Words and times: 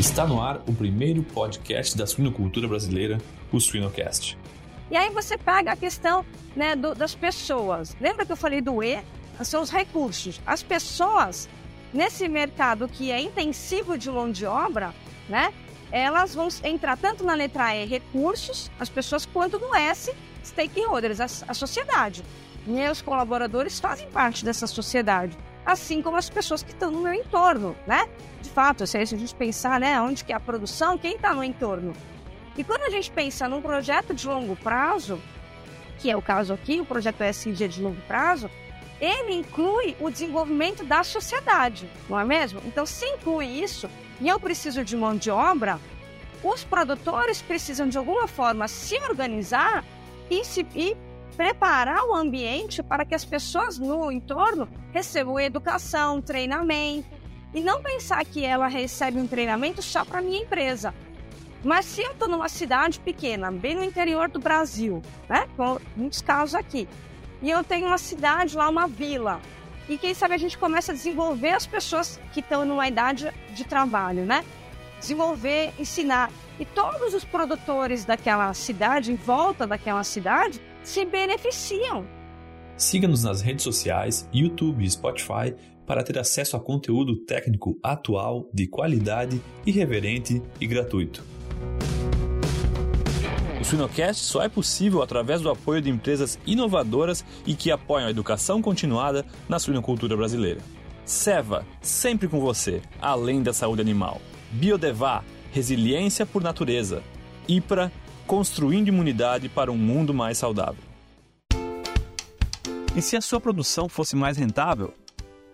Está 0.00 0.26
no 0.26 0.40
ar 0.40 0.62
o 0.66 0.72
primeiro 0.72 1.22
podcast 1.22 1.94
da 1.94 2.06
suinocultura 2.06 2.66
brasileira, 2.66 3.18
o 3.52 3.60
Suinocast. 3.60 4.38
E 4.90 4.96
aí 4.96 5.10
você 5.10 5.36
pega 5.36 5.72
a 5.72 5.76
questão 5.76 6.24
né, 6.56 6.74
do, 6.74 6.94
das 6.94 7.14
pessoas. 7.14 7.94
Lembra 8.00 8.24
que 8.24 8.32
eu 8.32 8.36
falei 8.36 8.62
do 8.62 8.82
E? 8.82 8.98
São 9.44 9.60
os 9.60 9.68
recursos. 9.68 10.40
As 10.46 10.62
pessoas, 10.62 11.50
nesse 11.92 12.26
mercado 12.28 12.88
que 12.88 13.12
é 13.12 13.20
intensivo 13.20 13.98
de 13.98 14.10
mão 14.10 14.32
de 14.32 14.46
obra, 14.46 14.94
né, 15.28 15.52
elas 15.92 16.34
vão 16.34 16.48
entrar 16.64 16.96
tanto 16.96 17.22
na 17.22 17.34
letra 17.34 17.76
E, 17.76 17.84
recursos, 17.84 18.70
as 18.80 18.88
pessoas, 18.88 19.26
quanto 19.26 19.58
no 19.58 19.74
S, 19.74 20.10
stakeholders, 20.42 21.20
a, 21.20 21.26
a 21.46 21.52
sociedade. 21.52 22.24
Meus 22.66 23.02
colaboradores 23.02 23.78
fazem 23.78 24.08
parte 24.08 24.46
dessa 24.46 24.66
sociedade, 24.66 25.36
assim 25.70 26.02
como 26.02 26.16
as 26.16 26.28
pessoas 26.28 26.62
que 26.62 26.72
estão 26.72 26.90
no 26.90 27.00
meu 27.00 27.14
entorno, 27.14 27.76
né? 27.86 28.08
De 28.42 28.50
fato, 28.50 28.86
se 28.86 28.98
a 28.98 29.04
gente 29.04 29.34
pensar, 29.34 29.78
né, 29.80 30.00
onde 30.00 30.24
que 30.24 30.32
é 30.32 30.36
a 30.36 30.40
produção, 30.40 30.98
quem 30.98 31.14
está 31.16 31.34
no 31.34 31.44
entorno. 31.44 31.92
E 32.56 32.64
quando 32.64 32.82
a 32.82 32.90
gente 32.90 33.10
pensa 33.10 33.48
num 33.48 33.62
projeto 33.62 34.12
de 34.12 34.26
longo 34.26 34.56
prazo, 34.56 35.20
que 35.98 36.10
é 36.10 36.16
o 36.16 36.22
caso 36.22 36.52
aqui, 36.52 36.80
o 36.80 36.84
projeto 36.84 37.22
SG 37.22 37.68
de 37.68 37.82
longo 37.82 38.00
prazo, 38.02 38.50
ele 39.00 39.34
inclui 39.34 39.96
o 40.00 40.10
desenvolvimento 40.10 40.84
da 40.84 41.02
sociedade, 41.02 41.88
não 42.08 42.18
é 42.18 42.24
mesmo? 42.24 42.60
Então, 42.66 42.84
se 42.84 43.06
inclui 43.06 43.46
isso, 43.46 43.88
e 44.20 44.28
eu 44.28 44.38
preciso 44.38 44.84
de 44.84 44.96
mão 44.96 45.16
de 45.16 45.30
obra, 45.30 45.80
os 46.42 46.64
produtores 46.64 47.40
precisam 47.40 47.88
de 47.88 47.96
alguma 47.96 48.26
forma 48.26 48.68
se 48.68 48.96
organizar 48.96 49.84
e, 50.30 50.44
se, 50.44 50.66
e 50.74 50.96
preparar 51.30 52.04
o 52.04 52.14
ambiente 52.14 52.82
para 52.82 53.04
que 53.04 53.14
as 53.14 53.24
pessoas 53.24 53.78
no 53.78 54.10
entorno 54.10 54.68
recebam 54.92 55.38
educação, 55.40 56.20
treinamento, 56.20 57.08
e 57.54 57.60
não 57.60 57.82
pensar 57.82 58.24
que 58.24 58.44
ela 58.44 58.68
recebe 58.68 59.18
um 59.18 59.26
treinamento 59.26 59.82
só 59.82 60.04
para 60.04 60.22
minha 60.22 60.42
empresa. 60.42 60.94
Mas 61.62 61.84
se 61.84 62.02
eu 62.02 62.12
estou 62.12 62.28
numa 62.28 62.48
cidade 62.48 63.00
pequena, 63.00 63.50
bem 63.50 63.74
no 63.74 63.84
interior 63.84 64.28
do 64.28 64.38
Brasil, 64.38 65.02
né, 65.28 65.46
com 65.56 65.78
muitos 65.96 66.22
casos 66.22 66.54
aqui, 66.54 66.88
e 67.42 67.50
eu 67.50 67.62
tenho 67.64 67.86
uma 67.86 67.98
cidade 67.98 68.56
lá, 68.56 68.68
uma 68.68 68.86
vila, 68.86 69.40
e 69.88 69.98
quem 69.98 70.14
sabe 70.14 70.34
a 70.34 70.38
gente 70.38 70.56
começa 70.56 70.92
a 70.92 70.94
desenvolver 70.94 71.50
as 71.50 71.66
pessoas 71.66 72.20
que 72.32 72.40
estão 72.40 72.64
numa 72.64 72.86
idade 72.86 73.28
de 73.52 73.64
trabalho, 73.64 74.24
né? 74.24 74.44
Desenvolver, 75.00 75.72
ensinar. 75.80 76.30
E 76.60 76.64
todos 76.64 77.12
os 77.12 77.24
produtores 77.24 78.04
daquela 78.04 78.54
cidade, 78.54 79.10
em 79.10 79.16
volta 79.16 79.66
daquela 79.66 80.04
cidade, 80.04 80.60
se 80.90 81.04
beneficiam. 81.04 82.04
Siga-nos 82.76 83.22
nas 83.22 83.40
redes 83.40 83.62
sociais, 83.62 84.28
YouTube 84.34 84.84
e 84.84 84.90
Spotify 84.90 85.54
para 85.86 86.02
ter 86.02 86.18
acesso 86.18 86.56
a 86.56 86.60
conteúdo 86.60 87.14
técnico 87.14 87.78
atual, 87.80 88.50
de 88.52 88.66
qualidade, 88.66 89.40
irreverente 89.64 90.42
e 90.60 90.66
gratuito. 90.66 91.24
O 93.60 93.64
Suinocast 93.64 94.24
só 94.24 94.42
é 94.42 94.48
possível 94.48 95.00
através 95.00 95.40
do 95.40 95.48
apoio 95.48 95.80
de 95.80 95.90
empresas 95.90 96.40
inovadoras 96.44 97.24
e 97.46 97.54
que 97.54 97.70
apoiam 97.70 98.08
a 98.08 98.10
educação 98.10 98.60
continuada 98.60 99.24
na 99.48 99.60
suinocultura 99.60 100.16
brasileira. 100.16 100.60
Seva, 101.04 101.64
sempre 101.80 102.26
com 102.26 102.40
você, 102.40 102.82
além 103.00 103.44
da 103.44 103.52
saúde 103.52 103.80
animal. 103.80 104.20
Biodevá, 104.50 105.22
resiliência 105.52 106.26
por 106.26 106.42
natureza. 106.42 107.00
IPRA, 107.46 107.92
construindo 108.30 108.86
imunidade 108.86 109.48
para 109.48 109.72
um 109.72 109.76
mundo 109.76 110.14
mais 110.14 110.38
saudável. 110.38 110.84
E 112.94 113.02
se 113.02 113.16
a 113.16 113.20
sua 113.20 113.40
produção 113.40 113.88
fosse 113.88 114.14
mais 114.14 114.36
rentável? 114.36 114.94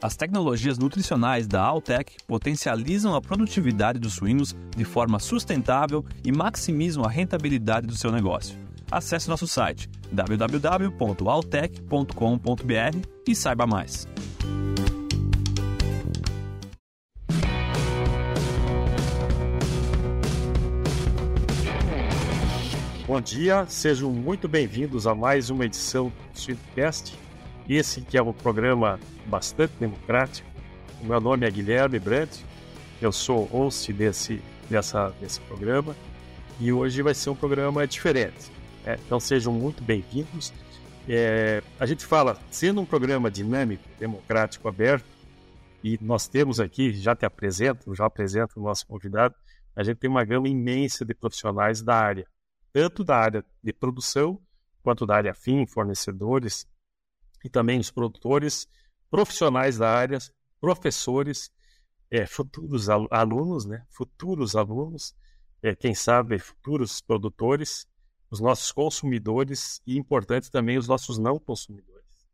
As 0.03 0.15
tecnologias 0.15 0.77
nutricionais 0.77 1.47
da 1.47 1.63
Altec 1.63 2.19
potencializam 2.27 3.15
a 3.15 3.23
produtividade 3.23 3.99
dos 3.99 4.13
suínos 4.13 4.55
de 4.77 4.85
forma 4.85 5.19
sustentável 5.19 6.05
e 6.23 6.31
maximizam 6.31 7.03
a 7.03 7.09
rentabilidade 7.09 7.87
do 7.87 7.97
seu 7.97 8.13
negócio. 8.13 8.59
Acesse 8.91 9.27
nosso 9.27 9.47
site 9.47 9.89
www.altec.com.br 10.13 13.09
e 13.27 13.35
saiba 13.35 13.67
mais. 13.67 14.07
Bom 23.07 23.21
dia, 23.21 23.65
sejam 23.69 24.11
muito 24.11 24.49
bem-vindos 24.49 25.07
a 25.07 25.15
mais 25.15 25.49
uma 25.49 25.65
edição 25.65 26.09
do 26.09 26.37
Sweetcast. 26.37 27.17
Esse 27.69 28.01
que 28.01 28.19
é 28.19 28.23
um 28.23 28.33
programa 28.33 28.99
bastante 29.27 29.75
democrático. 29.79 30.49
O 31.01 31.07
meu 31.07 31.21
nome 31.21 31.47
é 31.47 31.51
Guilherme 31.53 32.01
Brandt, 32.01 32.45
eu 33.01 33.13
sou 33.13 33.45
host 33.45 33.93
desse, 33.93 34.43
dessa, 34.69 35.11
desse 35.21 35.41
programa 35.43 35.95
e 36.59 36.73
hoje 36.73 37.01
vai 37.01 37.15
ser 37.15 37.31
um 37.31 37.37
programa 37.37 37.87
diferente. 37.87 38.51
Né? 38.85 38.99
Então 39.07 39.21
sejam 39.21 39.53
muito 39.53 39.85
bem-vindos. 39.85 40.53
É, 41.09 41.63
a 41.79 41.87
gente 41.87 42.05
fala, 42.05 42.37
sendo 42.51 42.81
um 42.81 42.85
programa 42.85 43.31
dinâmico, 43.31 43.85
democrático, 44.01 44.67
aberto, 44.67 45.07
e 45.85 45.97
nós 46.03 46.27
temos 46.27 46.59
aqui, 46.59 46.93
já 46.93 47.15
te 47.15 47.25
apresento, 47.25 47.95
já 47.95 48.05
apresento 48.05 48.59
o 48.59 48.65
nosso 48.65 48.85
convidado, 48.85 49.33
a 49.77 49.85
gente 49.85 49.99
tem 49.99 50.11
uma 50.11 50.25
gama 50.25 50.49
imensa 50.49 51.05
de 51.05 51.15
profissionais 51.15 51.81
da 51.81 51.95
área 51.95 52.27
tanto 52.77 53.03
da 53.03 53.17
área 53.17 53.43
de 53.63 53.73
produção 53.73 54.39
quanto 54.83 55.07
da 55.07 55.17
área 55.17 55.33
fim, 55.33 55.67
fornecedores 55.67 56.69
e 57.43 57.49
também 57.49 57.81
os 57.81 57.91
produtores, 57.91 58.69
profissionais 59.11 59.79
da 59.79 59.91
área, 59.91 60.19
professores, 60.61 61.51
é, 62.11 62.27
futuros 62.27 62.91
alunos, 62.91 63.65
né? 63.65 63.83
futuros 63.89 64.55
alunos, 64.55 65.17
é, 65.63 65.75
quem 65.75 65.95
sabe 65.95 66.39
futuros 66.39 67.01
produtores, 67.01 67.89
os 68.31 68.41
nossos 68.41 68.71
consumidores 68.73 69.81
e, 69.87 69.97
importante 69.97 70.51
também, 70.51 70.77
os 70.77 70.87
nossos 70.87 71.17
não 71.17 71.39
consumidores. 71.39 72.27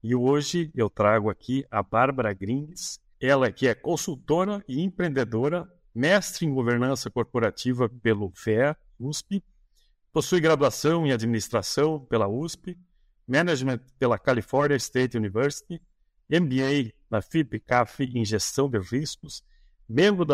E 0.00 0.14
hoje 0.14 0.70
eu 0.76 0.88
trago 0.88 1.28
aqui 1.28 1.66
a 1.72 1.82
Bárbara 1.82 2.32
Grings, 2.32 3.00
ela 3.20 3.50
que 3.50 3.66
é 3.66 3.74
consultora 3.74 4.64
e 4.68 4.80
empreendedora, 4.80 5.68
mestre 5.92 6.46
em 6.46 6.54
governança 6.54 7.10
corporativa 7.10 7.88
pelo 7.88 8.30
FEA, 8.32 8.76
USP, 9.00 9.42
Possui 10.16 10.40
graduação 10.40 11.06
em 11.06 11.12
administração 11.12 12.00
pela 12.00 12.26
USP, 12.26 12.74
Management 13.28 13.80
pela 13.98 14.18
California 14.18 14.74
State 14.78 15.14
University, 15.14 15.78
MBA 16.30 16.94
na 17.10 17.20
FIP-CAF 17.20 18.02
em 18.02 18.24
Gestão 18.24 18.66
de 18.66 18.78
Riscos, 18.78 19.44
membro 19.86 20.26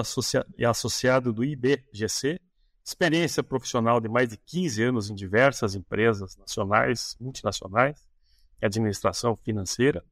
e 0.56 0.64
associado 0.64 1.32
do 1.32 1.42
IBGC, 1.42 2.38
experiência 2.84 3.42
profissional 3.42 4.00
de 4.00 4.08
mais 4.08 4.28
de 4.28 4.36
15 4.36 4.84
anos 4.84 5.10
em 5.10 5.16
diversas 5.16 5.74
empresas 5.74 6.36
nacionais, 6.36 7.16
multinacionais, 7.18 8.06
administração 8.62 9.34
financeira, 9.34 10.04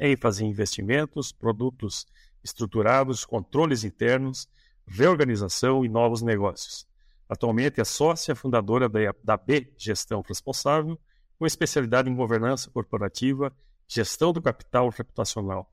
ênfase 0.00 0.42
em 0.42 0.48
investimentos, 0.48 1.32
produtos 1.32 2.06
estruturados, 2.42 3.26
controles 3.26 3.84
internos, 3.84 4.48
reorganização 4.86 5.84
e 5.84 5.88
novos 5.90 6.22
negócios. 6.22 6.86
Atualmente 7.28 7.80
é 7.80 7.84
sócia 7.84 8.36
fundadora 8.36 8.88
da 9.22 9.36
B 9.36 9.72
Gestão 9.76 10.22
Responsável, 10.26 10.98
com 11.38 11.46
especialidade 11.46 12.08
em 12.08 12.14
governança 12.14 12.70
corporativa, 12.70 13.54
gestão 13.86 14.32
do 14.32 14.40
capital 14.40 14.88
reputacional. 14.88 15.68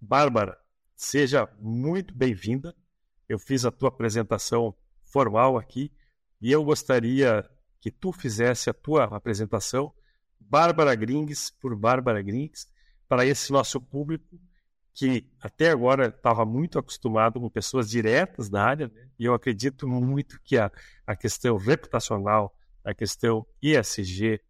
Bárbara, 0.00 0.58
seja 0.96 1.48
muito 1.58 2.14
bem-vinda. 2.14 2.74
Eu 3.28 3.38
fiz 3.38 3.64
a 3.64 3.70
tua 3.70 3.88
apresentação 3.90 4.74
formal 5.04 5.58
aqui 5.58 5.92
e 6.40 6.50
eu 6.50 6.64
gostaria 6.64 7.48
que 7.80 7.90
tu 7.90 8.12
fizesse 8.12 8.70
a 8.70 8.74
tua 8.74 9.04
apresentação, 9.04 9.92
Bárbara 10.38 10.94
Grings 10.94 11.50
por 11.60 11.76
Bárbara 11.76 12.22
Grings, 12.22 12.66
para 13.08 13.26
esse 13.26 13.52
nosso 13.52 13.80
público 13.80 14.40
que 15.00 15.26
até 15.40 15.70
agora 15.70 16.08
estava 16.08 16.44
muito 16.44 16.78
acostumado 16.78 17.40
com 17.40 17.48
pessoas 17.48 17.88
diretas 17.88 18.50
da 18.50 18.62
área, 18.62 18.88
né? 18.88 19.08
e 19.18 19.24
eu 19.24 19.32
acredito 19.32 19.88
muito 19.88 20.38
que 20.44 20.58
a, 20.58 20.70
a 21.06 21.16
questão 21.16 21.56
reputacional, 21.56 22.54
a 22.84 22.92
questão 22.92 23.46
ESG, 23.62 24.42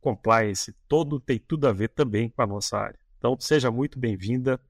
compliance, 0.00 0.72
todo 0.86 1.18
tem 1.18 1.40
tudo 1.40 1.66
a 1.66 1.72
ver 1.72 1.88
também 1.88 2.30
com 2.30 2.40
a 2.40 2.46
nossa 2.46 2.78
área. 2.78 3.00
Então, 3.18 3.36
seja 3.40 3.68
muito 3.68 3.98
bem-vinda, 3.98 4.60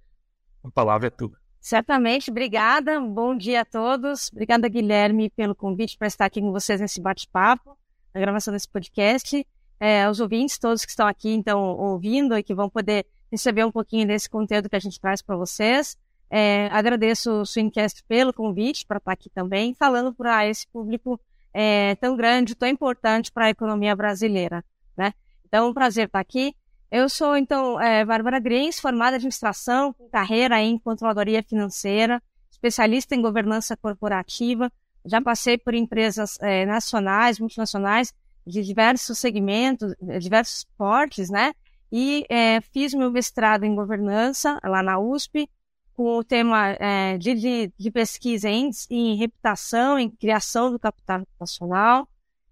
a 0.65 0.71
palavra 0.71 1.09
é 1.09 1.11
tua. 1.11 1.39
Certamente, 1.61 2.31
obrigada, 2.31 2.99
bom 2.99 3.37
dia 3.37 3.61
a 3.61 3.65
todos. 3.67 4.31
Obrigada, 4.33 4.71
Guilherme, 4.71 5.29
pelo 5.29 5.55
convite 5.55 5.99
para 5.99 6.09
estar 6.09 6.25
aqui 6.25 6.41
com 6.41 6.51
vocês 6.51 6.81
nesse 6.81 6.99
bate-papo, 6.99 7.77
na 8.15 8.23
gravação 8.23 8.55
desse 8.55 8.71
podcast. 8.71 9.47
É, 9.79 10.05
aos 10.05 10.19
ouvintes, 10.19 10.59
todos 10.59 10.83
que 10.83 10.91
estão 10.91 11.07
aqui, 11.07 11.29
então, 11.29 11.61
ouvindo 11.61 12.35
e 12.39 12.43
que 12.43 12.55
vão 12.55 12.71
poder 12.71 13.05
receber 13.31 13.65
um 13.65 13.71
pouquinho 13.71 14.07
desse 14.07 14.29
conteúdo 14.29 14.69
que 14.69 14.77
a 14.77 14.81
gente 14.81 15.01
traz 15.01 15.23
para 15.23 15.37
vocês. 15.37 15.97
É, 16.29 16.69
agradeço 16.71 17.41
o 17.41 17.47
Swingcast 17.47 18.05
pelo 18.05 18.33
convite 18.33 18.87
para 18.87 18.99
estar 18.99 19.13
aqui 19.13 19.29
também, 19.31 19.75
falando 19.75 20.15
para 20.15 20.47
esse 20.47 20.67
público 20.69 21.21
é, 21.53 21.95
tão 21.97 22.17
grande, 22.17 22.55
tão 22.55 22.69
importante 22.69 23.33
para 23.33 23.47
a 23.47 23.51
economia 23.51 23.95
brasileira. 23.97 24.65
Né? 24.97 25.13
Então, 25.47 25.67
é 25.67 25.69
um 25.69 25.75
prazer 25.75 26.07
estar 26.07 26.21
aqui. 26.21 26.55
Eu 26.91 27.09
sou, 27.09 27.37
então, 27.37 27.81
é, 27.81 28.05
Bárbara 28.05 28.39
Grins, 28.39 28.79
formada 28.79 29.13
em 29.13 29.17
administração, 29.17 29.93
com 29.93 30.09
carreira 30.09 30.61
em 30.61 30.79
controladoria 30.79 31.43
financeira, 31.43 32.23
especialista 32.51 33.15
em 33.15 33.23
governança 33.23 33.77
corporativa, 33.77 34.71
já 35.05 35.21
passei 35.21 35.57
por 35.57 35.75
empresas 35.75 36.37
é, 36.41 36.67
nacionais, 36.67 37.39
multinacionais, 37.39 38.13
de 38.47 38.63
diversos 38.63 39.19
segmentos, 39.19 39.95
diversos 40.21 40.65
portes, 40.77 41.31
né? 41.31 41.53
E 41.93 42.25
é, 42.29 42.61
fiz 42.61 42.95
meu 42.95 43.11
mestrado 43.11 43.65
em 43.65 43.75
governança 43.75 44.61
lá 44.65 44.83
na 44.83 44.99
USP, 44.99 45.49
com 45.95 46.19
o 46.19 46.25
tema 46.25 46.71
é, 46.79 47.19
de, 47.19 47.35
de, 47.35 47.73
de, 47.77 47.91
pesquisa 47.91 48.49
em, 48.49 48.71
em, 48.89 49.17
reputação, 49.17 49.99
em 49.99 50.09
criação 50.09 50.71
do 50.71 50.79
capital 50.79 51.21
reputacional. 51.21 52.09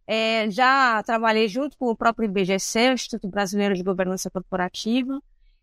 É, 0.06 0.50
já 0.50 1.02
trabalhei 1.02 1.48
junto 1.48 1.76
com 1.76 1.86
o 1.86 1.96
próprio 1.96 2.26
IBGC, 2.26 2.90
o 2.90 2.92
Instituto 2.94 3.28
Brasileiro 3.28 3.74
de 3.74 3.82
Governança 3.82 4.30
Corporativa, 4.30 5.22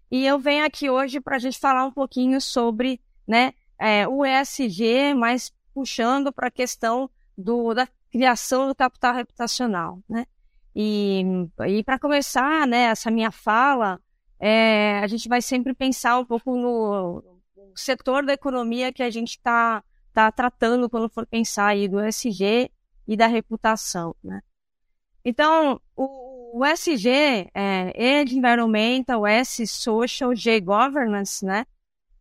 e 0.10 0.26
eu 0.26 0.40
venho 0.40 0.66
aqui 0.66 0.90
hoje 0.90 1.20
para 1.20 1.36
a 1.36 1.40
gente 1.40 1.60
falar 1.60 1.86
um 1.86 1.92
pouquinho 1.92 2.40
sobre 2.40 3.02
né, 3.28 3.54
é, 3.78 4.08
o 4.08 4.24
ESG, 4.26 5.14
mas 5.16 5.52
puxando 5.74 6.32
para 6.32 6.48
a 6.48 6.52
questão 6.52 7.10
do, 7.38 7.74
da 7.74 7.88
criação 8.12 8.68
do 8.68 8.76
capital 8.76 9.14
reputacional. 9.14 10.00
Né? 10.08 10.26
E, 10.76 11.24
e 11.68 11.84
para 11.84 11.98
começar 11.98 12.68
né, 12.68 12.86
essa 12.86 13.10
minha 13.10 13.32
fala, 13.32 14.00
é, 14.40 15.00
a 15.00 15.08
gente 15.08 15.30
vai 15.30 15.42
sempre 15.42 15.74
pensar 15.74 16.20
um 16.20 16.26
pouco 16.26 16.58
no, 16.58 17.24
no 17.56 17.78
setor 17.78 18.26
da 18.26 18.34
economia 18.34 18.92
que 18.92 19.02
a 19.02 19.10
gente 19.10 19.32
está 19.32 19.82
tá 20.14 20.32
tratando 20.32 20.90
quando 20.90 21.10
for 21.10 21.26
pensar 21.26 21.68
aí 21.68 21.88
do 21.88 22.04
ESG 22.04 22.70
e 23.08 23.16
da 23.16 23.28
reputação. 23.28 24.16
Né? 24.22 24.42
Então, 25.24 25.80
o, 25.96 26.60
o 26.60 26.66
SG 26.66 27.50
é 27.54 27.92
Ed 27.96 28.38
Environmental, 28.38 29.26
S 29.26 29.66
Social, 29.68 30.36
G 30.36 30.60
Governance, 30.60 31.46
né? 31.46 31.66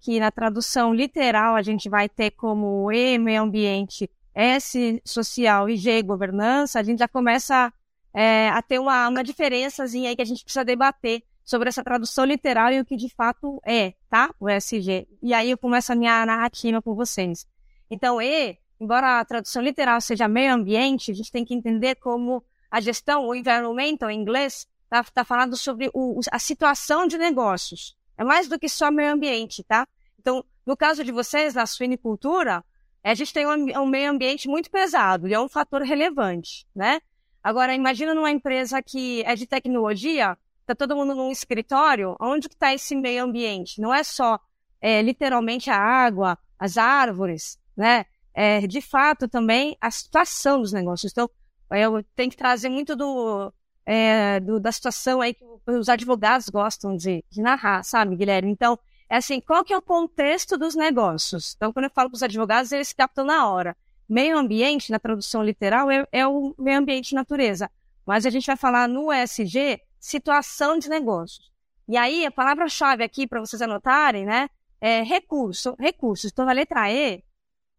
Que 0.00 0.18
na 0.18 0.30
tradução 0.30 0.94
literal 0.94 1.54
a 1.54 1.62
gente 1.62 1.88
vai 1.88 2.08
ter 2.08 2.30
como 2.32 2.90
E 2.92 3.18
meio 3.18 3.42
ambiente, 3.42 4.10
S 4.34 5.00
social 5.04 5.68
e 5.68 5.76
G 5.76 6.02
governança. 6.02 6.80
A 6.80 6.82
gente 6.82 6.98
já 6.98 7.08
começa 7.08 7.72
é, 8.14 8.48
a 8.48 8.62
ter 8.62 8.78
uma, 8.78 9.08
uma 9.08 9.24
diferençazinha 9.24 10.08
aí 10.08 10.16
que 10.16 10.22
a 10.22 10.26
gente 10.26 10.44
precisa 10.44 10.64
debater 10.64 11.24
sobre 11.44 11.68
essa 11.68 11.82
tradução 11.82 12.24
literal 12.24 12.72
e 12.72 12.80
o 12.80 12.84
que 12.84 12.96
de 12.96 13.12
fato 13.12 13.60
é, 13.66 13.94
tá? 14.08 14.32
O 14.40 14.48
SG. 14.48 15.06
E 15.20 15.34
aí 15.34 15.50
eu 15.50 15.58
começo 15.58 15.92
a 15.92 15.96
minha 15.96 16.24
narrativa 16.24 16.80
com 16.80 16.94
vocês. 16.94 17.46
Então, 17.90 18.22
E, 18.22 18.56
embora 18.80 19.20
a 19.20 19.24
tradução 19.24 19.60
literal 19.60 20.00
seja 20.00 20.26
meio 20.26 20.54
ambiente, 20.54 21.10
a 21.10 21.14
gente 21.14 21.30
tem 21.30 21.44
que 21.44 21.54
entender 21.54 21.96
como 21.96 22.42
a 22.70 22.80
gestão, 22.80 23.26
o 23.26 23.34
environmental 23.34 24.10
em 24.10 24.20
inglês, 24.20 24.66
está 24.84 25.04
tá 25.04 25.24
falando 25.24 25.56
sobre 25.56 25.90
o, 25.92 26.20
a 26.30 26.38
situação 26.38 27.06
de 27.06 27.18
negócios. 27.18 27.96
É 28.16 28.24
mais 28.24 28.48
do 28.48 28.58
que 28.58 28.68
só 28.68 28.90
meio 28.90 29.12
ambiente, 29.12 29.62
tá? 29.64 29.86
Então, 30.18 30.44
no 30.64 30.76
caso 30.76 31.04
de 31.04 31.12
vocês, 31.12 31.54
na 31.54 31.66
suinicultura, 31.66 32.64
a 33.02 33.14
gente 33.14 33.32
tem 33.32 33.46
um, 33.46 33.82
um 33.82 33.86
meio 33.86 34.10
ambiente 34.10 34.48
muito 34.48 34.70
pesado 34.70 35.28
e 35.28 35.34
é 35.34 35.38
um 35.38 35.48
fator 35.48 35.82
relevante, 35.82 36.66
né? 36.74 37.00
Agora, 37.44 37.74
imagina 37.74 38.14
numa 38.14 38.30
empresa 38.30 38.82
que 38.82 39.22
é 39.24 39.34
de 39.34 39.46
tecnologia, 39.46 40.34
está 40.62 40.74
todo 40.74 40.96
mundo 40.96 41.14
num 41.14 41.30
escritório, 41.30 42.16
onde 42.18 42.48
que 42.48 42.54
está 42.54 42.72
esse 42.72 42.96
meio 42.96 43.22
ambiente? 43.22 43.82
Não 43.82 43.92
é 43.92 44.02
só 44.02 44.40
é, 44.80 45.02
literalmente 45.02 45.68
a 45.68 45.76
água, 45.76 46.38
as 46.58 46.78
árvores, 46.78 47.58
né? 47.76 48.06
É, 48.32 48.66
de 48.66 48.80
fato 48.80 49.28
também 49.28 49.76
a 49.78 49.90
situação 49.90 50.60
dos 50.60 50.72
negócios. 50.72 51.12
Então, 51.12 51.28
eu 51.70 52.02
tenho 52.16 52.30
que 52.30 52.36
trazer 52.36 52.70
muito 52.70 52.96
do, 52.96 53.52
é, 53.84 54.40
do, 54.40 54.58
da 54.58 54.72
situação 54.72 55.20
aí 55.20 55.34
que 55.34 55.44
os 55.66 55.88
advogados 55.90 56.48
gostam 56.48 56.96
de, 56.96 57.22
de, 57.30 57.42
narrar, 57.42 57.82
sabe, 57.84 58.16
Guilherme? 58.16 58.50
Então, 58.50 58.78
é 59.08 59.16
assim, 59.16 59.38
qual 59.38 59.62
que 59.62 59.72
é 59.72 59.76
o 59.76 59.82
contexto 59.82 60.56
dos 60.56 60.74
negócios? 60.74 61.54
Então, 61.56 61.72
quando 61.72 61.84
eu 61.84 61.90
falo 61.90 62.08
para 62.08 62.16
os 62.16 62.22
advogados, 62.22 62.72
eles 62.72 62.92
captam 62.94 63.24
na 63.26 63.48
hora. 63.48 63.76
Meio 64.08 64.38
ambiente, 64.38 64.90
na 64.90 64.98
tradução 64.98 65.42
literal, 65.42 65.90
é, 65.90 66.06
é 66.12 66.26
o 66.26 66.54
meio 66.58 66.78
ambiente 66.78 67.14
natureza. 67.14 67.70
Mas 68.06 68.26
a 68.26 68.30
gente 68.30 68.46
vai 68.46 68.56
falar 68.56 68.88
no 68.88 69.12
ESG, 69.12 69.80
situação 69.98 70.78
de 70.78 70.88
negócios. 70.88 71.50
E 71.88 71.96
aí, 71.96 72.24
a 72.26 72.30
palavra-chave 72.30 73.02
aqui 73.02 73.26
para 73.26 73.40
vocês 73.40 73.62
anotarem, 73.62 74.24
né, 74.24 74.48
é 74.80 75.02
recurso, 75.02 75.74
recursos. 75.78 76.30
Então, 76.30 76.44
na 76.44 76.52
letra 76.52 76.92
E, 76.92 77.22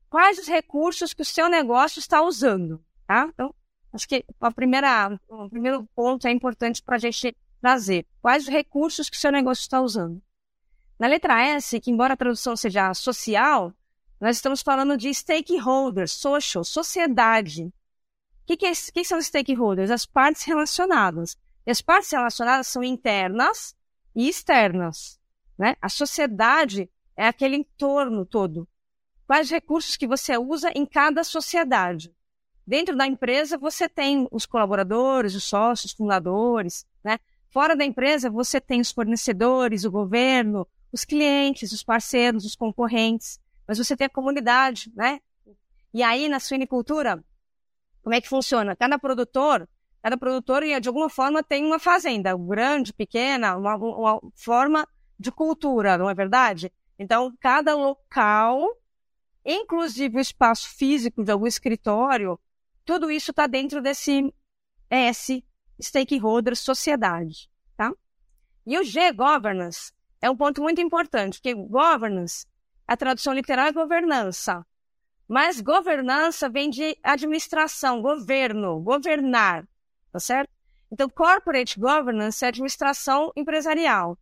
quais 0.10 0.40
os 0.40 0.48
recursos 0.48 1.14
que 1.14 1.22
o 1.22 1.26
seu 1.26 1.48
negócio 1.48 2.00
está 2.00 2.22
usando, 2.22 2.84
tá? 3.08 3.30
Então, 3.34 3.54
Acho 3.96 4.10
que 4.10 4.26
a 4.42 4.52
primeira, 4.52 5.18
o 5.30 5.50
primeiro 5.50 5.88
ponto 5.96 6.28
é 6.28 6.32
importante 6.32 6.84
para 6.84 6.98
a 6.98 7.00
gente 7.00 7.36
trazer. 7.62 8.06
Quais 8.22 8.44
os 8.44 8.50
recursos 8.50 9.10
que 9.10 9.16
o 9.16 9.20
seu 9.20 9.32
negócio 9.32 9.62
está 9.62 9.82
usando? 9.82 10.22
Na 11.00 11.08
letra 11.08 11.42
S, 11.42 11.80
que 11.80 11.90
embora 11.90 12.14
a 12.14 12.18
tradução 12.18 12.58
seja 12.58 12.94
social, 12.94 13.74
nós 14.20 14.38
estamos 14.38 14.62
falando 14.62 14.98
de 14.98 15.14
stakeholders, 15.14 16.12
social, 16.12 16.64
sociedade. 16.64 17.66
O 17.66 17.74
que, 18.46 18.58
que, 18.58 18.66
é, 18.66 18.72
que 18.72 19.04
são 19.04 19.18
os 19.18 19.26
stakeholders? 19.26 19.92
As 19.92 20.06
partes 20.06 20.44
relacionadas. 20.44 21.38
E 21.66 21.72
as 21.72 21.82
partes 21.82 22.12
relacionadas 22.12 22.68
são 22.68 22.84
internas 22.84 23.76
e 24.16 24.30
externas. 24.30 25.20
Né? 25.58 25.76
A 25.82 25.90
sociedade 25.90 26.90
é 27.16 27.28
aquele 27.28 27.56
entorno 27.56 28.26
todo. 28.26 28.68
Quais 29.26 29.50
recursos 29.50 29.98
que 29.98 30.08
você 30.08 30.38
usa 30.38 30.72
em 30.76 30.86
cada 30.86 31.24
sociedade? 31.24 32.14
Dentro 32.66 32.96
da 32.96 33.08
empresa, 33.08 33.58
você 33.58 33.88
tem 33.90 34.28
os 34.32 34.46
colaboradores, 34.46 35.36
os 35.36 35.44
sócios, 35.44 35.92
fundadores, 35.92 36.86
né? 37.04 37.20
Fora 37.50 37.76
da 37.76 37.86
empresa, 37.86 38.30
você 38.30 38.60
tem 38.60 38.82
os 38.82 38.92
fornecedores, 38.92 39.86
o 39.86 39.92
governo, 39.92 40.68
os 40.92 41.06
clientes, 41.06 41.72
os 41.72 41.84
parceiros, 41.84 42.44
os 42.44 42.56
concorrentes. 42.56 43.40
Mas 43.68 43.78
você 43.78 43.96
tem 43.96 44.06
a 44.06 44.10
comunidade, 44.10 44.92
né? 44.96 45.20
E 45.94 46.04
aí, 46.04 46.28
na 46.28 46.40
suinicultura, 46.40 47.24
como 48.04 48.14
é 48.14 48.22
que 48.22 48.30
funciona? 48.30 48.76
Cada 48.76 49.00
produtor, 49.00 49.68
cada 50.02 50.18
produtor, 50.18 50.64
de 50.80 50.88
alguma 50.88 51.10
forma, 51.10 51.42
tem 51.42 51.66
uma 51.66 51.80
fazenda, 51.80 52.36
grande, 52.38 52.94
pequena, 52.94 53.56
uma, 53.58 53.76
uma 53.76 54.22
forma 54.36 54.88
de 55.20 55.32
cultura, 55.32 55.98
não 55.98 56.10
é 56.10 56.14
verdade? 56.14 56.72
Então, 57.00 57.36
cada 57.40 57.76
local, 57.76 58.78
inclusive 59.44 60.18
o 60.18 60.22
espaço 60.22 60.70
físico 60.70 61.24
de 61.24 61.32
algum 61.32 61.48
escritório, 61.48 62.40
tudo 62.84 63.10
isso 63.10 63.32
está 63.32 63.48
dentro 63.48 63.82
desse 63.82 64.34
S, 64.90 65.44
stakeholder, 65.82 66.56
sociedade, 66.56 67.50
tá? 67.76 67.92
E 68.66 68.78
o 68.78 68.84
G, 68.84 69.12
governance, 69.12 69.92
é 70.22 70.30
um 70.30 70.38
ponto 70.38 70.62
muito 70.62 70.82
importante, 70.82 71.40
porque 71.40 71.54
governance, 71.54 72.46
a 72.88 72.98
tradução 72.98 73.34
literal 73.34 73.68
é 73.68 73.72
governança. 73.72 74.66
Mas 75.28 75.60
governança 75.60 76.48
vem 76.50 76.70
de 76.70 76.98
administração, 77.02 78.02
governo, 78.02 78.80
governar, 78.80 79.68
tá 80.12 80.20
certo? 80.20 80.50
Então, 80.92 81.10
corporate 81.10 81.80
governance 81.80 82.46
é 82.46 82.48
administração 82.48 83.32
empresarial. 83.36 84.18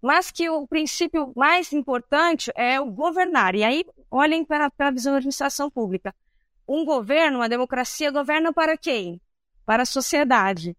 Mas 0.00 0.30
que 0.30 0.48
o 0.48 0.66
princípio 0.66 1.32
mais 1.34 1.72
importante 1.72 2.52
é 2.54 2.80
o 2.80 2.86
governar. 2.86 3.54
E 3.54 3.64
aí, 3.64 3.84
olhem 4.10 4.44
para, 4.44 4.70
a 4.78 4.90
visão 4.90 5.12
da 5.12 5.18
administração 5.18 5.70
pública 5.70 6.14
um 6.66 6.84
governo, 6.84 7.38
uma 7.38 7.48
democracia, 7.48 8.10
governa 8.10 8.52
para 8.52 8.76
quem? 8.76 9.20
Para 9.66 9.82
a 9.82 9.86
sociedade, 9.86 10.76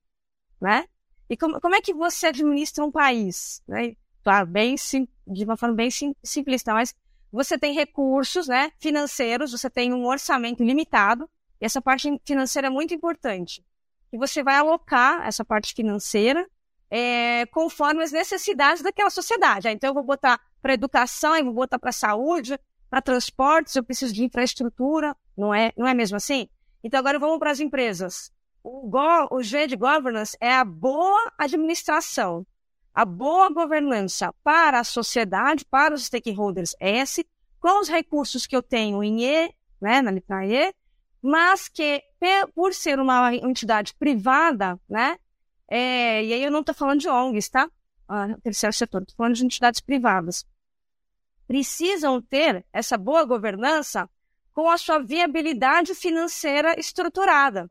né? 0.60 0.86
E 1.30 1.38
como, 1.38 1.60
como 1.60 1.76
é 1.76 1.82
que 1.82 1.94
você 1.94 2.28
administra 2.28 2.84
um 2.84 2.92
país? 2.92 3.62
Né? 3.68 3.96
Claro, 4.24 4.48
bem 4.48 4.78
sim, 4.78 5.08
de 5.28 5.44
uma 5.44 5.58
forma 5.58 5.76
bem 5.76 5.90
sim, 5.90 6.16
simplista, 6.24 6.74
mas 6.74 6.94
você 7.32 7.58
tem 7.58 7.74
recursos 7.74 8.48
né, 8.48 8.72
financeiros, 8.80 9.52
você 9.52 9.70
tem 9.70 9.94
um 9.94 10.06
orçamento 10.06 10.64
limitado, 10.64 11.30
e 11.60 11.66
essa 11.66 11.82
parte 11.82 12.22
financeira 12.26 12.68
é 12.68 12.70
muito 12.70 12.94
importante. 12.94 13.64
E 14.12 14.18
você 14.18 14.44
vai 14.44 14.56
alocar 14.56 15.26
essa 15.28 15.44
parte 15.44 15.74
financeira 15.74 16.48
é, 16.90 17.46
conforme 17.48 18.04
as 18.04 18.12
necessidades 18.12 18.82
daquela 18.82 19.10
sociedade. 19.10 19.68
Ah, 19.68 19.72
então, 19.72 19.90
eu 19.90 19.94
vou 19.94 20.04
botar 20.04 20.40
para 20.62 20.74
educação, 20.74 21.36
eu 21.36 21.46
vou 21.46 21.54
botar 21.54 21.80
para 21.80 21.92
saúde, 21.92 22.58
para 22.90 23.02
transportes, 23.02 23.76
eu 23.76 23.84
preciso 23.84 24.14
de 24.14 24.24
infraestrutura, 24.24 25.16
não 25.38 25.54
é, 25.54 25.72
não 25.76 25.88
é 25.88 25.94
mesmo 25.94 26.18
assim? 26.18 26.48
Então 26.84 27.00
agora 27.00 27.20
vamos 27.20 27.40
para 27.40 27.52
as 27.52 27.60
empresas. 27.60 28.32
O, 28.64 28.88
go, 28.88 29.28
o 29.32 29.44
G 29.44 29.68
de 29.68 29.76
governance 29.76 30.38
é 30.40 30.54
a 30.54 30.64
boa 30.64 31.34
administração, 31.38 32.46
a 32.96 33.04
boa 33.04 33.50
governança 33.50 34.34
para 34.42 34.80
a 34.80 34.84
sociedade, 34.86 35.66
para 35.66 35.94
os 35.94 36.06
stakeholders 36.06 36.74
S, 36.80 37.28
com 37.60 37.82
os 37.82 37.90
recursos 37.90 38.48
que 38.48 38.56
eu 38.56 38.64
tenho 38.64 39.04
em 39.04 39.26
E, 39.26 39.54
né, 39.82 40.02
na 40.02 40.12
letra 40.12 40.46
E, 40.46 40.74
mas 41.22 41.68
que 41.68 42.02
por 42.54 42.74
ser 42.74 42.98
uma 43.00 43.36
entidade 43.36 43.94
privada, 43.96 44.80
né, 44.88 45.18
é, 45.68 46.24
e 46.24 46.34
aí 46.34 46.44
eu 46.44 46.52
não 46.52 46.62
estou 46.62 46.74
falando 46.74 47.02
de 47.02 47.10
ONGs, 47.10 47.50
tá? 47.50 47.70
Ah, 48.08 48.38
terceiro 48.42 48.74
setor, 48.74 49.02
estou 49.02 49.18
falando 49.18 49.36
de 49.36 49.44
entidades 49.44 49.82
privadas. 49.82 50.46
Precisam 51.48 52.22
ter 52.22 52.66
essa 52.72 52.98
boa 52.98 53.26
governança 53.26 54.10
com 54.54 54.70
a 54.70 54.78
sua 54.78 55.00
viabilidade 55.00 55.94
financeira 55.96 56.80
estruturada. 56.80 57.70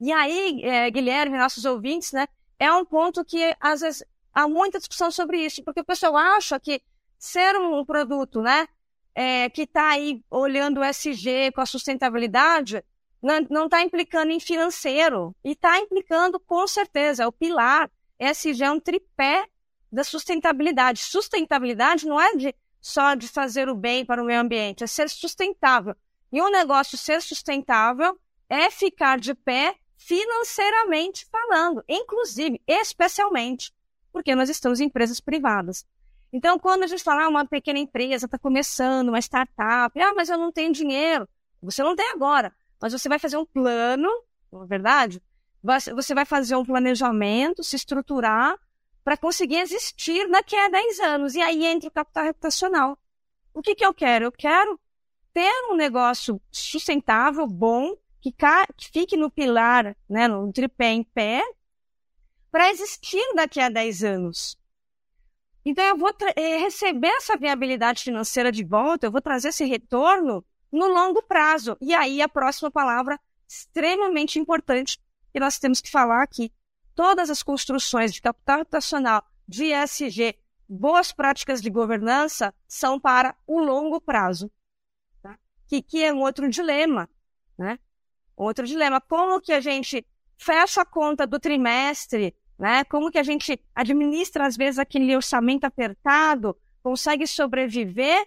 E 0.00 0.12
aí, 0.12 0.60
é, 0.62 0.90
Guilherme, 0.90 1.38
nossos 1.38 1.64
ouvintes, 1.64 2.12
né, 2.12 2.28
é 2.58 2.72
um 2.72 2.84
ponto 2.84 3.24
que 3.24 3.56
às 3.58 3.80
vezes 3.80 4.04
há 4.32 4.48
muita 4.48 4.78
discussão 4.78 5.10
sobre 5.10 5.38
isso, 5.44 5.62
porque 5.62 5.80
o 5.80 5.84
pessoal 5.84 6.16
acha 6.16 6.58
que 6.58 6.82
ser 7.18 7.56
um 7.56 7.84
produto, 7.84 8.40
né, 8.40 8.66
é, 9.14 9.48
que 9.50 9.62
está 9.62 9.90
aí 9.90 10.22
olhando 10.30 10.80
o 10.80 10.84
SG 10.84 11.52
com 11.54 11.60
a 11.60 11.66
sustentabilidade 11.66 12.82
não 13.48 13.66
está 13.66 13.80
implicando 13.80 14.32
em 14.32 14.40
financeiro 14.40 15.34
e 15.44 15.52
está 15.52 15.78
implicando 15.78 16.40
com 16.40 16.66
certeza, 16.66 17.22
é 17.22 17.26
o 17.26 17.32
pilar. 17.32 17.88
SG 18.18 18.64
é 18.64 18.70
um 18.70 18.80
tripé 18.80 19.46
da 19.90 20.02
sustentabilidade. 20.02 21.04
Sustentabilidade 21.04 22.06
não 22.06 22.20
é 22.20 22.34
de, 22.34 22.54
só 22.80 23.14
de 23.14 23.28
fazer 23.28 23.68
o 23.68 23.76
bem 23.76 24.04
para 24.04 24.20
o 24.20 24.26
meio 24.26 24.40
ambiente, 24.40 24.82
é 24.82 24.86
ser 24.88 25.08
sustentável. 25.08 25.94
E 26.32 26.42
um 26.42 26.50
negócio 26.50 26.98
ser 26.98 27.22
sustentável 27.22 28.18
é 28.48 28.70
ficar 28.70 29.20
de 29.20 29.34
pé 29.34 29.76
financeiramente 29.96 31.26
falando, 31.30 31.84
inclusive, 31.88 32.60
especialmente, 32.66 33.72
porque 34.12 34.34
nós 34.34 34.48
estamos 34.48 34.80
em 34.80 34.84
empresas 34.84 35.20
privadas. 35.20 35.84
Então, 36.32 36.58
quando 36.58 36.84
a 36.84 36.86
gente 36.86 37.02
fala, 37.02 37.24
ah, 37.24 37.28
uma 37.28 37.46
pequena 37.46 37.78
empresa 37.78 38.26
está 38.26 38.38
começando, 38.38 39.08
uma 39.08 39.18
startup, 39.18 40.00
ah, 40.00 40.14
mas 40.14 40.28
eu 40.28 40.38
não 40.38 40.50
tenho 40.50 40.72
dinheiro. 40.72 41.28
Você 41.62 41.82
não 41.82 41.94
tem 41.94 42.08
agora, 42.10 42.52
mas 42.80 42.92
você 42.92 43.08
vai 43.08 43.18
fazer 43.18 43.36
um 43.36 43.44
plano, 43.44 44.08
não 44.50 44.64
é 44.64 44.66
verdade? 44.66 45.22
Você 45.62 46.14
vai 46.14 46.24
fazer 46.24 46.56
um 46.56 46.64
planejamento, 46.64 47.62
se 47.62 47.76
estruturar 47.76 48.58
para 49.04 49.16
conseguir 49.16 49.58
existir 49.58 50.28
daqui 50.28 50.56
a 50.56 50.68
10 50.68 51.00
anos. 51.00 51.34
E 51.34 51.40
aí 51.40 51.64
entra 51.64 51.88
o 51.88 51.92
capital 51.92 52.24
reputacional. 52.24 52.98
O 53.54 53.62
que, 53.62 53.74
que 53.74 53.84
eu 53.84 53.94
quero? 53.94 54.24
Eu 54.24 54.32
quero 54.32 54.80
ter 55.32 55.52
um 55.70 55.76
negócio 55.76 56.40
sustentável, 56.50 57.46
bom, 57.46 57.94
que, 58.20 58.32
que 58.32 58.90
fique 58.92 59.16
no 59.16 59.30
pilar, 59.30 59.96
né, 60.08 60.28
no 60.28 60.52
tripé 60.52 60.92
em 60.92 61.02
pé, 61.02 61.42
para 62.52 62.70
existir 62.70 63.24
daqui 63.34 63.58
a 63.58 63.70
10 63.70 64.04
anos. 64.04 64.58
Então, 65.64 65.82
eu 65.84 65.96
vou 65.96 66.12
eh, 66.36 66.58
receber 66.58 67.08
essa 67.08 67.36
viabilidade 67.36 68.02
financeira 68.02 68.52
de 68.52 68.62
volta, 68.62 69.06
eu 69.06 69.10
vou 69.10 69.22
trazer 69.22 69.48
esse 69.48 69.64
retorno 69.64 70.44
no 70.70 70.86
longo 70.88 71.22
prazo. 71.22 71.78
E 71.80 71.94
aí, 71.94 72.20
a 72.20 72.28
próxima 72.28 72.70
palavra 72.70 73.18
extremamente 73.48 74.38
importante 74.38 75.00
que 75.32 75.40
nós 75.40 75.58
temos 75.58 75.80
que 75.80 75.90
falar 75.90 76.22
aqui. 76.22 76.52
Todas 76.94 77.30
as 77.30 77.42
construções 77.42 78.12
de 78.12 78.20
capital 78.20 78.58
reputacional, 78.58 79.24
de 79.48 79.72
ESG, 79.72 80.38
boas 80.68 81.10
práticas 81.10 81.62
de 81.62 81.70
governança, 81.70 82.54
são 82.68 83.00
para 83.00 83.34
o 83.46 83.60
longo 83.60 84.00
prazo. 84.00 84.50
Tá? 85.22 85.38
Que, 85.66 85.80
que 85.80 86.04
é 86.04 86.12
um 86.12 86.20
outro 86.20 86.48
dilema. 86.50 87.08
Né? 87.56 87.78
Outro 88.36 88.66
dilema. 88.66 89.00
Como 89.00 89.40
que 89.40 89.52
a 89.52 89.60
gente 89.60 90.06
fecha 90.36 90.82
a 90.82 90.86
conta 90.86 91.26
do 91.26 91.38
trimestre 91.38 92.34
né? 92.62 92.84
Como 92.84 93.10
que 93.10 93.18
a 93.18 93.24
gente 93.24 93.60
administra, 93.74 94.46
às 94.46 94.56
vezes, 94.56 94.78
aquele 94.78 95.16
orçamento 95.16 95.64
apertado, 95.64 96.56
consegue 96.80 97.26
sobreviver, 97.26 98.24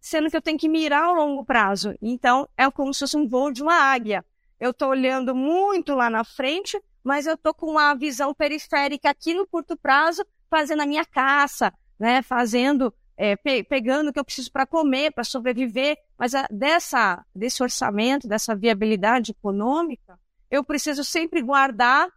sendo 0.00 0.28
que 0.28 0.36
eu 0.36 0.42
tenho 0.42 0.58
que 0.58 0.68
mirar 0.68 1.04
ao 1.04 1.14
longo 1.14 1.44
prazo. 1.44 1.94
Então, 2.02 2.48
é 2.56 2.68
como 2.68 2.92
se 2.92 2.98
fosse 2.98 3.16
um 3.16 3.28
voo 3.28 3.52
de 3.52 3.62
uma 3.62 3.76
águia. 3.76 4.24
Eu 4.58 4.72
estou 4.72 4.88
olhando 4.88 5.36
muito 5.36 5.94
lá 5.94 6.10
na 6.10 6.24
frente, 6.24 6.82
mas 7.04 7.28
eu 7.28 7.34
estou 7.34 7.54
com 7.54 7.70
uma 7.70 7.94
visão 7.94 8.34
periférica 8.34 9.08
aqui 9.08 9.32
no 9.34 9.46
curto 9.46 9.76
prazo, 9.76 10.26
fazendo 10.50 10.82
a 10.82 10.86
minha 10.86 11.04
caça, 11.04 11.72
né? 11.96 12.22
fazendo, 12.22 12.92
é, 13.16 13.36
pe 13.36 13.62
pegando 13.62 14.10
o 14.10 14.12
que 14.12 14.18
eu 14.18 14.24
preciso 14.24 14.50
para 14.50 14.66
comer, 14.66 15.12
para 15.12 15.22
sobreviver. 15.22 15.96
Mas 16.18 16.34
a, 16.34 16.44
dessa, 16.50 17.24
desse 17.32 17.62
orçamento, 17.62 18.26
dessa 18.26 18.52
viabilidade 18.52 19.30
econômica, 19.30 20.18
eu 20.50 20.64
preciso 20.64 21.04
sempre 21.04 21.40
guardar 21.40 22.08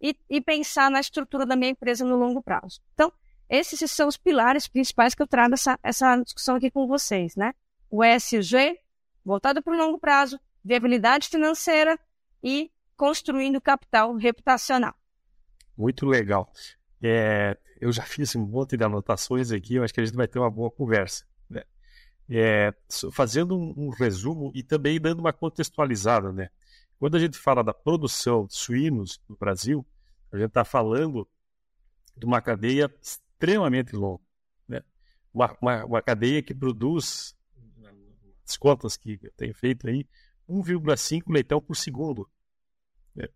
e, 0.00 0.16
e 0.28 0.40
pensar 0.40 0.90
na 0.90 1.00
estrutura 1.00 1.46
da 1.46 1.56
minha 1.56 1.70
empresa 1.70 2.04
no 2.04 2.16
longo 2.16 2.42
prazo. 2.42 2.80
Então, 2.94 3.12
esses 3.48 3.90
são 3.90 4.08
os 4.08 4.16
pilares 4.16 4.66
principais 4.66 5.14
que 5.14 5.22
eu 5.22 5.26
trago 5.26 5.54
essa, 5.54 5.78
essa 5.82 6.16
discussão 6.16 6.56
aqui 6.56 6.70
com 6.70 6.86
vocês, 6.86 7.36
né? 7.36 7.54
O 7.90 8.04
ESG, 8.04 8.78
voltado 9.24 9.62
para 9.62 9.72
o 9.72 9.76
longo 9.76 9.98
prazo, 9.98 10.38
viabilidade 10.64 11.28
financeira 11.28 11.98
e 12.42 12.70
construindo 12.96 13.60
capital 13.60 14.14
reputacional. 14.16 14.94
Muito 15.76 16.06
legal. 16.06 16.50
É, 17.02 17.56
eu 17.80 17.92
já 17.92 18.02
fiz 18.02 18.34
um 18.34 18.46
monte 18.46 18.76
de 18.76 18.84
anotações 18.84 19.52
aqui, 19.52 19.76
eu 19.76 19.84
acho 19.84 19.94
que 19.94 20.00
a 20.00 20.04
gente 20.04 20.16
vai 20.16 20.26
ter 20.26 20.38
uma 20.38 20.50
boa 20.50 20.70
conversa. 20.70 21.24
Né? 21.48 21.62
É, 22.28 22.74
fazendo 23.12 23.56
um, 23.56 23.74
um, 23.76 23.90
resumo 23.90 24.50
e 24.54 24.62
também 24.62 25.00
dando 25.00 25.20
uma 25.20 25.32
contextualizada, 25.32 26.32
né? 26.32 26.48
Quando 26.98 27.16
a 27.16 27.20
gente 27.20 27.36
fala 27.36 27.62
da 27.62 27.74
produção 27.74 28.46
de 28.46 28.54
suínos 28.54 29.20
no 29.28 29.36
Brasil, 29.36 29.86
a 30.32 30.36
gente 30.36 30.48
está 30.48 30.64
falando 30.64 31.28
de 32.16 32.24
uma 32.24 32.40
cadeia 32.40 32.92
extremamente 33.00 33.94
longa. 33.94 34.22
Né? 34.66 34.82
Uma, 35.32 35.56
uma, 35.60 35.84
uma, 35.84 36.02
cadeia 36.02 36.42
que 36.42 36.54
produz, 36.54 37.36
as 38.46 38.56
contas 38.56 38.96
que 38.96 39.20
eu 39.22 39.32
tenho 39.36 39.54
feito 39.54 39.88
aí, 39.88 40.06
1,5 40.48 41.22
leitão 41.28 41.60
por 41.60 41.76
segundo. 41.76 42.28
Né? 43.14 43.28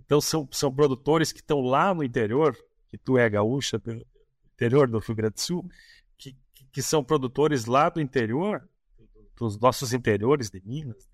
Então 0.00 0.20
são, 0.20 0.48
são 0.50 0.74
produtores 0.74 1.32
que 1.32 1.40
estão 1.40 1.60
lá 1.60 1.92
no 1.92 2.02
interior, 2.02 2.56
que 2.90 2.96
tu 2.96 3.18
é 3.18 3.28
gaúcha, 3.28 3.78
do 3.78 4.06
interior 4.54 4.88
do 4.88 4.98
Rio 4.98 5.14
Grande 5.14 5.34
do 5.34 5.40
Sul, 5.40 5.70
que, 6.16 6.34
que 6.72 6.82
são 6.82 7.04
produtores 7.04 7.66
lá 7.66 7.90
do 7.90 8.00
interior, 8.00 8.66
dos 9.36 9.58
nossos 9.58 9.92
interiores 9.92 10.50
de 10.50 10.62
Minas, 10.64 11.08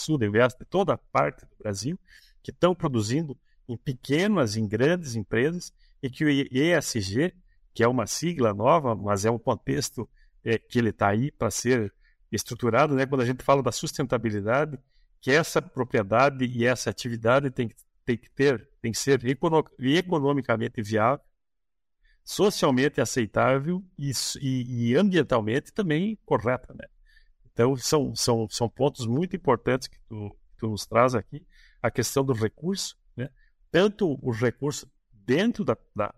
sul, 0.00 0.18
de 0.18 0.28
de 0.28 0.64
toda 0.68 0.96
parte 0.96 1.44
do 1.46 1.56
Brasil, 1.58 1.98
que 2.42 2.50
estão 2.50 2.74
produzindo 2.74 3.36
em 3.68 3.76
pequenas, 3.76 4.56
em 4.56 4.66
grandes 4.66 5.16
empresas, 5.16 5.72
e 6.02 6.08
que 6.08 6.24
o 6.24 6.28
ESG, 6.28 7.34
que 7.74 7.82
é 7.82 7.88
uma 7.88 8.06
sigla 8.06 8.54
nova, 8.54 8.94
mas 8.94 9.24
é 9.24 9.30
um 9.30 9.38
contexto 9.38 10.08
é, 10.44 10.58
que 10.58 10.78
ele 10.78 10.90
está 10.90 11.08
aí 11.08 11.30
para 11.30 11.50
ser 11.50 11.92
estruturado, 12.30 12.94
né? 12.94 13.06
quando 13.06 13.22
a 13.22 13.26
gente 13.26 13.42
fala 13.42 13.62
da 13.62 13.72
sustentabilidade, 13.72 14.78
que 15.20 15.30
essa 15.30 15.60
propriedade 15.60 16.44
e 16.44 16.64
essa 16.64 16.90
atividade 16.90 17.50
tem, 17.50 17.70
tem 18.04 18.16
que 18.16 18.30
ter, 18.30 18.68
tem 18.80 18.92
que 18.92 18.98
ser 18.98 19.20
economicamente 19.24 20.80
viável, 20.82 21.24
socialmente 22.24 23.00
aceitável 23.00 23.82
e, 23.98 24.10
e, 24.40 24.90
e 24.90 24.96
ambientalmente 24.96 25.72
também 25.72 26.18
correta. 26.24 26.74
Né? 26.74 26.86
Então, 27.56 27.74
são, 27.74 28.14
são, 28.14 28.46
são 28.50 28.68
pontos 28.68 29.06
muito 29.06 29.34
importantes 29.34 29.88
que 29.88 29.98
tu, 30.06 30.36
tu 30.58 30.68
nos 30.68 30.84
traz 30.84 31.14
aqui. 31.14 31.42
A 31.80 31.90
questão 31.90 32.22
do 32.22 32.34
recurso, 32.34 32.98
né? 33.16 33.30
tanto 33.70 34.18
os 34.22 34.38
recursos 34.38 34.86
dentro 35.10 35.64
da, 35.64 35.74
da, 35.94 36.12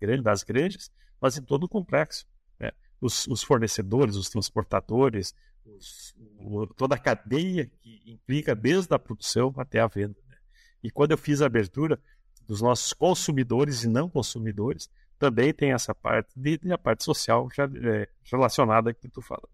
da, 0.00 0.16
das 0.22 0.44
grandes, 0.44 0.88
mas 1.20 1.36
em 1.36 1.42
todo 1.42 1.64
o 1.64 1.68
complexo. 1.68 2.24
Né? 2.60 2.70
Os, 3.00 3.26
os, 3.26 3.42
fornecedores, 3.42 4.14
os 4.14 4.30
transportadores, 4.30 5.34
os, 5.64 6.14
o, 6.38 6.68
toda 6.68 6.94
a 6.94 6.98
cadeia 7.00 7.66
que 7.66 8.02
implica 8.06 8.54
desde 8.54 8.94
a 8.94 8.98
produção 8.98 9.52
até 9.56 9.80
a 9.80 9.88
venda. 9.88 10.16
Né? 10.28 10.36
E 10.84 10.88
quando 10.88 11.10
eu 11.10 11.18
fiz 11.18 11.42
a 11.42 11.46
abertura 11.46 12.00
dos 12.46 12.62
nossos 12.62 12.92
consumidores 12.92 13.82
e 13.82 13.88
não 13.88 14.08
consumidores, 14.08 14.88
também 15.18 15.52
tem 15.52 15.72
essa 15.72 15.92
parte 15.92 16.30
de, 16.36 16.58
de 16.58 16.72
a 16.72 16.78
parte 16.78 17.02
social 17.02 17.48
já, 17.52 17.64
é, 17.64 18.08
relacionada 18.30 18.94
que 18.94 19.08
tu 19.08 19.20
fala. 19.20 19.48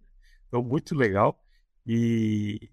Então, 0.53 0.63
muito 0.63 0.95
legal. 0.95 1.43
E, 1.87 2.71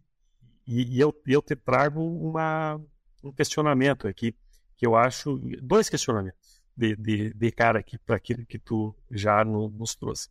e, 0.68 0.98
e 0.98 1.00
eu, 1.00 1.16
eu 1.26 1.42
te 1.42 1.56
trago 1.56 2.02
uma, 2.02 2.78
um 3.24 3.32
questionamento 3.32 4.06
aqui, 4.06 4.36
que 4.76 4.86
eu 4.86 4.98
acho. 4.98 5.38
Dois 5.64 5.88
questionamentos 5.88 6.62
de, 6.76 6.94
de, 6.98 7.34
de 7.34 7.52
cara 7.54 7.80
aqui 7.80 7.98
para 7.98 8.18
aquilo 8.18 8.46
que 8.46 8.60
tu 8.60 8.94
já 9.10 9.46
no, 9.46 9.70
nos 9.70 9.96
trouxe. 9.96 10.28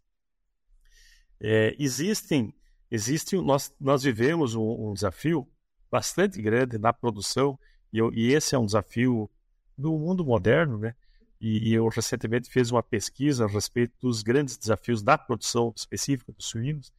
É, 1.40 1.75
existem, 1.78 2.52
existe, 2.90 3.37
nós, 3.37 3.75
nós 3.81 4.02
vivemos 4.02 4.55
um, 4.55 4.90
um, 4.90 4.93
desafio 4.93 5.49
bastante 5.90 6.43
grande 6.43 6.76
na 6.76 6.93
produção, 6.93 7.59
e, 7.90 7.97
eu, 7.97 8.12
e 8.12 8.35
esse 8.35 8.55
é 8.55 8.59
um 8.59 8.67
desafio 8.67 9.31
do 9.76 9.99
mundo 9.99 10.23
moderno, 10.23 10.76
né? 10.76 10.95
E, 11.40 11.71
e 11.71 11.75
eu 11.75 11.88
recentemente 11.88 12.50
fiz 12.50 12.71
uma 12.71 12.83
pesquisa 12.83 13.47
a 13.47 13.49
respeito 13.49 13.95
dos 14.02 14.23
grandes 14.23 14.59
desafios 14.59 15.02
da 15.02 15.17
produção 15.17 15.73
específica 15.75 16.31
dos 16.33 16.47
suínos, 16.47 16.93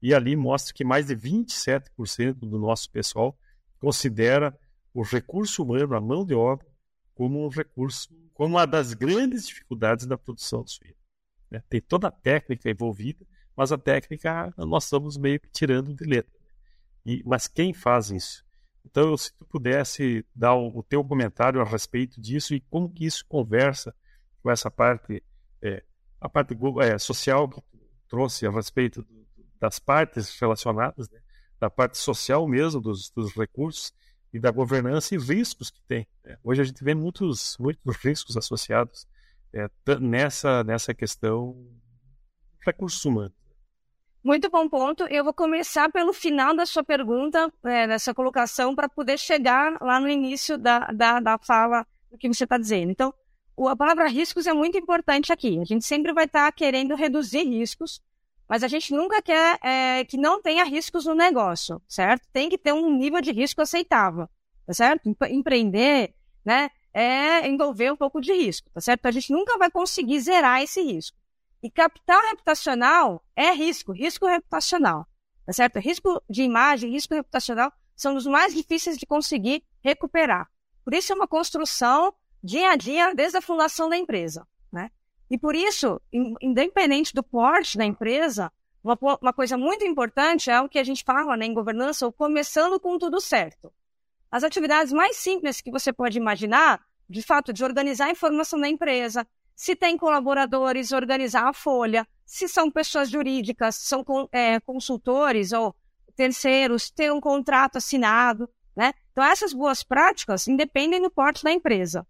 e 0.00 0.14
ali 0.14 0.36
mostra 0.36 0.72
que 0.72 0.84
mais 0.84 1.06
de 1.06 1.16
27% 1.16 2.34
do 2.34 2.58
nosso 2.58 2.90
pessoal 2.90 3.36
considera 3.78 4.56
o 4.94 5.02
recurso 5.02 5.62
humano, 5.62 5.94
a 5.94 6.00
mão 6.00 6.24
de 6.24 6.34
obra, 6.34 6.66
como 7.14 7.44
um 7.44 7.48
recurso, 7.48 8.08
como 8.32 8.54
uma 8.54 8.66
das 8.66 8.94
grandes 8.94 9.46
dificuldades 9.46 10.06
da 10.06 10.16
produção 10.16 10.62
de 10.62 10.72
suíno. 10.72 10.94
Né? 11.50 11.62
Tem 11.68 11.80
toda 11.80 12.08
a 12.08 12.12
técnica 12.12 12.70
envolvida, 12.70 13.24
mas 13.56 13.72
a 13.72 13.78
técnica 13.78 14.52
nós 14.56 14.84
estamos 14.84 15.16
meio 15.16 15.40
que 15.40 15.50
tirando 15.50 15.94
de 15.94 16.04
letra. 16.04 16.32
E, 17.04 17.22
mas 17.26 17.48
quem 17.48 17.74
faz 17.74 18.10
isso? 18.10 18.44
Então, 18.84 19.16
se 19.16 19.32
tu 19.36 19.44
pudesse 19.44 20.24
dar 20.34 20.54
o, 20.54 20.78
o 20.78 20.82
teu 20.82 21.04
comentário 21.04 21.60
a 21.60 21.64
respeito 21.64 22.20
disso 22.20 22.54
e 22.54 22.60
como 22.60 22.88
que 22.88 23.04
isso 23.04 23.24
conversa 23.28 23.94
com 24.42 24.50
essa 24.50 24.70
parte, 24.70 25.22
é, 25.60 25.82
a 26.20 26.28
parte 26.28 26.56
é, 26.82 26.98
social 26.98 27.48
que 27.48 27.60
tu 27.60 27.88
trouxe 28.08 28.46
a 28.46 28.50
respeito 28.50 29.02
do 29.02 29.17
das 29.60 29.78
partes 29.78 30.38
relacionadas, 30.38 31.08
né? 31.10 31.20
da 31.60 31.68
parte 31.68 31.98
social 31.98 32.46
mesmo 32.46 32.80
dos, 32.80 33.10
dos, 33.10 33.34
recursos 33.34 33.92
e 34.32 34.38
da 34.38 34.50
governança 34.50 35.14
e 35.14 35.18
riscos 35.18 35.70
que 35.70 35.80
tem. 35.82 36.06
Né? 36.24 36.38
Hoje 36.44 36.60
a 36.62 36.64
gente 36.64 36.82
vê 36.84 36.94
muitos, 36.94 37.56
muitos 37.58 37.96
riscos 37.96 38.36
associados 38.36 39.06
é, 39.52 39.68
nessa, 40.00 40.62
nessa 40.62 40.94
questão 40.94 41.56
recursos 42.64 43.04
humanos. 43.04 43.38
Muito 44.22 44.50
bom 44.50 44.68
ponto. 44.68 45.04
Eu 45.04 45.24
vou 45.24 45.32
começar 45.32 45.90
pelo 45.90 46.12
final 46.12 46.54
da 46.54 46.66
sua 46.66 46.84
pergunta, 46.84 47.52
é, 47.64 47.86
dessa 47.86 48.12
colocação, 48.12 48.74
para 48.74 48.88
poder 48.88 49.18
chegar 49.18 49.78
lá 49.80 49.98
no 50.00 50.08
início 50.08 50.58
da, 50.58 50.80
da, 50.88 51.20
da 51.20 51.38
fala 51.38 51.86
do 52.10 52.18
que 52.18 52.28
você 52.28 52.44
está 52.44 52.58
dizendo. 52.58 52.90
Então, 52.90 53.14
a 53.66 53.76
palavra 53.76 54.08
riscos 54.08 54.46
é 54.46 54.52
muito 54.52 54.76
importante 54.76 55.32
aqui. 55.32 55.58
A 55.60 55.64
gente 55.64 55.84
sempre 55.84 56.12
vai 56.12 56.24
estar 56.24 56.46
tá 56.46 56.52
querendo 56.52 56.94
reduzir 56.94 57.44
riscos, 57.44 58.02
mas 58.48 58.64
a 58.64 58.68
gente 58.68 58.94
nunca 58.94 59.20
quer 59.20 59.58
é, 59.62 60.04
que 60.04 60.16
não 60.16 60.40
tenha 60.40 60.64
riscos 60.64 61.04
no 61.04 61.14
negócio, 61.14 61.80
certo? 61.86 62.26
Tem 62.32 62.48
que 62.48 62.56
ter 62.56 62.72
um 62.72 62.90
nível 62.96 63.20
de 63.20 63.30
risco 63.30 63.60
aceitável, 63.60 64.28
tá 64.66 64.72
certo? 64.72 65.14
Empreender, 65.28 66.14
né, 66.44 66.70
é 66.94 67.46
envolver 67.46 67.92
um 67.92 67.96
pouco 67.96 68.20
de 68.20 68.32
risco, 68.32 68.70
tá 68.72 68.80
certo? 68.80 69.06
A 69.06 69.10
gente 69.10 69.30
nunca 69.32 69.58
vai 69.58 69.70
conseguir 69.70 70.18
zerar 70.20 70.62
esse 70.62 70.82
risco. 70.82 71.16
E 71.62 71.70
capital 71.70 72.22
reputacional 72.22 73.22
é 73.36 73.52
risco, 73.52 73.92
risco 73.92 74.26
reputacional, 74.26 75.06
tá 75.44 75.52
certo? 75.52 75.78
Risco 75.78 76.22
de 76.28 76.42
imagem, 76.42 76.90
risco 76.90 77.14
reputacional 77.14 77.72
são 77.94 78.16
os 78.16 78.26
mais 78.26 78.54
difíceis 78.54 78.96
de 78.96 79.04
conseguir 79.04 79.62
recuperar. 79.82 80.48
Por 80.84 80.94
isso 80.94 81.12
é 81.12 81.16
uma 81.16 81.28
construção 81.28 82.14
dia 82.42 82.70
a 82.70 82.76
dia 82.76 83.14
desde 83.14 83.36
a 83.36 83.42
fundação 83.42 83.88
da 83.88 83.96
empresa? 83.96 84.46
E 85.30 85.36
por 85.36 85.54
isso, 85.54 86.00
independente 86.40 87.14
do 87.14 87.22
porte 87.22 87.76
da 87.76 87.84
empresa, 87.84 88.50
uma, 88.82 88.98
uma 89.20 89.32
coisa 89.32 89.58
muito 89.58 89.84
importante 89.84 90.50
é 90.50 90.60
o 90.60 90.68
que 90.68 90.78
a 90.78 90.84
gente 90.84 91.04
fala 91.04 91.36
né, 91.36 91.46
em 91.46 91.54
governança, 91.54 92.06
o 92.06 92.12
começando 92.12 92.80
com 92.80 92.98
tudo 92.98 93.20
certo. 93.20 93.72
As 94.30 94.42
atividades 94.44 94.92
mais 94.92 95.16
simples 95.16 95.60
que 95.60 95.70
você 95.70 95.92
pode 95.92 96.18
imaginar, 96.18 96.80
de 97.08 97.22
fato, 97.22 97.52
de 97.52 97.64
organizar 97.64 98.06
a 98.06 98.10
informação 98.10 98.60
da 98.60 98.68
empresa, 98.68 99.26
se 99.54 99.74
tem 99.74 99.96
colaboradores, 99.96 100.92
organizar 100.92 101.48
a 101.48 101.52
folha, 101.52 102.06
se 102.24 102.46
são 102.46 102.70
pessoas 102.70 103.10
jurídicas, 103.10 103.76
são 103.76 104.04
é, 104.30 104.60
consultores 104.60 105.52
ou 105.52 105.74
terceiros, 106.14 106.90
ter 106.90 107.12
um 107.12 107.20
contrato 107.20 107.76
assinado, 107.76 108.48
né? 108.76 108.92
Então, 109.12 109.24
essas 109.24 109.52
boas 109.52 109.82
práticas 109.82 110.46
independem 110.46 111.02
do 111.02 111.10
porte 111.10 111.42
da 111.42 111.50
empresa. 111.50 112.06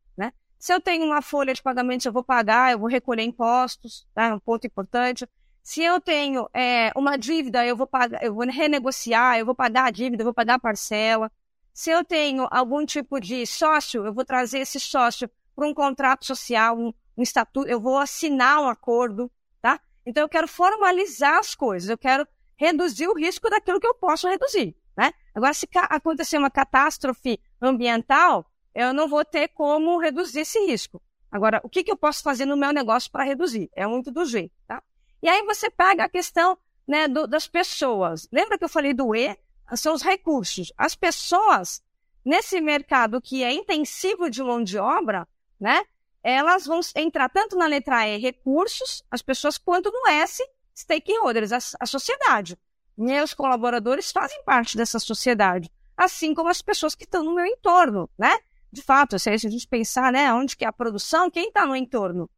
Se 0.59 0.73
eu 0.73 0.81
tenho 0.81 1.05
uma 1.05 1.23
folha 1.23 1.55
de 1.55 1.63
pagamentos, 1.63 2.05
eu 2.05 2.13
vou 2.13 2.25
pagar, 2.25 2.73
eu 2.73 2.79
vou 2.79 2.89
recolher 2.89 3.23
impostos, 3.23 4.07
tá? 4.15 4.27
É 4.27 4.35
um 4.35 4.41
ponto 4.41 4.67
importante. 4.67 5.29
Se 5.63 5.83
eu 5.83 6.01
tenho 6.01 6.49
é, 6.53 6.91
uma 6.97 7.17
dívida, 7.17 7.65
eu 7.65 7.77
vou 7.77 7.87
pagar, 7.87 8.23
eu 8.25 8.35
vou 8.35 8.45
renegociar, 8.47 9.39
eu 9.39 9.47
vou 9.47 9.55
pagar 9.55 9.85
a 9.85 9.91
dívida, 9.91 10.23
eu 10.23 10.25
vou 10.25 10.35
pagar 10.35 10.55
a 10.55 10.59
parcela. 10.59 11.31
Se 11.73 11.91
eu 11.91 12.05
tenho 12.05 12.49
algum 12.51 12.85
tipo 12.85 13.21
de 13.21 13.47
sócio, 13.47 14.05
eu 14.05 14.13
vou 14.13 14.25
trazer 14.25 14.59
esse 14.61 14.81
sócio 14.81 15.31
para 15.55 15.67
um 15.67 15.75
contrato 15.75 16.25
social, 16.25 16.77
um, 16.77 16.93
um 17.17 17.23
estatuto, 17.23 17.69
eu 17.69 17.81
vou 17.81 17.99
assinar 17.99 18.61
um 18.61 18.69
acordo, 18.69 19.31
tá? 19.61 19.81
Então 20.05 20.23
eu 20.23 20.29
quero 20.29 20.49
formalizar 20.49 21.39
as 21.39 21.55
coisas, 21.55 21.89
eu 21.89 21.99
quero 21.99 22.27
reduzir 22.57 23.07
o 23.07 23.15
risco 23.15 23.49
daquilo 23.49 23.79
que 23.79 23.87
eu 23.87 23.95
posso 23.95 24.29
reduzir. 24.29 24.75
Né? 24.97 25.13
Agora, 25.33 25.55
se 25.55 25.69
acontecer 25.73 26.39
uma 26.39 26.51
catástrofe 26.51 27.39
ambiental, 27.63 28.45
eu 28.79 28.95
não 28.95 29.09
vou 29.09 29.25
ter 29.25 29.49
como 29.49 29.99
reduzir 29.99 30.43
esse 30.43 30.65
risco. 30.65 31.03
Agora, 31.33 31.61
o 31.65 31.69
que, 31.69 31.83
que 31.83 31.91
eu 31.91 31.97
posso 31.97 32.23
fazer 32.23 32.47
no 32.47 32.57
meu 32.57 32.73
negócio 32.73 33.11
para 33.11 33.25
reduzir? 33.25 33.69
É 33.75 33.85
muito 33.85 34.13
do 34.13 34.25
jeito, 34.25 34.55
tá? 34.69 34.81
E 35.21 35.29
aí 35.29 35.43
você 35.43 35.69
pega 35.69 36.05
a 36.05 36.09
questão 36.09 36.57
né, 36.87 37.09
do, 37.09 37.27
das 37.27 37.49
pessoas. 37.49 38.29
Lembra 38.31 38.57
que 38.57 38.65
eu 38.65 38.69
falei 38.69 38.95
do 38.95 39.17
E? 39.17 39.37
São 39.75 39.95
os 39.95 40.03
recursos. 40.03 40.73
As 40.79 40.95
pessoas, 40.95 41.83
nesse 42.25 42.61
mercado 42.61 43.21
que 43.21 43.43
é 43.43 43.53
intensivo 43.53 44.31
de 44.31 44.45
mão 44.45 44.63
de 44.63 44.79
obra, 44.79 45.27
né? 45.59 45.83
Elas 46.23 46.65
vão 46.65 46.79
entrar 46.95 47.29
tanto 47.31 47.57
na 47.57 47.67
letra 47.67 48.07
E, 48.07 48.17
recursos, 48.17 49.03
as 49.11 49.23
pessoas, 49.23 49.59
quanto 49.59 49.91
no 49.91 50.09
S, 50.09 50.41
stakeholders, 50.73 51.51
a, 51.51 51.59
a 51.81 51.87
sociedade. 51.87 52.57
Meus 52.97 53.35
colaboradores 53.35 54.13
fazem 54.13 54.41
parte 54.45 54.77
dessa 54.77 55.01
sociedade, 55.01 55.69
assim 55.97 56.33
como 56.33 56.49
as 56.49 56.63
pessoas 56.63 56.95
que 56.95 57.05
estão 57.05 57.25
no 57.25 57.35
meu 57.35 57.45
entorno, 57.45 58.09
né? 58.17 58.39
De 58.71 58.83
fato, 58.83 59.19
se 59.19 59.31
a 59.31 59.37
gente 59.37 59.67
pensar, 59.67 60.13
né, 60.13 60.33
onde 60.33 60.57
que 60.57 60.65
é 60.65 60.69
a 60.69 60.73
produção, 60.73 61.31
quem 61.31 61.49
está 61.49 61.65
no 61.65 61.75
entorno. 61.75 62.31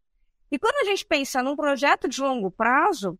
E 0.50 0.58
quando 0.58 0.76
a 0.76 0.84
gente 0.84 1.04
pensa 1.04 1.42
num 1.42 1.56
projeto 1.56 2.08
de 2.08 2.20
longo 2.20 2.50
prazo, 2.50 3.18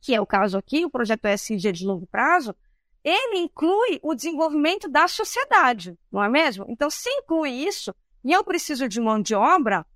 que 0.00 0.14
é 0.14 0.20
o 0.20 0.26
caso 0.26 0.56
aqui, 0.56 0.84
o 0.84 0.90
projeto 0.90 1.26
SG 1.26 1.72
de 1.72 1.86
longo 1.86 2.06
prazo, 2.06 2.54
ele 3.02 3.38
inclui 3.38 3.98
o 4.02 4.14
desenvolvimento 4.14 4.88
da 4.88 5.08
sociedade, 5.08 5.98
não 6.12 6.22
é 6.22 6.28
mesmo? 6.28 6.66
Então, 6.68 6.90
se 6.90 7.08
inclui 7.10 7.50
isso, 7.50 7.94
e 8.22 8.32
eu 8.32 8.44
preciso 8.44 8.88
de 8.88 9.00
mão 9.00 9.20
de 9.20 9.34
obra, 9.34 9.86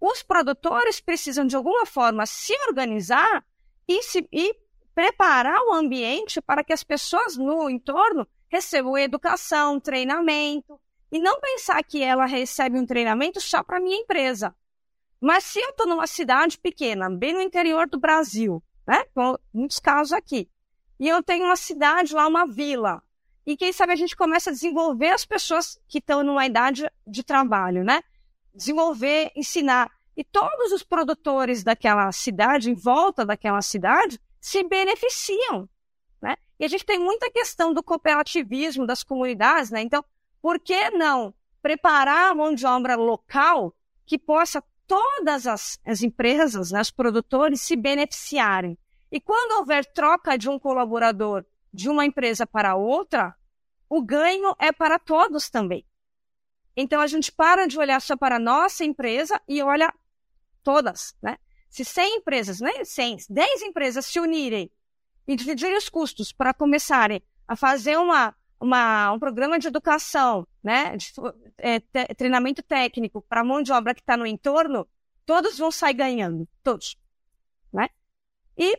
os 0.00 0.22
produtores 0.22 1.00
precisam, 1.00 1.46
de 1.46 1.56
alguma 1.56 1.86
forma, 1.86 2.26
se 2.26 2.52
organizar 2.68 3.44
e, 3.88 4.02
se, 4.02 4.28
e 4.32 4.54
preparar 4.94 5.60
o 5.62 5.72
ambiente 5.72 6.40
para 6.40 6.62
que 6.62 6.72
as 6.72 6.84
pessoas 6.84 7.36
no 7.36 7.68
entorno 7.68 8.26
recebam 8.48 8.96
educação, 8.96 9.80
treinamento, 9.80 10.78
e 11.14 11.20
não 11.20 11.40
pensar 11.40 11.80
que 11.84 12.02
ela 12.02 12.26
recebe 12.26 12.76
um 12.76 12.84
treinamento 12.84 13.40
só 13.40 13.62
para 13.62 13.78
minha 13.78 14.00
empresa. 14.00 14.52
Mas 15.20 15.44
se 15.44 15.60
eu 15.60 15.70
estou 15.70 15.86
numa 15.86 16.08
cidade 16.08 16.58
pequena, 16.58 17.08
bem 17.08 17.32
no 17.32 17.40
interior 17.40 17.88
do 17.88 18.00
Brasil, 18.00 18.60
né? 18.84 19.04
Muitos 19.52 19.78
casos 19.78 20.12
aqui, 20.12 20.50
e 20.98 21.08
eu 21.08 21.22
tenho 21.22 21.44
uma 21.44 21.54
cidade 21.54 22.12
lá, 22.12 22.26
uma 22.26 22.44
vila, 22.44 23.00
e 23.46 23.56
quem 23.56 23.72
sabe 23.72 23.92
a 23.92 23.96
gente 23.96 24.16
começa 24.16 24.50
a 24.50 24.52
desenvolver 24.52 25.10
as 25.10 25.24
pessoas 25.24 25.80
que 25.86 25.98
estão 25.98 26.24
numa 26.24 26.44
idade 26.46 26.84
de 27.06 27.22
trabalho, 27.22 27.84
né? 27.84 28.02
Desenvolver, 28.52 29.30
ensinar. 29.36 29.88
E 30.16 30.24
todos 30.24 30.72
os 30.72 30.82
produtores 30.82 31.62
daquela 31.62 32.10
cidade, 32.10 32.72
em 32.72 32.74
volta 32.74 33.24
daquela 33.24 33.62
cidade, 33.62 34.20
se 34.40 34.64
beneficiam. 34.64 35.68
Né? 36.20 36.34
E 36.58 36.64
a 36.64 36.68
gente 36.68 36.84
tem 36.84 36.98
muita 36.98 37.30
questão 37.30 37.72
do 37.72 37.84
cooperativismo 37.84 38.84
das 38.84 39.04
comunidades, 39.04 39.70
né? 39.70 39.80
Então, 39.80 40.04
por 40.44 40.60
que 40.60 40.90
não 40.90 41.32
preparar 41.62 42.30
a 42.30 42.34
mão 42.34 42.54
de 42.54 42.66
obra 42.66 42.96
local 42.96 43.74
que 44.04 44.18
possa 44.18 44.62
todas 44.86 45.46
as, 45.46 45.80
as 45.86 46.02
empresas, 46.02 46.70
né, 46.70 46.82
os 46.82 46.90
produtores, 46.90 47.62
se 47.62 47.74
beneficiarem? 47.74 48.76
E 49.10 49.18
quando 49.18 49.58
houver 49.58 49.86
troca 49.86 50.36
de 50.36 50.50
um 50.50 50.58
colaborador 50.58 51.46
de 51.72 51.88
uma 51.88 52.04
empresa 52.04 52.46
para 52.46 52.76
outra, 52.76 53.34
o 53.88 54.02
ganho 54.02 54.54
é 54.58 54.70
para 54.70 54.98
todos 54.98 55.48
também. 55.48 55.82
Então 56.76 57.00
a 57.00 57.06
gente 57.06 57.32
para 57.32 57.66
de 57.66 57.78
olhar 57.78 58.02
só 58.02 58.14
para 58.14 58.36
a 58.36 58.38
nossa 58.38 58.84
empresa 58.84 59.40
e 59.48 59.62
olha 59.62 59.90
todas, 60.62 61.16
né? 61.22 61.38
Se 61.70 61.86
100 61.86 62.16
empresas, 62.16 62.60
nem 62.60 62.84
100, 62.84 63.16
10 63.30 63.62
empresas 63.62 64.04
se 64.04 64.20
unirem 64.20 64.70
e 65.26 65.36
dividirem 65.36 65.78
os 65.78 65.88
custos 65.88 66.32
para 66.32 66.52
começarem 66.52 67.22
a 67.48 67.56
fazer 67.56 67.96
uma, 67.96 68.36
uma, 68.64 69.12
um 69.12 69.18
programa 69.18 69.58
de 69.58 69.68
educação, 69.68 70.46
né, 70.62 70.96
de 70.96 71.12
é, 71.58 71.80
te, 71.80 72.14
treinamento 72.16 72.62
técnico 72.62 73.20
para 73.22 73.42
a 73.42 73.44
mão 73.44 73.62
de 73.62 73.70
obra 73.70 73.94
que 73.94 74.00
está 74.00 74.16
no 74.16 74.26
entorno, 74.26 74.86
todos 75.26 75.58
vão 75.58 75.70
sair 75.70 75.94
ganhando, 75.94 76.48
todos, 76.62 76.96
né? 77.72 77.88
E 78.56 78.78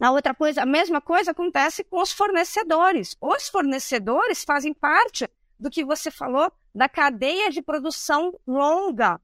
a 0.00 0.10
outra 0.10 0.34
coisa, 0.34 0.62
a 0.62 0.66
mesma 0.66 1.00
coisa 1.00 1.30
acontece 1.30 1.84
com 1.84 2.02
os 2.02 2.12
fornecedores. 2.12 3.16
Os 3.20 3.48
fornecedores 3.48 4.44
fazem 4.44 4.74
parte 4.74 5.28
do 5.58 5.70
que 5.70 5.84
você 5.84 6.10
falou 6.10 6.52
da 6.74 6.88
cadeia 6.88 7.50
de 7.50 7.62
produção 7.62 8.38
longa. 8.46 9.20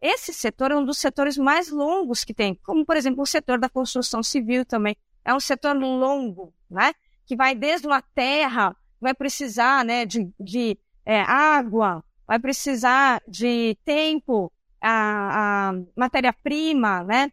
Esse 0.00 0.32
setor 0.32 0.70
é 0.70 0.76
um 0.76 0.84
dos 0.84 0.98
setores 0.98 1.36
mais 1.36 1.68
longos 1.70 2.24
que 2.24 2.32
tem, 2.32 2.54
como, 2.54 2.86
por 2.86 2.96
exemplo, 2.96 3.22
o 3.22 3.26
setor 3.26 3.58
da 3.58 3.68
construção 3.68 4.22
civil 4.22 4.64
também. 4.64 4.96
É 5.22 5.34
um 5.34 5.40
setor 5.40 5.76
longo, 5.76 6.54
né? 6.70 6.94
Que 7.26 7.36
vai 7.36 7.54
desde 7.54 7.86
uma 7.86 8.00
terra, 8.00 8.74
vai 9.00 9.14
precisar 9.14 9.84
né, 9.84 10.04
de, 10.04 10.30
de 10.38 10.78
é, 11.04 11.20
água, 11.22 12.04
vai 12.26 12.38
precisar 12.38 13.22
de 13.26 13.76
tempo, 13.84 14.52
a, 14.80 15.70
a 15.70 15.72
matéria-prima, 15.96 17.04
né? 17.04 17.32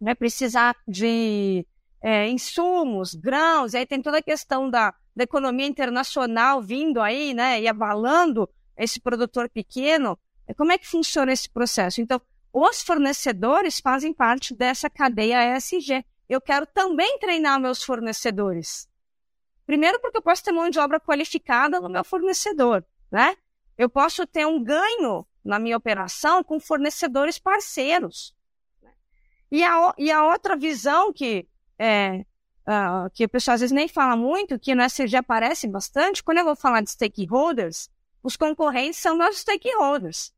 Vai 0.00 0.14
precisar 0.14 0.74
de 0.86 1.66
é, 2.02 2.28
insumos, 2.28 3.14
grãos, 3.14 3.72
e 3.72 3.78
aí 3.78 3.86
tem 3.86 4.02
toda 4.02 4.18
a 4.18 4.22
questão 4.22 4.68
da, 4.68 4.92
da 5.14 5.24
economia 5.24 5.66
internacional 5.66 6.60
vindo 6.60 7.00
aí, 7.00 7.32
né? 7.34 7.60
E 7.60 7.68
abalando 7.68 8.48
esse 8.76 9.00
produtor 9.00 9.48
pequeno. 9.48 10.18
Como 10.56 10.72
é 10.72 10.78
que 10.78 10.88
funciona 10.88 11.32
esse 11.32 11.48
processo? 11.48 12.00
Então, 12.00 12.20
os 12.52 12.82
fornecedores 12.82 13.80
fazem 13.80 14.12
parte 14.12 14.54
dessa 14.54 14.90
cadeia 14.90 15.56
ESG. 15.56 16.04
Eu 16.28 16.40
quero 16.40 16.66
também 16.66 17.18
treinar 17.18 17.60
meus 17.60 17.82
fornecedores. 17.82 18.88
Primeiro, 19.66 20.00
porque 20.00 20.18
eu 20.18 20.22
posso 20.22 20.42
ter 20.42 20.52
mão 20.52 20.68
de 20.68 20.78
obra 20.78 20.98
qualificada 20.98 21.80
no 21.80 21.88
meu 21.88 22.04
fornecedor, 22.04 22.84
né? 23.10 23.36
Eu 23.78 23.88
posso 23.88 24.26
ter 24.26 24.46
um 24.46 24.62
ganho 24.62 25.26
na 25.44 25.58
minha 25.58 25.76
operação 25.76 26.42
com 26.44 26.60
fornecedores 26.60 27.38
parceiros. 27.38 28.34
E 29.50 29.62
a, 29.62 29.94
e 29.98 30.10
a 30.10 30.24
outra 30.24 30.56
visão 30.56 31.12
que, 31.12 31.46
é, 31.78 32.24
uh, 32.66 33.10
que 33.12 33.24
o 33.24 33.28
pessoal 33.28 33.54
às 33.54 33.60
vezes 33.60 33.74
nem 33.74 33.88
fala 33.88 34.16
muito, 34.16 34.58
que 34.58 34.74
no 34.74 34.82
SG 34.82 35.16
aparece 35.16 35.68
bastante, 35.68 36.22
quando 36.22 36.38
eu 36.38 36.44
vou 36.44 36.56
falar 36.56 36.80
de 36.80 36.90
stakeholders, 36.90 37.90
os 38.22 38.36
concorrentes 38.36 38.98
são 38.98 39.16
meus 39.16 39.38
stakeholders. 39.38 40.32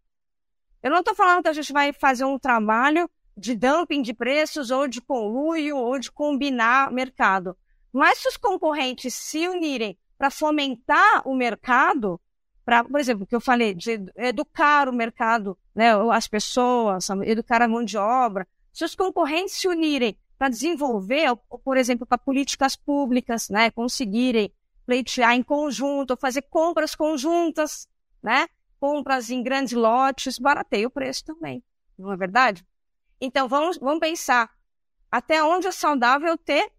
Eu 0.82 0.90
não 0.90 0.98
estou 0.98 1.14
falando 1.14 1.42
que 1.42 1.48
a 1.48 1.52
gente 1.52 1.72
vai 1.72 1.92
fazer 1.92 2.24
um 2.24 2.38
trabalho 2.38 3.08
de 3.36 3.54
dumping 3.54 4.02
de 4.02 4.14
preços, 4.14 4.70
ou 4.70 4.86
de 4.86 5.00
conluio, 5.00 5.76
ou 5.76 5.98
de 5.98 6.10
combinar 6.10 6.92
mercado. 6.92 7.56
Mas 7.94 8.18
se 8.18 8.26
os 8.26 8.36
concorrentes 8.36 9.14
se 9.14 9.46
unirem 9.46 9.96
para 10.18 10.28
fomentar 10.28 11.22
o 11.24 11.32
mercado, 11.32 12.20
para, 12.64 12.82
por 12.82 12.98
exemplo, 12.98 13.22
o 13.22 13.26
que 13.26 13.36
eu 13.36 13.40
falei, 13.40 13.72
de 13.72 14.00
educar 14.16 14.88
o 14.88 14.92
mercado, 14.92 15.56
né, 15.72 15.92
as 16.10 16.26
pessoas, 16.26 17.08
educar 17.22 17.62
a 17.62 17.68
mão 17.68 17.84
de 17.84 17.96
obra, 17.96 18.48
se 18.72 18.84
os 18.84 18.96
concorrentes 18.96 19.54
se 19.54 19.68
unirem 19.68 20.18
para 20.36 20.48
desenvolver, 20.48 21.36
por 21.64 21.76
exemplo, 21.76 22.04
para 22.04 22.18
políticas 22.18 22.74
públicas, 22.74 23.48
né, 23.48 23.70
conseguirem 23.70 24.52
pleitear 24.84 25.34
em 25.34 25.42
conjunto, 25.44 26.16
fazer 26.16 26.42
compras 26.42 26.96
conjuntas, 26.96 27.88
né, 28.20 28.48
compras 28.80 29.30
em 29.30 29.40
grandes 29.40 29.72
lotes, 29.72 30.36
barateia 30.36 30.88
o 30.88 30.90
preço 30.90 31.24
também, 31.24 31.62
não 31.96 32.12
é 32.12 32.16
verdade? 32.16 32.66
Então, 33.20 33.46
vamos, 33.46 33.78
vamos 33.78 34.00
pensar 34.00 34.50
até 35.12 35.44
onde 35.44 35.68
é 35.68 35.70
saudável 35.70 36.36
ter 36.36 36.72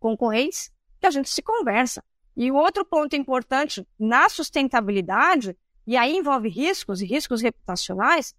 concorrentes 0.00 0.72
que 0.98 1.06
a 1.06 1.10
gente 1.10 1.30
se 1.30 1.42
conversa. 1.42 2.02
E 2.36 2.50
o 2.50 2.56
outro 2.56 2.84
ponto 2.84 3.14
importante 3.14 3.86
na 3.98 4.28
sustentabilidade, 4.28 5.56
e 5.86 5.96
aí 5.96 6.16
envolve 6.16 6.48
riscos 6.48 7.00
e 7.00 7.06
riscos 7.06 7.42
reputacionais, 7.42 8.34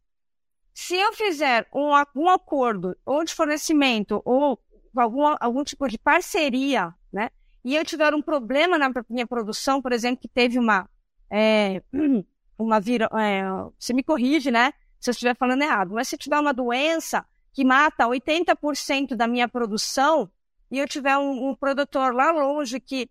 se 0.74 0.96
eu 0.96 1.14
fizer 1.14 1.68
um, 1.74 1.92
um 2.16 2.30
acordo 2.30 2.98
ou 3.06 3.24
de 3.24 3.34
fornecimento 3.34 4.22
ou 4.26 4.60
algum, 4.96 5.36
algum 5.40 5.64
tipo 5.64 5.88
de 5.88 5.98
parceria, 5.98 6.94
né, 7.12 7.30
e 7.64 7.76
eu 7.76 7.86
tiver 7.86 8.14
um 8.14 8.22
problema 8.22 8.78
na 8.78 8.92
minha 9.10 9.28
produção, 9.28 9.82
por 9.82 9.92
exemplo, 9.92 10.22
que 10.22 10.28
teve 10.28 10.58
uma, 10.58 10.90
é, 11.30 11.84
uma 12.58 12.80
vira, 12.80 13.10
é, 13.14 13.44
você 13.78 13.94
me 13.94 14.04
corrige, 14.04 14.50
né, 14.50 14.74
se 15.00 15.10
eu 15.10 15.12
estiver 15.12 15.36
falando 15.36 15.62
errado, 15.62 15.94
mas 15.94 16.08
se 16.08 16.18
tiver 16.18 16.40
uma 16.40 16.54
doença 16.54 17.26
que 17.54 17.66
mata 17.66 18.08
80% 18.08 19.16
da 19.16 19.28
minha 19.28 19.48
produção 19.48 20.32
e 20.72 20.80
eu 20.80 20.88
tiver 20.88 21.18
um, 21.18 21.50
um 21.50 21.56
produtor 21.56 22.16
lá 22.16 22.32
longe 22.32 22.80
que 22.80 23.10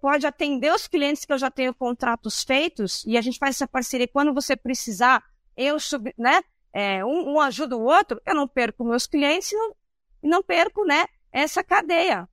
pode 0.00 0.26
atender 0.26 0.72
os 0.72 0.86
clientes 0.86 1.24
que 1.24 1.32
eu 1.32 1.38
já 1.38 1.50
tenho 1.50 1.74
contratos 1.74 2.44
feitos 2.44 3.04
e 3.06 3.16
a 3.16 3.20
gente 3.20 3.38
faz 3.38 3.56
essa 3.56 3.66
parceria 3.66 4.06
quando 4.06 4.34
você 4.34 4.56
precisar, 4.56 5.22
eu 5.56 5.78
sub, 5.80 6.12
né, 6.18 6.42
é, 6.72 7.04
um, 7.04 7.34
um, 7.34 7.40
ajuda 7.40 7.76
o 7.76 7.84
outro, 7.84 8.20
eu 8.26 8.34
não 8.34 8.46
perco 8.46 8.84
meus 8.84 9.06
clientes 9.06 9.52
e 9.52 9.56
não, 9.56 9.74
não 10.22 10.42
perco, 10.42 10.84
né, 10.84 11.06
essa 11.32 11.62
cadeia. 11.64 12.28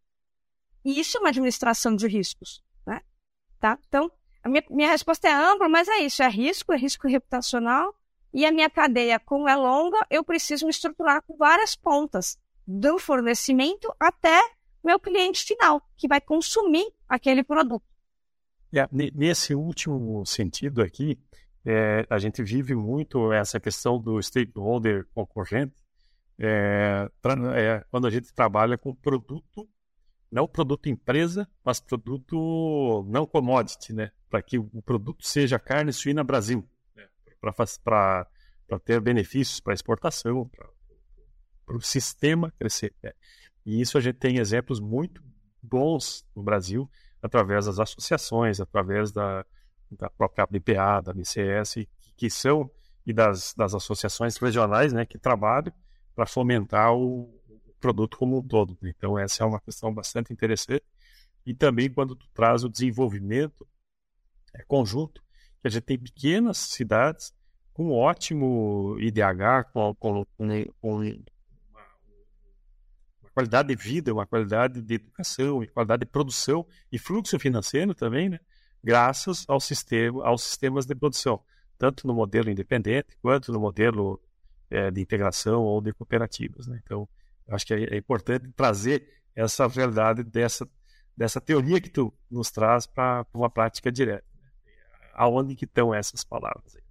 E 0.84 1.00
isso 1.00 1.18
é 1.18 1.20
uma 1.20 1.30
administração 1.30 1.96
de 1.96 2.08
riscos, 2.08 2.64
né? 2.86 3.02
Tá? 3.60 3.78
Então, 3.88 4.12
a 4.44 4.50
minha, 4.50 4.64
minha 4.70 4.90
resposta 4.90 5.28
é 5.28 5.34
ampla, 5.34 5.70
mas 5.70 5.88
é 5.88 6.00
isso, 6.00 6.24
é 6.24 6.30
risco, 6.30 6.74
é 6.74 6.78
risco 6.78 7.08
reputacional, 7.08 7.94
e 8.34 8.46
a 8.46 8.52
minha 8.52 8.70
cadeia, 8.70 9.20
como 9.20 9.48
é 9.48 9.56
longa, 9.56 10.06
eu 10.10 10.24
preciso 10.24 10.66
me 10.66 10.72
estruturar 10.72 11.22
com 11.24 11.38
várias 11.38 11.76
pontas, 11.76 12.38
do 12.68 13.00
fornecimento 13.00 13.94
até 13.98 14.42
meu 14.88 15.00
cliente 15.00 15.44
final, 15.44 15.82
que 15.98 16.08
vai 16.08 16.22
consumir 16.22 16.88
aquele 17.08 17.44
produto. 17.44 17.86
É, 18.74 18.88
nesse 18.92 19.54
último 19.54 20.26
sentido 20.26 20.82
aqui, 20.82 21.20
é, 21.66 22.06
a 22.10 22.18
gente 22.18 22.42
vive 22.42 22.74
muito 22.74 23.32
essa 23.34 23.60
questão 23.60 24.00
do 24.00 24.22
stakeholder 24.22 25.06
concorrente 25.14 25.74
é, 26.40 27.10
é, 27.56 27.86
quando 27.90 28.08
a 28.08 28.10
gente 28.10 28.32
trabalha 28.34 28.78
com 28.78 28.94
produto, 28.96 29.68
não 30.32 30.48
produto 30.48 30.88
empresa, 30.88 31.50
mas 31.64 31.80
produto 31.80 33.06
não 33.10 33.26
commodity, 33.26 33.94
né? 33.94 34.12
Para 34.30 34.42
que 34.42 34.58
o 34.58 34.82
produto 34.84 35.26
seja 35.26 35.58
carne 35.58 35.92
suína 35.92 36.24
Brasil, 36.24 36.68
né? 36.96 37.08
para 37.84 38.26
ter 38.84 39.02
benefícios 39.02 39.60
para 39.60 39.74
exportação, 39.74 40.50
para 41.66 41.78
o 41.78 41.82
sistema 41.82 42.54
crescer. 42.60 42.94
Né? 43.02 43.14
E 43.68 43.82
isso 43.82 43.98
a 43.98 44.02
gente 44.02 44.16
tem 44.16 44.38
exemplos 44.38 44.80
muito 44.80 45.22
bons 45.62 46.26
no 46.34 46.42
Brasil, 46.42 46.90
através 47.22 47.66
das 47.66 47.78
associações, 47.80 48.62
através 48.62 49.12
da, 49.12 49.46
da 49.92 50.10
própria 50.10 50.48
BPA, 50.48 51.02
da 51.02 51.14
BCS, 51.14 51.86
que, 52.16 52.30
são, 52.30 52.72
e 53.06 53.12
das, 53.12 53.54
das 53.54 53.76
associações 53.76 54.38
regionais 54.38 54.94
né, 54.94 55.06
que 55.06 55.20
trabalham 55.20 55.74
para 56.16 56.26
fomentar 56.26 56.96
o, 56.96 57.30
produto 57.78 58.18
como 58.18 58.38
um 58.38 58.42
todo. 58.42 58.78
Então, 58.84 59.20
essa 59.20 59.44
é 59.44 59.46
uma 59.46 59.60
questão 59.60 59.94
bastante 59.94 60.32
interessante. 60.32 60.84
E 61.46 61.54
também 61.54 61.90
quando 61.90 62.16
tu 62.16 62.28
traz 62.34 62.64
o 62.64 62.70
desenvolvimento 62.70 63.68
é, 64.54 64.64
conjunto, 64.64 65.22
que 65.62 65.68
a 65.68 65.70
gente 65.70 65.84
tem 65.84 66.00
pequenas 66.00 66.58
cidades 66.58 67.34
com 67.74 67.92
ótimo 67.92 68.98
IDH, 69.00 69.72
com, 69.74 69.94
com, 69.96 70.26
com 70.82 71.24
qualidade 73.38 73.68
de 73.68 73.76
vida, 73.76 74.12
uma 74.12 74.26
qualidade 74.26 74.82
de 74.82 74.96
educação, 74.96 75.62
e 75.62 75.68
qualidade 75.68 76.00
de 76.00 76.06
produção 76.08 76.66
e 76.92 76.98
fluxo 76.98 77.38
financeiro 77.38 77.94
também, 77.94 78.30
né? 78.30 78.40
graças 78.84 79.46
ao 79.48 79.60
sistema, 79.60 80.26
aos 80.26 80.42
sistemas 80.42 80.88
de 80.88 80.96
produção, 80.96 81.40
tanto 81.78 82.08
no 82.08 82.16
modelo 82.16 82.50
independente 82.50 83.16
quanto 83.22 83.52
no 83.52 83.60
modelo 83.60 84.20
é, 84.72 84.90
de 84.90 85.00
integração 85.02 85.62
ou 85.62 85.80
de 85.80 85.94
cooperativas. 85.94 86.66
Né? 86.66 86.82
Então, 86.84 87.08
acho 87.48 87.64
que 87.68 87.76
é, 87.76 87.84
é, 87.94 87.98
importante 87.98 88.52
trazer 88.56 89.08
essa 89.36 89.68
verdade 89.68 90.24
dessa, 90.24 90.68
dessa 91.16 91.40
teoria 91.40 91.80
que 91.80 91.92
tu 91.92 92.12
nos 92.32 92.50
traz 92.50 92.88
para 92.88 93.24
uma 93.32 93.52
prática 93.52 93.92
direta. 93.92 94.26
Né? 94.42 94.50
Aonde 95.14 95.56
que 95.56 95.66
estão 95.66 95.94
essas 95.94 96.24
palavras 96.24 96.76
aí? 96.76 96.84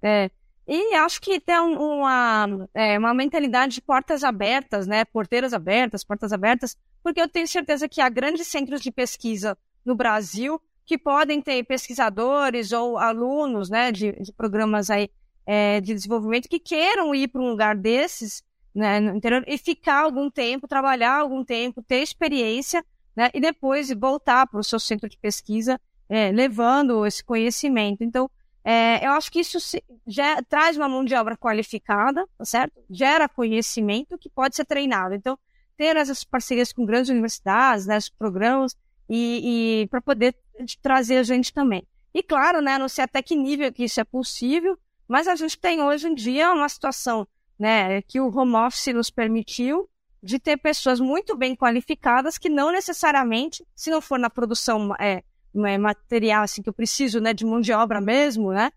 É, 0.00 0.30
e 0.68 0.94
acho 0.96 1.20
que 1.20 1.40
tem 1.40 1.58
uma, 1.58 2.68
é, 2.74 2.98
uma 2.98 3.14
mentalidade 3.14 3.74
de 3.74 3.80
portas 3.80 4.22
abertas, 4.22 4.86
né? 4.86 5.04
Porteiras 5.06 5.54
abertas, 5.54 6.04
portas 6.04 6.30
abertas, 6.30 6.76
porque 7.02 7.20
eu 7.20 7.28
tenho 7.28 7.48
certeza 7.48 7.88
que 7.88 8.02
há 8.02 8.08
grandes 8.10 8.46
centros 8.48 8.82
de 8.82 8.92
pesquisa 8.92 9.56
no 9.82 9.94
Brasil 9.94 10.60
que 10.84 10.98
podem 10.98 11.40
ter 11.40 11.64
pesquisadores 11.64 12.72
ou 12.72 12.96
alunos, 12.96 13.68
né, 13.68 13.92
de, 13.92 14.12
de 14.12 14.32
programas 14.32 14.88
aí 14.88 15.10
é, 15.46 15.80
de 15.82 15.92
desenvolvimento 15.92 16.48
que 16.48 16.58
queiram 16.58 17.14
ir 17.14 17.28
para 17.28 17.42
um 17.42 17.50
lugar 17.50 17.76
desses, 17.76 18.42
né, 18.74 18.98
no 18.98 19.14
interior 19.14 19.44
e 19.46 19.58
ficar 19.58 20.04
algum 20.04 20.30
tempo, 20.30 20.66
trabalhar 20.66 21.20
algum 21.20 21.44
tempo, 21.44 21.82
ter 21.82 22.02
experiência, 22.02 22.82
né, 23.14 23.30
e 23.34 23.40
depois 23.40 23.90
voltar 23.92 24.46
para 24.46 24.60
o 24.60 24.64
seu 24.64 24.80
centro 24.80 25.08
de 25.10 25.18
pesquisa, 25.18 25.78
é, 26.08 26.30
levando 26.30 27.04
esse 27.04 27.22
conhecimento. 27.22 28.02
Então, 28.02 28.30
é, 28.64 29.06
eu 29.06 29.12
acho 29.12 29.30
que 29.30 29.40
isso 29.40 29.58
já 30.06 30.42
traz 30.42 30.76
uma 30.76 30.88
mão 30.88 31.04
de 31.04 31.14
obra 31.14 31.36
qualificada, 31.36 32.26
tá 32.36 32.44
certo? 32.44 32.80
Gera 32.90 33.28
conhecimento 33.28 34.18
que 34.18 34.28
pode 34.28 34.56
ser 34.56 34.64
treinado. 34.64 35.14
Então, 35.14 35.38
ter 35.76 35.96
essas 35.96 36.24
parcerias 36.24 36.72
com 36.72 36.84
grandes 36.84 37.08
universidades, 37.08 37.86
né, 37.86 37.96
os 37.96 38.08
programas, 38.08 38.76
e, 39.08 39.82
e 39.82 39.86
para 39.88 40.00
poder 40.00 40.36
trazer 40.82 41.18
a 41.18 41.22
gente 41.22 41.52
também. 41.52 41.86
E 42.12 42.22
claro, 42.22 42.60
né, 42.60 42.78
não 42.78 42.88
sei 42.88 43.04
até 43.04 43.22
que 43.22 43.36
nível 43.36 43.72
que 43.72 43.84
isso 43.84 44.00
é 44.00 44.04
possível, 44.04 44.78
mas 45.06 45.28
a 45.28 45.36
gente 45.36 45.58
tem 45.58 45.82
hoje 45.82 46.08
em 46.08 46.14
dia 46.14 46.52
uma 46.52 46.68
situação 46.68 47.26
né, 47.58 48.02
que 48.02 48.20
o 48.20 48.28
home 48.28 48.56
office 48.56 48.94
nos 48.94 49.10
permitiu 49.10 49.88
de 50.22 50.38
ter 50.38 50.56
pessoas 50.56 51.00
muito 51.00 51.36
bem 51.36 51.54
qualificadas 51.54 52.36
que 52.36 52.48
não 52.48 52.72
necessariamente, 52.72 53.64
se 53.74 53.90
não 53.90 54.00
for 54.00 54.18
na 54.18 54.28
produção 54.28 54.94
é, 54.98 55.22
é, 55.66 55.78
material 55.78 56.42
assim 56.42 56.62
que 56.62 56.68
eu 56.68 56.72
preciso, 56.72 57.20
né, 57.20 57.32
de 57.32 57.44
mão 57.44 57.60
de 57.60 57.72
obra 57.72 58.00
mesmo, 58.00 58.52
né? 58.52 58.70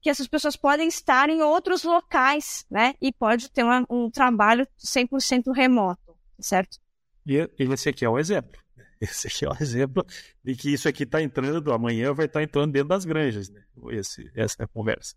Que 0.00 0.10
essas 0.10 0.28
pessoas 0.28 0.56
podem 0.56 0.88
estar 0.88 1.28
em 1.28 1.42
outros 1.42 1.82
locais, 1.82 2.64
né? 2.70 2.94
E 3.00 3.12
pode 3.12 3.50
ter 3.50 3.64
uma, 3.64 3.84
um 3.90 4.10
trabalho 4.10 4.66
100% 4.78 5.52
remoto, 5.54 6.16
certo? 6.38 6.78
E, 7.26 7.48
esse 7.58 7.88
aqui 7.88 8.04
é 8.04 8.10
um 8.10 8.18
exemplo. 8.18 8.58
Esse 9.00 9.28
aqui 9.28 9.44
é 9.44 9.48
um 9.48 9.56
exemplo 9.60 10.04
de 10.42 10.56
que 10.56 10.72
isso 10.72 10.88
aqui 10.88 11.04
está 11.04 11.22
entrando, 11.22 11.72
amanhã 11.72 12.12
vai 12.12 12.26
estar 12.26 12.40
tá 12.40 12.42
entrando 12.42 12.72
dentro 12.72 12.88
das 12.88 13.04
granjas, 13.04 13.48
né? 13.48 13.62
Esse, 13.90 14.28
essa 14.34 14.56
é 14.60 14.64
a 14.64 14.66
conversa. 14.66 15.14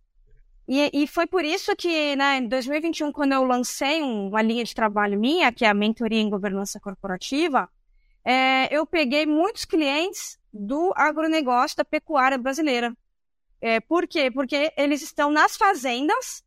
E, 0.68 1.04
e, 1.04 1.08
foi 1.08 1.26
por 1.26 1.44
isso 1.44 1.76
que, 1.76 2.16
né, 2.16 2.38
em 2.38 2.48
2021, 2.48 3.12
quando 3.12 3.34
eu 3.34 3.44
lancei 3.44 4.02
uma 4.02 4.42
linha 4.42 4.64
de 4.64 4.76
trabalho 4.76 5.20
minha, 5.20 5.52
que 5.52 5.66
é 5.66 5.68
a 5.68 5.74
Mentoria 5.74 6.22
em 6.22 6.30
Governança 6.30 6.80
Corporativa, 6.80 7.68
é, 8.24 8.74
eu 8.74 8.86
peguei 8.86 9.26
muitos 9.26 9.66
clientes 9.66 10.40
do 10.54 10.92
agronegócio 10.96 11.78
da 11.78 11.86
pecuária 11.86 12.38
brasileira. 12.38 12.96
É, 13.62 13.80
por 13.80 14.08
quê? 14.08 14.32
Porque 14.32 14.74
eles 14.76 15.02
estão 15.02 15.32
nas 15.32 15.56
fazendas 15.56 16.44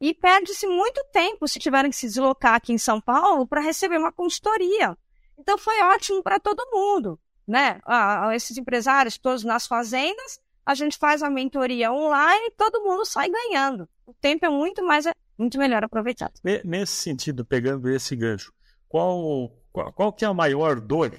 e 0.00 0.12
perde-se 0.14 0.66
muito 0.66 1.02
tempo 1.12 1.46
se 1.46 1.58
tiverem 1.58 1.90
que 1.90 1.96
se 1.96 2.06
deslocar 2.06 2.54
aqui 2.54 2.72
em 2.72 2.78
São 2.78 3.00
Paulo 3.00 3.46
para 3.46 3.60
receber 3.60 3.98
uma 3.98 4.12
consultoria. 4.12 4.96
Então 5.38 5.56
foi 5.56 5.80
ótimo 5.82 6.22
para 6.22 6.40
todo 6.40 6.68
mundo, 6.72 7.18
né? 7.46 7.80
Ah, 7.84 8.30
esses 8.34 8.56
empresários 8.56 9.18
todos 9.18 9.44
nas 9.44 9.66
fazendas, 9.66 10.40
a 10.66 10.74
gente 10.74 10.98
faz 10.98 11.22
a 11.22 11.30
mentoria 11.30 11.92
online 11.92 12.48
e 12.48 12.50
todo 12.50 12.82
mundo 12.82 13.04
sai 13.04 13.30
ganhando. 13.30 13.88
O 14.04 14.12
tempo 14.12 14.44
é 14.44 14.48
muito 14.48 14.84
mais 14.84 15.06
muito 15.36 15.56
melhor 15.56 15.84
aproveitado. 15.84 16.32
Nesse 16.64 16.94
sentido, 16.94 17.44
pegando 17.44 17.88
esse 17.88 18.16
gancho, 18.16 18.52
qual 18.88 19.52
qual, 19.72 19.92
qual 19.92 20.12
que 20.12 20.24
é 20.24 20.28
a 20.28 20.34
maior 20.34 20.80
dor 20.80 21.12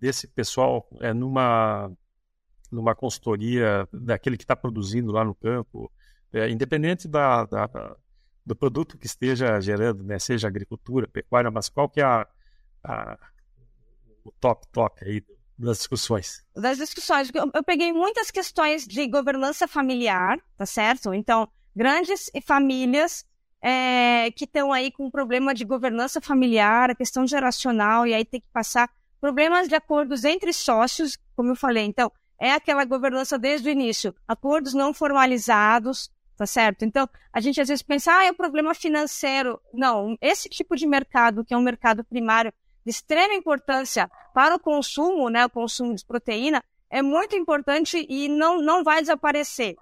desse 0.00 0.26
pessoal 0.28 0.88
é 1.00 1.12
numa 1.12 1.90
numa 2.70 2.94
consultoria 2.94 3.88
daquele 3.92 4.36
que 4.36 4.44
está 4.44 4.56
produzindo 4.56 5.12
lá 5.12 5.24
no 5.24 5.34
campo, 5.34 5.90
é, 6.32 6.50
independente 6.50 7.06
da, 7.06 7.44
da, 7.44 7.96
do 8.44 8.56
produto 8.56 8.98
que 8.98 9.06
esteja 9.06 9.60
gerando, 9.60 10.02
né, 10.02 10.18
seja 10.18 10.48
agricultura, 10.48 11.08
pecuária, 11.08 11.50
mas 11.50 11.68
qual 11.68 11.88
que 11.88 12.00
é 12.00 12.04
a, 12.04 12.26
a, 12.84 13.18
o 14.24 14.32
top 14.32 14.66
top 14.72 15.04
aí 15.04 15.24
das 15.58 15.78
discussões? 15.78 16.44
Das 16.54 16.76
discussões, 16.76 17.30
eu, 17.34 17.50
eu 17.54 17.64
peguei 17.64 17.92
muitas 17.92 18.30
questões 18.30 18.86
de 18.86 19.06
governança 19.08 19.66
familiar, 19.66 20.38
tá 20.56 20.66
certo? 20.66 21.14
Então, 21.14 21.48
grandes 21.74 22.30
famílias 22.44 23.24
é, 23.62 24.30
que 24.32 24.44
estão 24.44 24.72
aí 24.72 24.92
com 24.92 25.10
problema 25.10 25.54
de 25.54 25.64
governança 25.64 26.20
familiar, 26.20 26.90
a 26.90 26.94
questão 26.94 27.26
geracional, 27.26 28.06
e 28.06 28.14
aí 28.14 28.24
tem 28.24 28.40
que 28.40 28.48
passar 28.52 28.90
problemas 29.20 29.68
de 29.68 29.74
acordos 29.74 30.24
entre 30.24 30.52
sócios, 30.52 31.18
como 31.34 31.50
eu 31.50 31.56
falei. 31.56 31.84
Então, 31.84 32.10
é 32.38 32.52
aquela 32.52 32.84
governança 32.84 33.38
desde 33.38 33.68
o 33.68 33.72
início, 33.72 34.14
acordos 34.28 34.74
não 34.74 34.92
formalizados, 34.92 36.10
tá 36.36 36.46
certo? 36.46 36.84
Então, 36.84 37.08
a 37.32 37.40
gente 37.40 37.60
às 37.60 37.68
vezes 37.68 37.82
pensa, 37.82 38.12
ah, 38.12 38.24
é 38.24 38.30
um 38.30 38.34
problema 38.34 38.74
financeiro. 38.74 39.60
Não, 39.72 40.16
esse 40.20 40.48
tipo 40.48 40.76
de 40.76 40.86
mercado, 40.86 41.44
que 41.44 41.54
é 41.54 41.56
um 41.56 41.62
mercado 41.62 42.04
primário 42.04 42.52
de 42.84 42.90
extrema 42.90 43.34
importância 43.34 44.10
para 44.34 44.54
o 44.54 44.60
consumo, 44.60 45.28
né, 45.30 45.46
o 45.46 45.50
consumo 45.50 45.94
de 45.94 46.04
proteína, 46.04 46.62
é 46.90 47.02
muito 47.02 47.34
importante 47.34 48.06
e 48.08 48.28
não, 48.28 48.60
não 48.60 48.84
vai 48.84 49.00
desaparecer. 49.00 49.76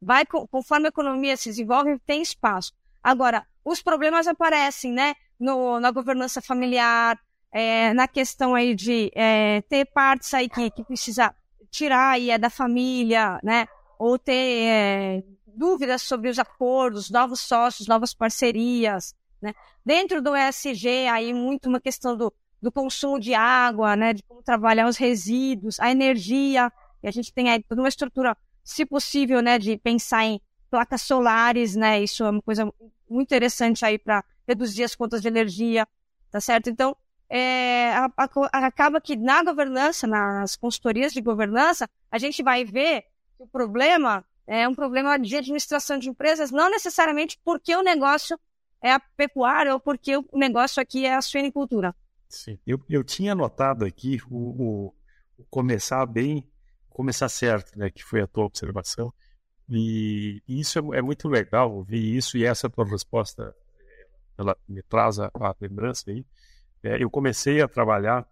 Vai, 0.00 0.26
conforme 0.26 0.86
a 0.86 0.88
economia 0.88 1.36
se 1.36 1.48
desenvolve, 1.48 1.98
tem 2.00 2.20
espaço. 2.20 2.72
Agora, 3.02 3.46
os 3.64 3.80
problemas 3.80 4.26
aparecem, 4.26 4.92
né, 4.92 5.14
no, 5.38 5.78
na 5.78 5.90
governança 5.90 6.42
familiar, 6.42 7.18
é, 7.52 7.92
na 7.92 8.08
questão 8.08 8.54
aí 8.54 8.74
de 8.74 9.10
é, 9.14 9.60
ter 9.68 9.84
partes 9.84 10.32
aí 10.32 10.48
que, 10.48 10.70
que 10.70 10.82
precisa 10.82 11.34
tirar 11.70 12.18
e 12.20 12.30
é 12.30 12.38
da 12.38 12.50
família, 12.50 13.38
né, 13.42 13.66
ou 13.98 14.18
ter 14.18 14.66
é, 14.66 15.22
dúvidas 15.46 16.02
sobre 16.02 16.28
os 16.28 16.38
acordos, 16.38 17.10
novos 17.10 17.40
sócios, 17.40 17.86
novas 17.86 18.14
parcerias, 18.14 19.14
né? 19.40 19.54
Dentro 19.84 20.22
do 20.22 20.36
ESG, 20.36 21.08
aí 21.10 21.34
muito 21.34 21.68
uma 21.68 21.80
questão 21.80 22.16
do, 22.16 22.32
do 22.60 22.70
consumo 22.70 23.18
de 23.18 23.34
água, 23.34 23.96
né? 23.96 24.14
De 24.14 24.22
como 24.22 24.42
trabalhar 24.42 24.86
os 24.86 24.96
resíduos, 24.96 25.78
a 25.80 25.90
energia, 25.90 26.72
e 27.02 27.08
a 27.08 27.10
gente 27.10 27.32
tem 27.32 27.50
aí 27.50 27.62
toda 27.62 27.82
uma 27.82 27.88
estrutura, 27.88 28.36
se 28.62 28.86
possível, 28.86 29.42
né? 29.42 29.58
De 29.58 29.76
pensar 29.76 30.24
em 30.24 30.40
placas 30.70 31.02
solares, 31.02 31.74
né? 31.74 32.02
Isso 32.02 32.24
é 32.24 32.30
uma 32.30 32.42
coisa 32.42 32.72
muito 33.10 33.28
interessante 33.28 33.84
aí 33.84 33.98
para 33.98 34.24
reduzir 34.46 34.84
as 34.84 34.94
contas 34.94 35.20
de 35.20 35.28
energia, 35.28 35.86
tá 36.30 36.40
certo? 36.40 36.70
Então, 36.70 36.96
é, 37.34 37.92
a, 37.94 38.10
a, 38.14 38.66
acaba 38.66 39.00
que 39.00 39.16
na 39.16 39.42
governança, 39.42 40.06
nas 40.06 40.54
consultorias 40.54 41.14
de 41.14 41.22
governança, 41.22 41.88
a 42.10 42.18
gente 42.18 42.42
vai 42.42 42.62
ver 42.62 43.06
que 43.36 43.42
o 43.42 43.46
problema 43.46 44.22
é 44.46 44.68
um 44.68 44.74
problema 44.74 45.18
de 45.18 45.34
administração 45.34 45.98
de 45.98 46.10
empresas, 46.10 46.50
não 46.50 46.68
necessariamente 46.70 47.40
porque 47.42 47.74
o 47.74 47.82
negócio 47.82 48.38
é 48.82 48.92
a 48.92 49.00
pecuária 49.00 49.72
ou 49.72 49.80
porque 49.80 50.14
o 50.14 50.26
negócio 50.34 50.82
aqui 50.82 51.06
é 51.06 51.14
a 51.14 51.22
suinicultura. 51.22 51.94
Sim, 52.28 52.58
eu, 52.66 52.78
eu 52.90 53.02
tinha 53.02 53.34
notado 53.34 53.86
aqui 53.86 54.20
o, 54.30 54.90
o, 54.90 54.94
começar 55.48 56.04
bem, 56.04 56.46
começar 56.90 57.30
certo, 57.30 57.78
né, 57.78 57.88
que 57.88 58.04
foi 58.04 58.20
a 58.20 58.26
tua 58.26 58.44
observação, 58.44 59.10
e, 59.70 60.42
isso 60.46 60.78
é, 60.78 60.98
é, 60.98 61.02
muito 61.02 61.28
legal 61.28 61.72
ouvir 61.72 62.14
isso, 62.14 62.36
e 62.36 62.44
essa 62.44 62.68
tua 62.68 62.84
resposta, 62.84 63.54
ela 64.36 64.54
me 64.68 64.82
traz 64.82 65.18
a, 65.18 65.30
a 65.32 65.54
lembrança 65.58 66.10
aí. 66.10 66.26
É, 66.82 67.02
eu 67.02 67.10
comecei 67.10 67.60
a 67.62 67.68
trabalhar 67.68 68.26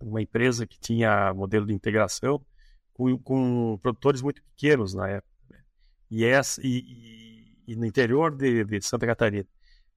numa 0.00 0.22
empresa 0.22 0.66
que 0.66 0.78
tinha 0.78 1.32
modelo 1.34 1.66
de 1.66 1.72
integração, 1.72 2.44
com, 2.92 3.16
com 3.18 3.78
produtores 3.80 4.20
muito 4.20 4.42
pequenos 4.42 4.94
na 4.94 5.08
época. 5.08 5.32
Né? 5.50 5.58
E, 6.10 6.24
essa, 6.24 6.60
e, 6.64 6.78
e, 6.78 7.72
e, 7.72 7.76
no 7.76 7.86
interior 7.86 8.34
de, 8.34 8.64
de 8.64 8.80
Santa 8.82 9.06
Catarina. 9.06 9.46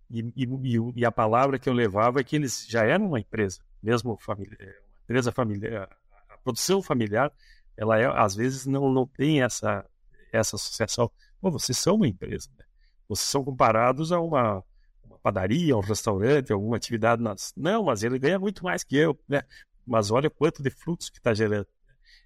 E, 0.10 1.06
a 1.06 1.12
palavra 1.12 1.58
que 1.58 1.70
eu 1.70 1.74
levava 1.74 2.20
é 2.20 2.24
que 2.24 2.36
eles 2.36 2.68
já 2.68 2.84
eram 2.84 3.08
uma 3.08 3.20
empresa, 3.20 3.62
mesmo 3.82 4.18
família, 4.20 4.58
é, 4.60 4.66
uma 4.66 5.04
empresa 5.04 5.32
familiar. 5.32 5.90
A 6.30 6.38
produção 6.38 6.82
familiar, 6.82 7.32
ela 7.78 7.98
é, 7.98 8.06
às 8.06 8.36
vezes 8.36 8.66
não, 8.66 8.92
não 8.92 9.08
tem 9.08 9.42
essa, 9.42 9.86
essa 10.32 10.56
associação. 10.58 11.10
Pô, 11.40 11.50
vocês 11.50 11.78
são 11.78 11.96
uma 11.96 12.08
empresa. 12.08 12.50
Né? 12.58 12.66
Vocês 13.08 13.28
são 13.28 13.44
comparados 13.44 14.12
a 14.12 14.20
uma 14.20 14.64
padaria, 15.22 15.76
um 15.76 15.82
restaurante, 15.82 16.52
alguma 16.52 16.78
atividade. 16.78 17.22
Não, 17.56 17.84
mas 17.86 18.04
ele 18.04 18.20
ganha 18.20 18.40
muito 18.40 18.64
mais 18.64 18.84
que 18.84 18.96
eu. 18.96 19.18
Né? 19.28 19.44
Mas 19.86 20.12
olha 20.12 20.30
quanto 20.30 20.62
de 20.64 20.70
frutos 20.70 21.10
que 21.10 21.18
está 21.18 21.34
gerando. 21.34 21.68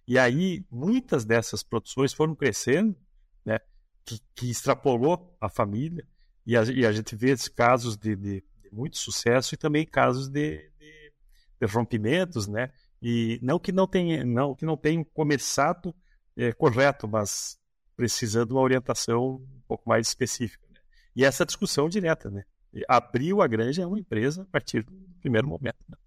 E 0.08 0.20
aí, 0.20 0.64
muitas 0.70 1.26
dessas 1.26 1.64
produções 1.64 2.14
foram 2.14 2.36
crescendo, 2.36 2.96
né, 3.44 3.60
que, 4.06 4.20
que 4.36 4.52
extrapolou 4.52 5.36
a 5.42 5.50
família, 5.50 6.08
e 6.46 6.56
a, 6.56 6.64
e 6.64 6.86
a 6.86 6.92
gente 6.92 7.16
vê 7.16 7.32
esses 7.32 7.48
casos 7.48 7.98
de, 7.98 8.16
de, 8.16 8.44
de, 8.62 8.70
muito 8.72 8.98
sucesso 8.98 9.56
e 9.56 9.58
também 9.58 9.86
casos 9.86 10.28
de, 10.28 10.70
de, 10.78 11.14
de, 11.60 11.68
rompimentos, 11.68 12.48
né, 12.48 12.72
e 13.02 13.40
não 13.42 13.58
que 13.58 13.72
não 13.72 13.88
tenha, 13.88 14.24
não 14.24 14.54
que 14.54 14.64
não 14.64 14.78
tenham 14.78 15.04
começado 15.04 15.94
é, 16.38 16.54
correto, 16.54 17.08
mas 17.08 17.58
precisando 17.96 18.50
de 18.50 18.54
uma 18.54 18.62
orientação 18.62 19.36
um 19.38 19.62
pouco 19.68 19.90
mais 19.90 20.08
específica. 20.08 20.68
Né? 20.70 20.80
E 21.16 21.26
essa 21.26 21.46
discussão 21.46 21.90
direta, 21.90 22.30
né? 22.30 22.44
Abriu 22.88 23.42
a 23.42 23.48
granja 23.48 23.84
é 23.84 23.88
uma 23.88 24.00
empresa 24.00 24.44
a 24.44 24.46
partir 24.46 24.84
do 24.84 24.92
primeiro 25.22 25.48
momento. 25.48 25.78
Né? 25.88 25.98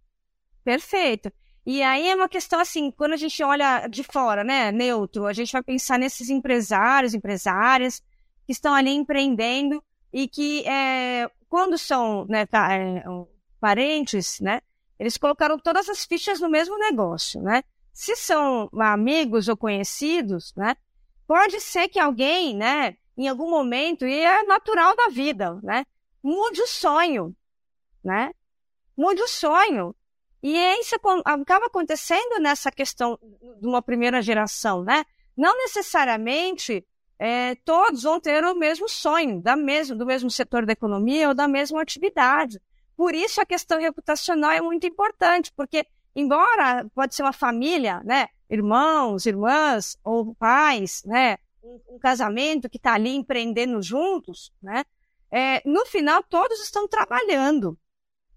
Perfeito. 0.64 1.32
E 1.64 1.82
aí 1.82 2.08
é 2.08 2.14
uma 2.14 2.28
questão 2.28 2.60
assim, 2.60 2.90
quando 2.90 3.12
a 3.12 3.16
gente 3.16 3.42
olha 3.42 3.86
de 3.88 4.02
fora, 4.02 4.42
né, 4.42 4.72
neutro, 4.72 5.26
a 5.26 5.34
gente 5.34 5.52
vai 5.52 5.62
pensar 5.62 5.98
nesses 5.98 6.30
empresários, 6.30 7.12
empresárias 7.12 8.02
que 8.46 8.52
estão 8.52 8.72
ali 8.72 8.90
empreendendo 8.90 9.84
e 10.10 10.26
que 10.26 10.66
é, 10.66 11.30
quando 11.46 11.76
são 11.76 12.24
né, 12.26 12.46
tá, 12.46 12.72
é, 12.72 13.04
parentes, 13.60 14.40
né, 14.40 14.62
eles 14.98 15.18
colocaram 15.18 15.58
todas 15.58 15.88
as 15.90 16.06
fichas 16.06 16.40
no 16.40 16.48
mesmo 16.48 16.78
negócio, 16.78 17.40
né? 17.42 17.62
Se 17.92 18.16
são 18.16 18.70
amigos 18.80 19.46
ou 19.48 19.56
conhecidos, 19.56 20.54
né, 20.56 20.74
pode 21.26 21.60
ser 21.60 21.88
que 21.88 21.98
alguém, 21.98 22.56
né, 22.56 22.96
em 23.14 23.28
algum 23.28 23.50
momento, 23.50 24.06
e 24.06 24.20
é 24.20 24.42
natural 24.44 24.96
da 24.96 25.08
vida, 25.08 25.58
né, 25.62 25.84
mude 26.22 26.60
o 26.62 26.66
sonho, 26.66 27.34
né? 28.02 28.32
Mude 28.96 29.22
o 29.22 29.28
sonho. 29.28 29.94
E 30.42 30.56
isso 30.80 30.94
acaba 31.24 31.66
acontecendo 31.66 32.40
nessa 32.40 32.70
questão 32.70 33.18
de 33.60 33.66
uma 33.66 33.82
primeira 33.82 34.22
geração, 34.22 34.84
né? 34.84 35.04
Não 35.36 35.56
necessariamente 35.56 36.86
é, 37.18 37.56
todos 37.56 38.02
vão 38.02 38.20
ter 38.20 38.44
o 38.44 38.54
mesmo 38.54 38.88
sonho, 38.88 39.42
da 39.42 39.56
mesmo, 39.56 39.96
do 39.96 40.06
mesmo 40.06 40.30
setor 40.30 40.64
da 40.64 40.72
economia 40.72 41.28
ou 41.28 41.34
da 41.34 41.48
mesma 41.48 41.82
atividade. 41.82 42.60
Por 42.96 43.14
isso 43.14 43.40
a 43.40 43.46
questão 43.46 43.80
reputacional 43.80 44.52
é 44.52 44.60
muito 44.60 44.86
importante, 44.86 45.52
porque 45.56 45.86
embora 46.14 46.86
pode 46.94 47.14
ser 47.14 47.22
uma 47.22 47.32
família, 47.32 48.00
né, 48.04 48.28
irmãos, 48.48 49.26
irmãs 49.26 49.98
ou 50.04 50.34
pais, 50.34 51.02
né, 51.04 51.38
um, 51.62 51.80
um 51.90 51.98
casamento 51.98 52.68
que 52.68 52.76
está 52.76 52.94
ali 52.94 53.14
empreendendo 53.14 53.80
juntos, 53.82 54.52
né, 54.62 54.84
é, 55.30 55.62
no 55.68 55.84
final 55.86 56.22
todos 56.22 56.60
estão 56.60 56.88
trabalhando, 56.88 57.78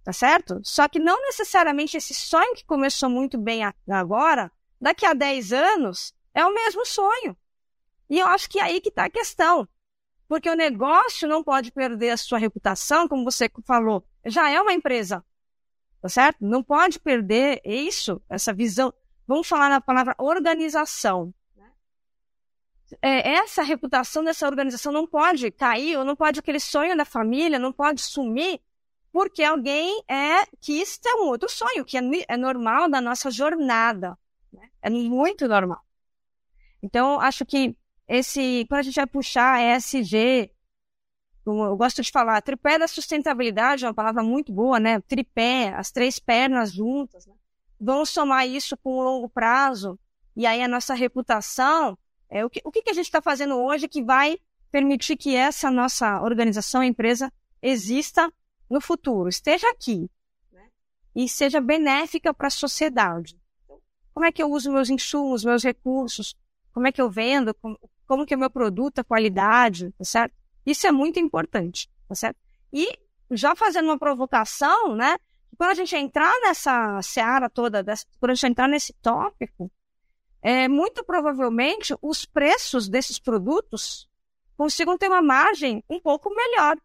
tá 0.03 0.11
certo? 0.11 0.59
Só 0.63 0.87
que 0.87 0.99
não 0.99 1.21
necessariamente 1.21 1.97
esse 1.97 2.13
sonho 2.13 2.55
que 2.55 2.65
começou 2.65 3.09
muito 3.09 3.37
bem 3.37 3.61
agora, 3.89 4.51
daqui 4.79 5.05
a 5.05 5.13
10 5.13 5.53
anos, 5.53 6.13
é 6.33 6.45
o 6.45 6.53
mesmo 6.53 6.85
sonho. 6.85 7.37
E 8.09 8.19
eu 8.19 8.27
acho 8.27 8.49
que 8.49 8.59
é 8.59 8.63
aí 8.63 8.81
que 8.81 8.89
está 8.89 9.05
a 9.05 9.09
questão. 9.09 9.67
Porque 10.27 10.49
o 10.49 10.55
negócio 10.55 11.27
não 11.27 11.43
pode 11.43 11.71
perder 11.71 12.11
a 12.11 12.17
sua 12.17 12.37
reputação, 12.37 13.07
como 13.07 13.23
você 13.23 13.49
falou, 13.65 14.05
já 14.25 14.49
é 14.49 14.61
uma 14.61 14.73
empresa, 14.73 15.23
tá 16.01 16.07
certo? 16.07 16.37
Não 16.41 16.63
pode 16.63 16.99
perder 16.99 17.61
isso, 17.65 18.21
essa 18.29 18.53
visão. 18.53 18.93
Vamos 19.27 19.47
falar 19.47 19.69
na 19.69 19.81
palavra 19.81 20.15
organização. 20.17 21.33
É, 23.01 23.33
essa 23.33 23.61
reputação 23.61 24.23
dessa 24.23 24.47
organização 24.47 24.91
não 24.91 25.05
pode 25.05 25.51
cair, 25.51 25.97
ou 25.97 26.03
não 26.03 26.15
pode 26.15 26.39
aquele 26.39 26.59
sonho 26.59 26.97
da 26.97 27.05
família, 27.05 27.59
não 27.59 27.71
pode 27.71 28.01
sumir 28.01 28.59
porque 29.11 29.43
alguém 29.43 30.01
é 30.07 30.45
quis 30.59 30.97
ter 30.97 31.13
um 31.15 31.27
outro 31.27 31.49
sonho, 31.49 31.83
que 31.83 31.97
é, 31.97 32.01
é 32.27 32.37
normal 32.37 32.89
da 32.89 33.01
nossa 33.01 33.29
jornada. 33.29 34.17
Né? 34.51 34.69
É 34.81 34.89
muito 34.89 35.47
normal. 35.47 35.81
Então, 36.81 37.19
acho 37.19 37.45
que 37.45 37.75
esse, 38.07 38.65
quando 38.67 38.79
a 38.79 38.83
gente 38.83 38.95
vai 38.95 39.07
puxar 39.07 39.61
ESG, 39.61 40.51
eu 41.45 41.75
gosto 41.75 42.01
de 42.01 42.11
falar, 42.11 42.41
tripé 42.41 42.79
da 42.79 42.87
sustentabilidade 42.87 43.83
é 43.83 43.87
uma 43.87 43.93
palavra 43.93 44.23
muito 44.23 44.51
boa, 44.51 44.79
né? 44.79 44.99
Tripé, 45.01 45.73
as 45.75 45.91
três 45.91 46.19
pernas 46.19 46.71
juntas. 46.71 47.25
Né? 47.25 47.35
Somar 48.05 48.47
isso 48.47 48.77
com 48.77 48.91
o 48.91 49.03
longo 49.03 49.29
prazo, 49.29 49.99
e 50.35 50.45
aí 50.45 50.61
a 50.61 50.67
nossa 50.67 50.93
reputação, 50.93 51.97
é, 52.31 52.45
o, 52.45 52.49
que, 52.49 52.61
o 52.63 52.71
que, 52.71 52.89
a 52.89 52.93
gente 52.93 53.05
está 53.05 53.21
fazendo 53.21 53.57
hoje 53.57 53.89
que 53.89 54.01
vai 54.01 54.39
permitir 54.71 55.17
que 55.17 55.35
essa 55.35 55.69
nossa 55.69 56.21
organização, 56.21 56.81
empresa, 56.81 57.31
exista 57.61 58.31
no 58.69 58.79
futuro 58.79 59.27
esteja 59.27 59.69
aqui 59.69 60.09
né? 60.51 60.69
e 61.13 61.27
seja 61.27 61.59
benéfica 61.59 62.33
para 62.33 62.47
a 62.47 62.51
sociedade. 62.51 63.37
Como 64.13 64.25
é 64.25 64.31
que 64.31 64.41
eu 64.41 64.49
uso 64.49 64.71
meus 64.71 64.89
insumos, 64.89 65.43
meus 65.43 65.61
recursos? 65.61 66.33
Como 66.73 66.87
é 66.87 66.91
que 66.91 67.01
eu 67.01 67.09
vendo? 67.09 67.53
Como, 67.55 67.77
como 68.07 68.25
que 68.25 68.33
é 68.33 68.37
o 68.37 68.39
meu 68.39 68.49
produto, 68.49 68.99
a 68.99 69.03
qualidade, 69.03 69.91
tá 69.97 70.05
certo? 70.05 70.33
Isso 70.65 70.87
é 70.87 70.91
muito 70.91 71.19
importante. 71.19 71.89
tá 72.07 72.15
certo? 72.15 72.37
E 72.71 72.97
já 73.29 73.55
fazendo 73.55 73.85
uma 73.85 73.99
provocação, 73.99 74.95
né? 74.95 75.17
Quando 75.57 75.71
a 75.71 75.75
gente 75.75 75.95
entrar 75.95 76.33
nessa 76.41 77.01
seara 77.01 77.49
toda, 77.49 77.83
quando 78.19 78.31
a 78.31 78.35
gente 78.35 78.51
entrar 78.51 78.67
nesse 78.69 78.93
tópico, 79.01 79.69
é, 80.41 80.67
muito 80.67 81.03
provavelmente 81.03 81.95
os 82.01 82.25
preços 82.25 82.89
desses 82.89 83.19
produtos 83.19 84.09
consigam 84.57 84.97
ter 84.97 85.07
uma 85.07 85.21
margem 85.21 85.83
um 85.89 85.99
pouco 85.99 86.33
melhor, 86.33 86.77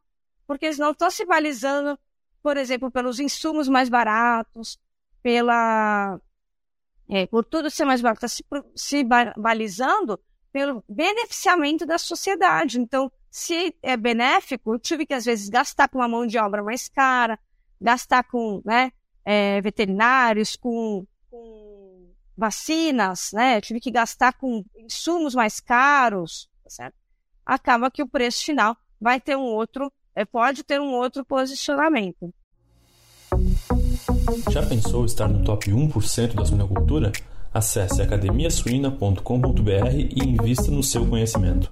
porque 0.46 0.66
eles 0.66 0.78
não 0.78 0.92
estão 0.92 1.10
se 1.10 1.24
balizando, 1.24 1.98
por 2.42 2.56
exemplo, 2.56 2.90
pelos 2.90 3.20
insumos 3.20 3.68
mais 3.68 3.88
baratos, 3.88 4.78
pela 5.22 6.20
é, 7.08 7.26
por 7.26 7.44
tudo 7.44 7.70
ser 7.70 7.84
mais 7.84 8.00
barato, 8.00 8.24
está 8.24 8.28
se, 8.28 8.44
se 8.74 9.04
balizando 9.36 10.18
pelo 10.52 10.82
beneficiamento 10.88 11.86
da 11.86 11.98
sociedade. 11.98 12.80
Então, 12.80 13.10
se 13.30 13.74
é 13.82 13.96
benéfico, 13.96 14.74
eu 14.74 14.78
tive 14.78 15.04
que 15.04 15.14
às 15.14 15.24
vezes 15.24 15.48
gastar 15.48 15.88
com 15.88 15.98
uma 15.98 16.08
mão 16.08 16.26
de 16.26 16.38
obra 16.38 16.62
mais 16.62 16.88
cara, 16.88 17.38
gastar 17.80 18.24
com 18.24 18.62
né, 18.64 18.90
é, 19.24 19.60
veterinários, 19.60 20.56
com, 20.56 21.06
com, 21.30 21.65
vacinas, 22.36 23.30
né? 23.32 23.56
Eu 23.56 23.62
tive 23.62 23.80
que 23.80 23.90
gastar 23.90 24.34
com 24.34 24.64
insumos 24.76 25.34
mais 25.34 25.58
caros, 25.60 26.48
tá 26.62 26.70
certo? 26.70 26.94
Acaba 27.44 27.90
que 27.90 28.02
o 28.02 28.08
preço 28.08 28.44
final 28.44 28.76
vai 29.00 29.20
ter 29.20 29.36
um 29.36 29.44
outro, 29.44 29.92
é, 30.14 30.24
pode 30.24 30.64
ter 30.64 30.80
um 30.80 30.92
outro 30.92 31.24
posicionamento. 31.24 32.32
Já 34.50 34.66
pensou 34.66 35.04
estar 35.04 35.28
no 35.28 35.44
top 35.44 35.70
1% 35.70 36.34
da 36.34 36.44
suinocultura? 36.44 37.12
Acesse 37.52 38.02
academiasuina.com.br 38.02 39.20
e 39.94 40.24
invista 40.24 40.70
no 40.70 40.82
seu 40.82 41.06
conhecimento. 41.06 41.70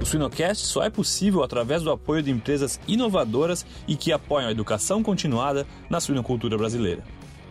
O 0.00 0.04
Suinocast 0.04 0.64
só 0.64 0.82
é 0.84 0.90
possível 0.90 1.42
através 1.42 1.82
do 1.82 1.90
apoio 1.90 2.22
de 2.22 2.30
empresas 2.30 2.80
inovadoras 2.86 3.66
e 3.88 3.96
que 3.96 4.12
apoiam 4.12 4.48
a 4.48 4.52
educação 4.52 5.02
continuada 5.02 5.66
na 5.90 6.00
suinocultura 6.00 6.56
brasileira. 6.56 7.02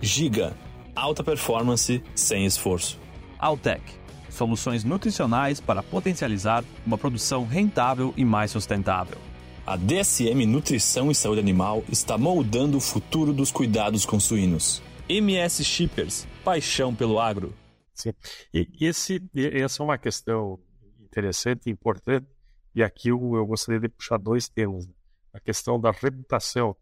Giga, 0.01 0.55
alta 0.95 1.23
performance 1.23 2.03
sem 2.13 2.45
esforço. 2.45 2.99
Altec, 3.39 3.81
soluções 4.29 4.83
nutricionais 4.83 5.59
para 5.59 5.81
potencializar 5.81 6.63
uma 6.85 6.97
produção 6.97 7.45
rentável 7.45 8.13
e 8.15 8.25
mais 8.25 8.51
sustentável. 8.51 9.17
A 9.65 9.75
DSM 9.75 10.45
Nutrição 10.45 11.09
e 11.09 11.15
Saúde 11.15 11.39
Animal 11.39 11.83
está 11.89 12.17
moldando 12.17 12.77
o 12.77 12.81
futuro 12.81 13.33
dos 13.33 13.51
cuidados 13.51 14.05
com 14.05 14.19
suínos. 14.19 14.81
MS 15.09 15.63
Shippers, 15.63 16.27
paixão 16.43 16.93
pelo 16.93 17.19
agro. 17.19 17.53
Sim. 17.93 18.13
E 18.53 18.67
esse, 18.81 19.21
essa 19.35 19.81
é 19.81 19.83
uma 19.83 19.97
questão 19.97 20.59
interessante 21.01 21.67
e 21.67 21.71
importante, 21.71 22.27
e 22.75 22.83
aqui 22.83 23.09
eu, 23.09 23.35
eu 23.35 23.45
gostaria 23.45 23.79
de 23.79 23.89
puxar 23.89 24.17
dois 24.17 24.49
temas. 24.49 24.85
Né? 24.85 24.93
A 25.33 25.39
questão 25.39 25.79
da 25.79 25.91
reputação, 25.91 26.75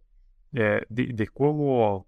é, 0.53 0.85
de, 0.89 1.13
de, 1.13 1.27
como, 1.27 2.05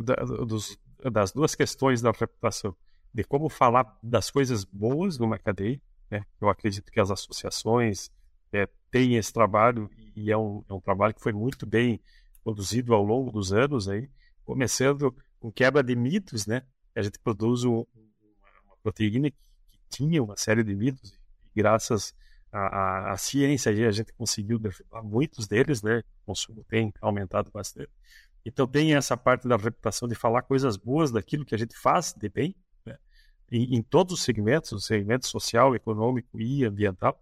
da, 0.00 0.14
dos, 0.44 0.78
das 1.10 1.32
duas 1.32 1.54
questões 1.54 2.00
da 2.00 2.10
reputação, 2.10 2.74
de 3.12 3.24
como 3.24 3.48
falar 3.48 3.98
das 4.02 4.30
coisas 4.30 4.64
boas 4.64 5.18
numa 5.18 5.38
cadeia, 5.38 5.80
né? 6.10 6.24
eu 6.40 6.48
acredito 6.48 6.90
que 6.90 7.00
as 7.00 7.10
associações, 7.10 8.10
é, 8.52 8.68
tem 8.90 9.16
esse 9.16 9.32
trabalho 9.32 9.90
e 10.14 10.30
é 10.30 10.36
um, 10.36 10.64
é 10.68 10.72
um 10.72 10.80
trabalho 10.80 11.14
que 11.14 11.20
foi 11.20 11.32
muito 11.32 11.66
bem 11.66 12.00
produzido 12.42 12.94
ao 12.94 13.02
longo 13.02 13.32
dos 13.32 13.52
anos 13.52 13.88
aí, 13.88 14.08
começando 14.44 15.14
com 15.40 15.50
quebra 15.50 15.82
de 15.82 15.96
mitos, 15.96 16.46
né? 16.46 16.62
A 16.94 17.02
gente 17.02 17.18
produz 17.18 17.64
um, 17.64 17.84
uma 18.64 18.76
proteína 18.82 19.30
que, 19.30 19.36
que, 19.70 19.78
tinha 19.90 20.22
uma 20.22 20.36
série 20.36 20.62
de 20.62 20.74
mitos 20.74 21.12
e 21.12 21.60
graças 21.60 22.14
à, 22.52 23.12
à, 23.12 23.16
ciência 23.16 23.72
a 23.72 23.90
gente 23.90 24.12
conseguiu 24.12 24.58
derrubar 24.58 25.02
muitos 25.02 25.48
deles, 25.48 25.82
né? 25.82 25.98
O 26.22 26.26
consumo 26.26 26.64
tem 26.64 26.92
aumentado 27.00 27.50
bastante. 27.50 27.90
Então 28.44 28.66
tem 28.66 28.94
essa 28.94 29.16
parte 29.16 29.48
da 29.48 29.56
reputação 29.56 30.06
de 30.06 30.14
falar 30.14 30.42
coisas 30.42 30.76
boas 30.76 31.10
daquilo 31.10 31.44
que 31.44 31.54
a 31.54 31.58
gente 31.58 31.76
faz 31.76 32.12
de 32.12 32.28
bem, 32.28 32.54
né? 32.84 32.98
em, 33.50 33.76
em 33.76 33.82
todos 33.82 34.14
os 34.14 34.22
segmentos, 34.22 34.72
o 34.72 34.80
segmento 34.80 35.26
social, 35.26 35.74
econômico 35.74 36.38
e 36.38 36.64
ambiental. 36.64 37.18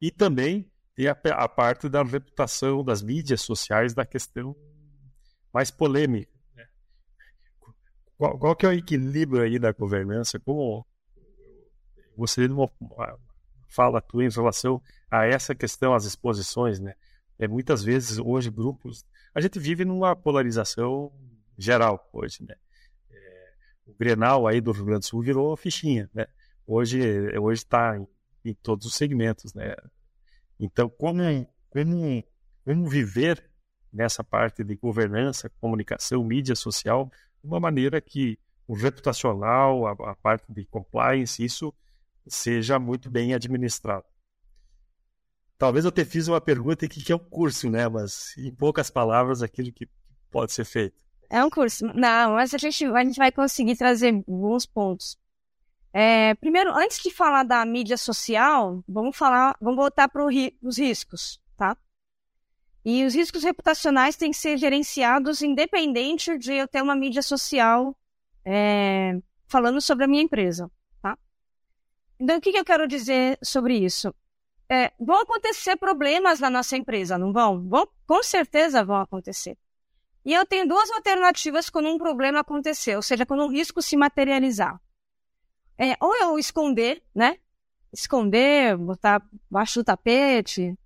E 0.00 0.10
também 0.10 0.70
tem 0.94 1.06
a, 1.06 1.12
a, 1.12 1.48
parte 1.48 1.88
da 1.88 2.02
reputação 2.02 2.82
das 2.84 3.00
mídias 3.00 3.42
sociais 3.42 3.94
da 3.94 4.04
questão 4.04 4.56
mais 5.52 5.70
polêmica. 5.70 6.32
Né? 6.56 6.66
Qual, 8.18 8.38
qual, 8.38 8.56
que 8.56 8.66
é 8.66 8.70
o 8.70 8.72
equilíbrio 8.72 9.42
aí 9.42 9.58
da 9.58 9.72
governança? 9.72 10.40
Como 10.40 10.84
você 12.16 12.48
fala 13.68 14.00
tua 14.00 14.24
em 14.24 14.30
relação 14.30 14.82
a 15.10 15.24
essa 15.26 15.54
questão, 15.54 15.94
as 15.94 16.04
exposições, 16.04 16.80
né? 16.80 16.94
É, 17.38 17.48
muitas 17.48 17.82
vezes 17.82 18.18
hoje 18.18 18.50
grupos, 18.50 19.04
a 19.34 19.40
gente 19.40 19.58
vive 19.58 19.84
numa 19.84 20.14
polarização 20.16 21.12
geral 21.58 22.08
hoje, 22.12 22.42
né? 22.42 22.54
É, 23.10 23.52
o 23.86 23.94
Grenal 23.94 24.46
aí 24.46 24.60
do 24.60 24.72
Rio 24.72 24.84
Grande 24.84 25.00
do 25.00 25.06
Sul 25.06 25.22
virou 25.22 25.56
fichinha, 25.56 26.08
né? 26.14 26.26
Hoje 26.66 27.00
hoje 27.38 27.62
está 27.62 27.96
em 27.96 28.06
em 28.44 28.54
todos 28.54 28.86
os 28.86 28.94
segmentos, 28.94 29.54
né? 29.54 29.74
Então, 30.58 30.88
como, 30.88 31.22
como, 31.68 32.24
como 32.64 32.88
viver 32.88 33.50
nessa 33.92 34.22
parte 34.22 34.62
de 34.62 34.76
governança, 34.76 35.50
comunicação, 35.60 36.22
mídia 36.24 36.54
social, 36.54 37.10
de 37.42 37.48
uma 37.48 37.60
maneira 37.60 38.00
que 38.00 38.38
o 38.66 38.74
reputacional, 38.74 39.86
a, 39.86 39.92
a 40.10 40.16
parte 40.16 40.52
de 40.52 40.64
compliance, 40.66 41.44
isso 41.44 41.74
seja 42.26 42.78
muito 42.78 43.10
bem 43.10 43.34
administrado. 43.34 44.04
Talvez 45.60 45.84
eu 45.84 45.92
te 45.92 46.06
fiz 46.06 46.26
uma 46.26 46.40
pergunta 46.40 46.86
aqui 46.86 47.04
que 47.04 47.12
é 47.12 47.14
um 47.14 47.18
curso, 47.18 47.68
né? 47.68 47.86
Mas 47.86 48.34
em 48.38 48.50
poucas 48.50 48.88
palavras, 48.90 49.42
aquilo 49.42 49.70
que 49.70 49.86
pode 50.30 50.54
ser 50.54 50.64
feito. 50.64 51.04
É 51.28 51.44
um 51.44 51.50
curso. 51.50 51.84
Não, 51.94 52.32
mas 52.32 52.54
a 52.54 52.56
gente, 52.56 52.82
a 52.86 53.04
gente 53.04 53.18
vai 53.18 53.30
conseguir 53.30 53.76
trazer 53.76 54.14
alguns 54.26 54.64
pontos. 54.64 55.18
É, 55.92 56.34
primeiro, 56.36 56.74
antes 56.74 57.02
de 57.02 57.10
falar 57.10 57.42
da 57.42 57.62
mídia 57.66 57.98
social, 57.98 58.82
vamos 58.88 59.14
falar, 59.14 59.54
vamos 59.60 59.76
voltar 59.76 60.08
para 60.08 60.24
os 60.24 60.78
riscos, 60.78 61.38
tá? 61.58 61.76
E 62.82 63.04
os 63.04 63.14
riscos 63.14 63.44
reputacionais 63.44 64.16
têm 64.16 64.30
que 64.30 64.38
ser 64.38 64.56
gerenciados 64.56 65.42
independente 65.42 66.38
de 66.38 66.54
eu 66.54 66.66
ter 66.66 66.80
uma 66.80 66.96
mídia 66.96 67.20
social 67.20 67.94
é, 68.46 69.20
falando 69.46 69.78
sobre 69.82 70.06
a 70.06 70.08
minha 70.08 70.22
empresa, 70.22 70.70
tá? 71.02 71.18
Então, 72.18 72.38
o 72.38 72.40
que, 72.40 72.50
que 72.50 72.58
eu 72.58 72.64
quero 72.64 72.88
dizer 72.88 73.38
sobre 73.42 73.76
isso? 73.76 74.14
É, 74.70 74.92
vão 75.00 75.20
acontecer 75.20 75.76
problemas 75.76 76.38
na 76.38 76.48
nossa 76.48 76.76
empresa, 76.76 77.18
não 77.18 77.32
vão? 77.32 77.68
vão? 77.68 77.88
Com 78.06 78.22
certeza 78.22 78.84
vão 78.84 78.96
acontecer. 78.96 79.58
E 80.24 80.32
eu 80.32 80.46
tenho 80.46 80.68
duas 80.68 80.90
alternativas 80.90 81.68
quando 81.68 81.88
um 81.88 81.98
problema 81.98 82.40
acontecer, 82.40 82.94
ou 82.94 83.02
seja, 83.02 83.26
quando 83.26 83.42
um 83.42 83.48
risco 83.48 83.82
se 83.82 83.96
materializar 83.96 84.80
é, 85.80 85.96
ou 85.98 86.14
eu 86.14 86.38
esconder, 86.38 87.02
né? 87.14 87.38
Esconder, 87.90 88.76
botar 88.76 89.26
baixo 89.50 89.80
do 89.80 89.84
tapete, 89.84 90.78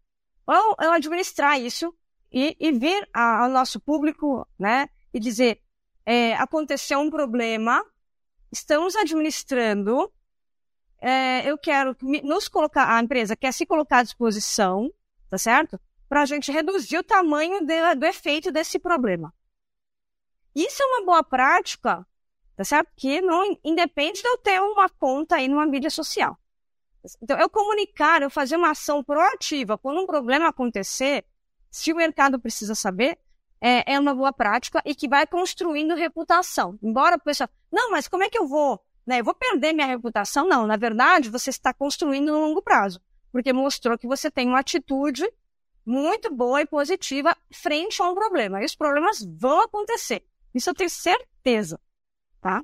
ou 0.46 0.76
eu 0.80 0.92
administrar 0.92 1.60
isso 1.60 1.92
e, 2.32 2.56
e 2.60 2.70
vir 2.70 3.08
a, 3.12 3.42
ao 3.42 3.50
nosso 3.50 3.80
público, 3.80 4.46
né? 4.56 4.88
E 5.12 5.18
dizer, 5.18 5.60
é, 6.06 6.34
aconteceu 6.34 7.00
um 7.00 7.10
problema, 7.10 7.84
estamos 8.52 8.94
administrando, 8.94 10.12
é, 11.06 11.50
eu 11.50 11.58
quero 11.58 11.96
nos 12.00 12.48
colocar, 12.48 12.96
a 12.96 13.02
empresa 13.02 13.36
quer 13.36 13.52
se 13.52 13.66
colocar 13.66 13.98
à 13.98 14.02
disposição, 14.02 14.92
tá 15.28 15.38
certo? 15.38 15.80
Para 16.08 16.22
a 16.22 16.26
gente 16.26 16.50
reduzir 16.50 16.98
o 16.98 17.02
tamanho 17.02 17.64
de, 17.64 17.94
do 17.96 18.06
efeito 18.06 18.50
desse 18.50 18.78
problema. 18.78 19.32
Isso 20.54 20.82
é 20.82 20.86
uma 20.86 21.04
boa 21.04 21.24
prática 21.24 22.06
tá 22.56 22.64
certo? 22.64 22.90
Que 22.96 23.20
não 23.20 23.56
independe 23.64 24.22
de 24.22 24.28
eu 24.28 24.38
ter 24.38 24.60
uma 24.60 24.88
conta 24.88 25.36
aí 25.36 25.48
numa 25.48 25.66
mídia 25.66 25.90
social. 25.90 26.38
Então, 27.22 27.38
eu 27.38 27.50
comunicar, 27.50 28.22
eu 28.22 28.30
fazer 28.30 28.56
uma 28.56 28.70
ação 28.70 29.04
proativa 29.04 29.76
quando 29.76 30.00
um 30.00 30.06
problema 30.06 30.48
acontecer, 30.48 31.24
se 31.70 31.92
o 31.92 31.96
mercado 31.96 32.40
precisa 32.40 32.74
saber, 32.74 33.18
é, 33.60 33.94
é 33.94 34.00
uma 34.00 34.14
boa 34.14 34.32
prática 34.32 34.80
e 34.84 34.94
que 34.94 35.08
vai 35.08 35.26
construindo 35.26 35.94
reputação. 35.94 36.78
Embora 36.82 37.16
o 37.16 37.20
pessoal, 37.20 37.48
não, 37.70 37.90
mas 37.90 38.08
como 38.08 38.22
é 38.22 38.30
que 38.30 38.38
eu 38.38 38.46
vou? 38.46 38.80
Né, 39.06 39.20
eu 39.20 39.24
vou 39.24 39.34
perder 39.34 39.72
minha 39.72 39.86
reputação? 39.86 40.48
Não, 40.48 40.66
na 40.66 40.76
verdade, 40.76 41.30
você 41.30 41.50
está 41.50 41.74
construindo 41.74 42.32
no 42.32 42.40
longo 42.40 42.62
prazo, 42.62 43.00
porque 43.30 43.52
mostrou 43.52 43.98
que 43.98 44.06
você 44.06 44.30
tem 44.30 44.48
uma 44.48 44.60
atitude 44.60 45.30
muito 45.84 46.34
boa 46.34 46.62
e 46.62 46.66
positiva 46.66 47.36
frente 47.52 48.00
a 48.00 48.08
um 48.08 48.14
problema. 48.14 48.62
E 48.62 48.64
os 48.64 48.74
problemas 48.74 49.22
vão 49.22 49.60
acontecer. 49.60 50.24
Isso 50.54 50.70
eu 50.70 50.74
tenho 50.74 50.88
certeza 50.88 51.78
tá? 52.44 52.62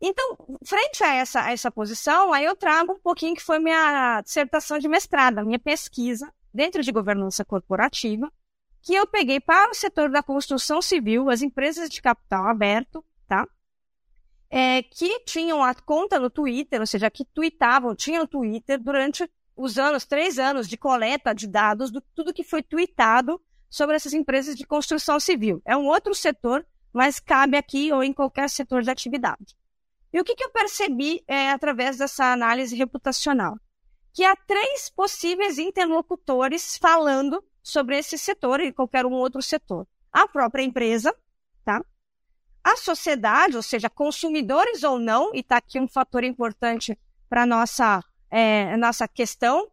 Então, 0.00 0.36
frente 0.64 1.02
a 1.02 1.14
essa, 1.14 1.40
a 1.40 1.50
essa 1.50 1.70
posição, 1.70 2.32
aí 2.32 2.44
eu 2.44 2.54
trago 2.54 2.92
um 2.92 3.00
pouquinho 3.00 3.34
que 3.34 3.42
foi 3.42 3.58
minha 3.58 4.20
dissertação 4.20 4.78
de 4.78 4.86
mestrado, 4.86 5.44
minha 5.44 5.58
pesquisa 5.58 6.32
dentro 6.52 6.80
de 6.80 6.92
governança 6.92 7.44
corporativa, 7.44 8.32
que 8.80 8.94
eu 8.94 9.04
peguei 9.06 9.40
para 9.40 9.70
o 9.70 9.74
setor 9.74 10.10
da 10.10 10.22
construção 10.22 10.80
civil, 10.80 11.28
as 11.28 11.42
empresas 11.42 11.90
de 11.90 12.00
capital 12.00 12.46
aberto, 12.46 13.04
tá? 13.26 13.48
É, 14.56 14.84
que 14.84 15.18
tinham 15.20 15.64
a 15.64 15.74
conta 15.74 16.20
no 16.20 16.30
Twitter, 16.30 16.78
ou 16.80 16.86
seja, 16.86 17.10
que 17.10 17.24
tweetavam, 17.24 17.92
tinham 17.92 18.24
Twitter 18.24 18.80
durante 18.80 19.28
os 19.56 19.78
anos, 19.78 20.04
três 20.04 20.38
anos 20.38 20.68
de 20.68 20.76
coleta 20.76 21.34
de 21.34 21.48
dados 21.48 21.90
do 21.90 22.00
tudo 22.00 22.32
que 22.32 22.44
foi 22.44 22.62
tweetado 22.62 23.40
sobre 23.68 23.96
essas 23.96 24.12
empresas 24.12 24.54
de 24.54 24.64
construção 24.64 25.18
civil. 25.18 25.60
É 25.64 25.76
um 25.76 25.86
outro 25.86 26.14
setor, 26.14 26.64
mas 26.92 27.18
cabe 27.18 27.56
aqui 27.56 27.92
ou 27.92 28.04
em 28.04 28.12
qualquer 28.12 28.48
setor 28.48 28.82
de 28.82 28.90
atividade. 28.90 29.56
E 30.12 30.20
o 30.20 30.24
que, 30.24 30.36
que 30.36 30.44
eu 30.44 30.50
percebi 30.50 31.24
é, 31.26 31.50
através 31.50 31.98
dessa 31.98 32.32
análise 32.32 32.76
reputacional? 32.76 33.58
Que 34.12 34.22
há 34.22 34.36
três 34.36 34.88
possíveis 34.88 35.58
interlocutores 35.58 36.78
falando 36.78 37.42
sobre 37.60 37.98
esse 37.98 38.16
setor 38.16 38.60
e 38.60 38.72
qualquer 38.72 39.04
um 39.04 39.14
outro 39.14 39.42
setor. 39.42 39.88
A 40.12 40.28
própria 40.28 40.62
empresa, 40.62 41.12
tá? 41.64 41.84
A 42.64 42.76
sociedade, 42.76 43.56
ou 43.56 43.62
seja, 43.62 43.90
consumidores 43.90 44.82
ou 44.82 44.98
não, 44.98 45.34
e 45.34 45.40
está 45.40 45.58
aqui 45.58 45.78
um 45.78 45.86
fator 45.86 46.24
importante 46.24 46.98
para 47.28 47.44
nossa, 47.44 48.02
é, 48.30 48.74
nossa 48.78 49.06
questão, 49.06 49.70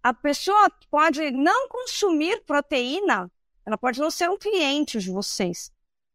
a 0.00 0.14
pessoa 0.14 0.70
pode 0.88 1.32
não 1.32 1.68
consumir 1.68 2.44
proteína, 2.44 3.28
ela 3.66 3.76
pode 3.76 4.00
não 4.00 4.10
ser 4.10 4.30
um 4.30 4.38
cliente 4.38 5.00
de 5.00 5.10
vocês, 5.10 5.72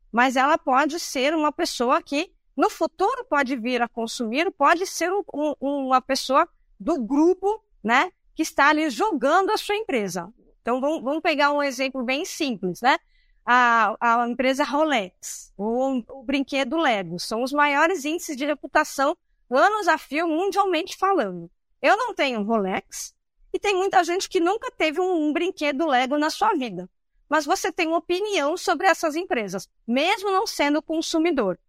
mas 0.09 0.37
ela 0.37 0.57
pode 0.57 0.97
ser 0.97 1.35
uma 1.35 1.51
pessoa 1.51 2.01
que 2.01 2.31
no 2.55 2.69
futuro 2.69 3.25
pode 3.25 3.55
vir 3.57 3.81
a 3.81 3.89
consumir, 3.89 4.49
pode 4.51 4.87
ser 4.87 5.11
um, 5.11 5.23
um, 5.33 5.87
uma 5.87 6.01
pessoa 6.01 6.47
do 6.79 7.03
grupo, 7.03 7.61
né, 7.83 8.11
que 8.33 8.43
está 8.43 8.69
ali 8.69 8.89
julgando 8.89 9.51
a 9.51 9.57
sua 9.57 9.75
empresa. 9.75 10.31
Então, 10.61 10.79
vamos, 10.79 11.03
vamos 11.03 11.21
pegar 11.21 11.51
um 11.51 11.61
exemplo 11.61 12.03
bem 12.03 12.23
simples, 12.23 12.81
né? 12.81 12.97
A, 13.45 13.95
a 13.99 14.27
empresa 14.27 14.63
Rolex, 14.63 15.53
ou 15.57 16.03
o 16.09 16.23
brinquedo 16.23 16.77
Lego, 16.77 17.19
são 17.19 17.43
os 17.43 17.51
maiores 17.51 18.05
índices 18.05 18.37
de 18.37 18.45
reputação 18.45 19.17
anos 19.49 19.87
a 19.87 19.97
fio, 19.97 20.27
mundialmente 20.27 20.97
falando. 20.97 21.51
Eu 21.81 21.97
não 21.97 22.13
tenho 22.15 22.43
Rolex, 22.43 23.13
e 23.51 23.59
tem 23.59 23.75
muita 23.75 24.03
gente 24.03 24.29
que 24.29 24.39
nunca 24.39 24.71
teve 24.71 24.99
um, 24.99 25.27
um 25.27 25.33
brinquedo 25.33 25.85
Lego 25.85 26.17
na 26.17 26.29
sua 26.29 26.53
vida. 26.53 26.89
Mas 27.29 27.45
você 27.45 27.71
tem 27.71 27.87
uma 27.87 27.97
opinião 27.97 28.55
sobre 28.55 28.87
essas 28.87 29.15
empresas, 29.15 29.69
mesmo 29.85 30.31
não 30.31 30.47
sendo 30.47 30.81
consumidor 30.81 31.59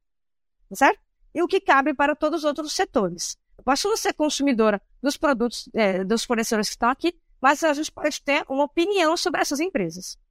certo? 0.74 1.00
E 1.34 1.42
o 1.42 1.48
que 1.48 1.60
cabe 1.60 1.94
para 1.94 2.14
todos 2.14 2.40
os 2.40 2.44
outros 2.44 2.72
setores. 2.72 3.36
Eu 3.58 3.64
posso 3.64 3.88
não 3.88 3.96
ser 3.96 4.12
consumidora 4.12 4.80
dos 5.02 5.16
produtos 5.16 5.68
é, 5.74 6.04
dos 6.04 6.24
fornecedores 6.24 6.68
que 6.68 6.74
estão 6.74 6.88
aqui, 6.88 7.14
mas 7.40 7.62
a 7.62 7.72
gente 7.72 7.90
pode 7.90 8.22
ter 8.22 8.44
uma 8.48 8.64
opinião 8.64 9.16
sobre 9.16 9.40
essas 9.40 9.60
empresas, 9.60 10.16
tá? 10.16 10.23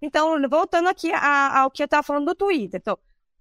Então, 0.00 0.36
voltando 0.48 0.88
aqui 0.88 1.12
ao 1.12 1.70
que 1.70 1.82
eu 1.82 1.84
estava 1.84 2.02
falando 2.02 2.26
do 2.26 2.34
Twitter. 2.34 2.80
Então, 2.80 2.98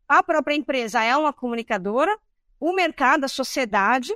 a 0.07 0.21
própria 0.21 0.55
empresa 0.55 1.01
é 1.03 1.15
uma 1.15 1.31
comunicadora, 1.31 2.17
o 2.59 2.73
mercado, 2.73 3.23
a 3.23 3.29
sociedade 3.29 4.13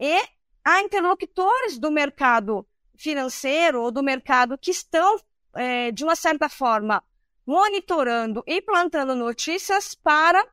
e 0.00 0.22
há 0.64 0.80
interlocutores 0.80 1.78
do 1.78 1.90
mercado 1.90 2.66
financeiro 2.96 3.82
ou 3.82 3.90
do 3.90 4.02
mercado 4.02 4.56
que 4.56 4.70
estão, 4.70 5.18
é, 5.54 5.90
de 5.90 6.04
uma 6.04 6.16
certa 6.16 6.48
forma, 6.48 7.02
monitorando 7.46 8.42
e 8.46 8.62
plantando 8.62 9.14
notícias 9.14 9.94
para 9.94 10.46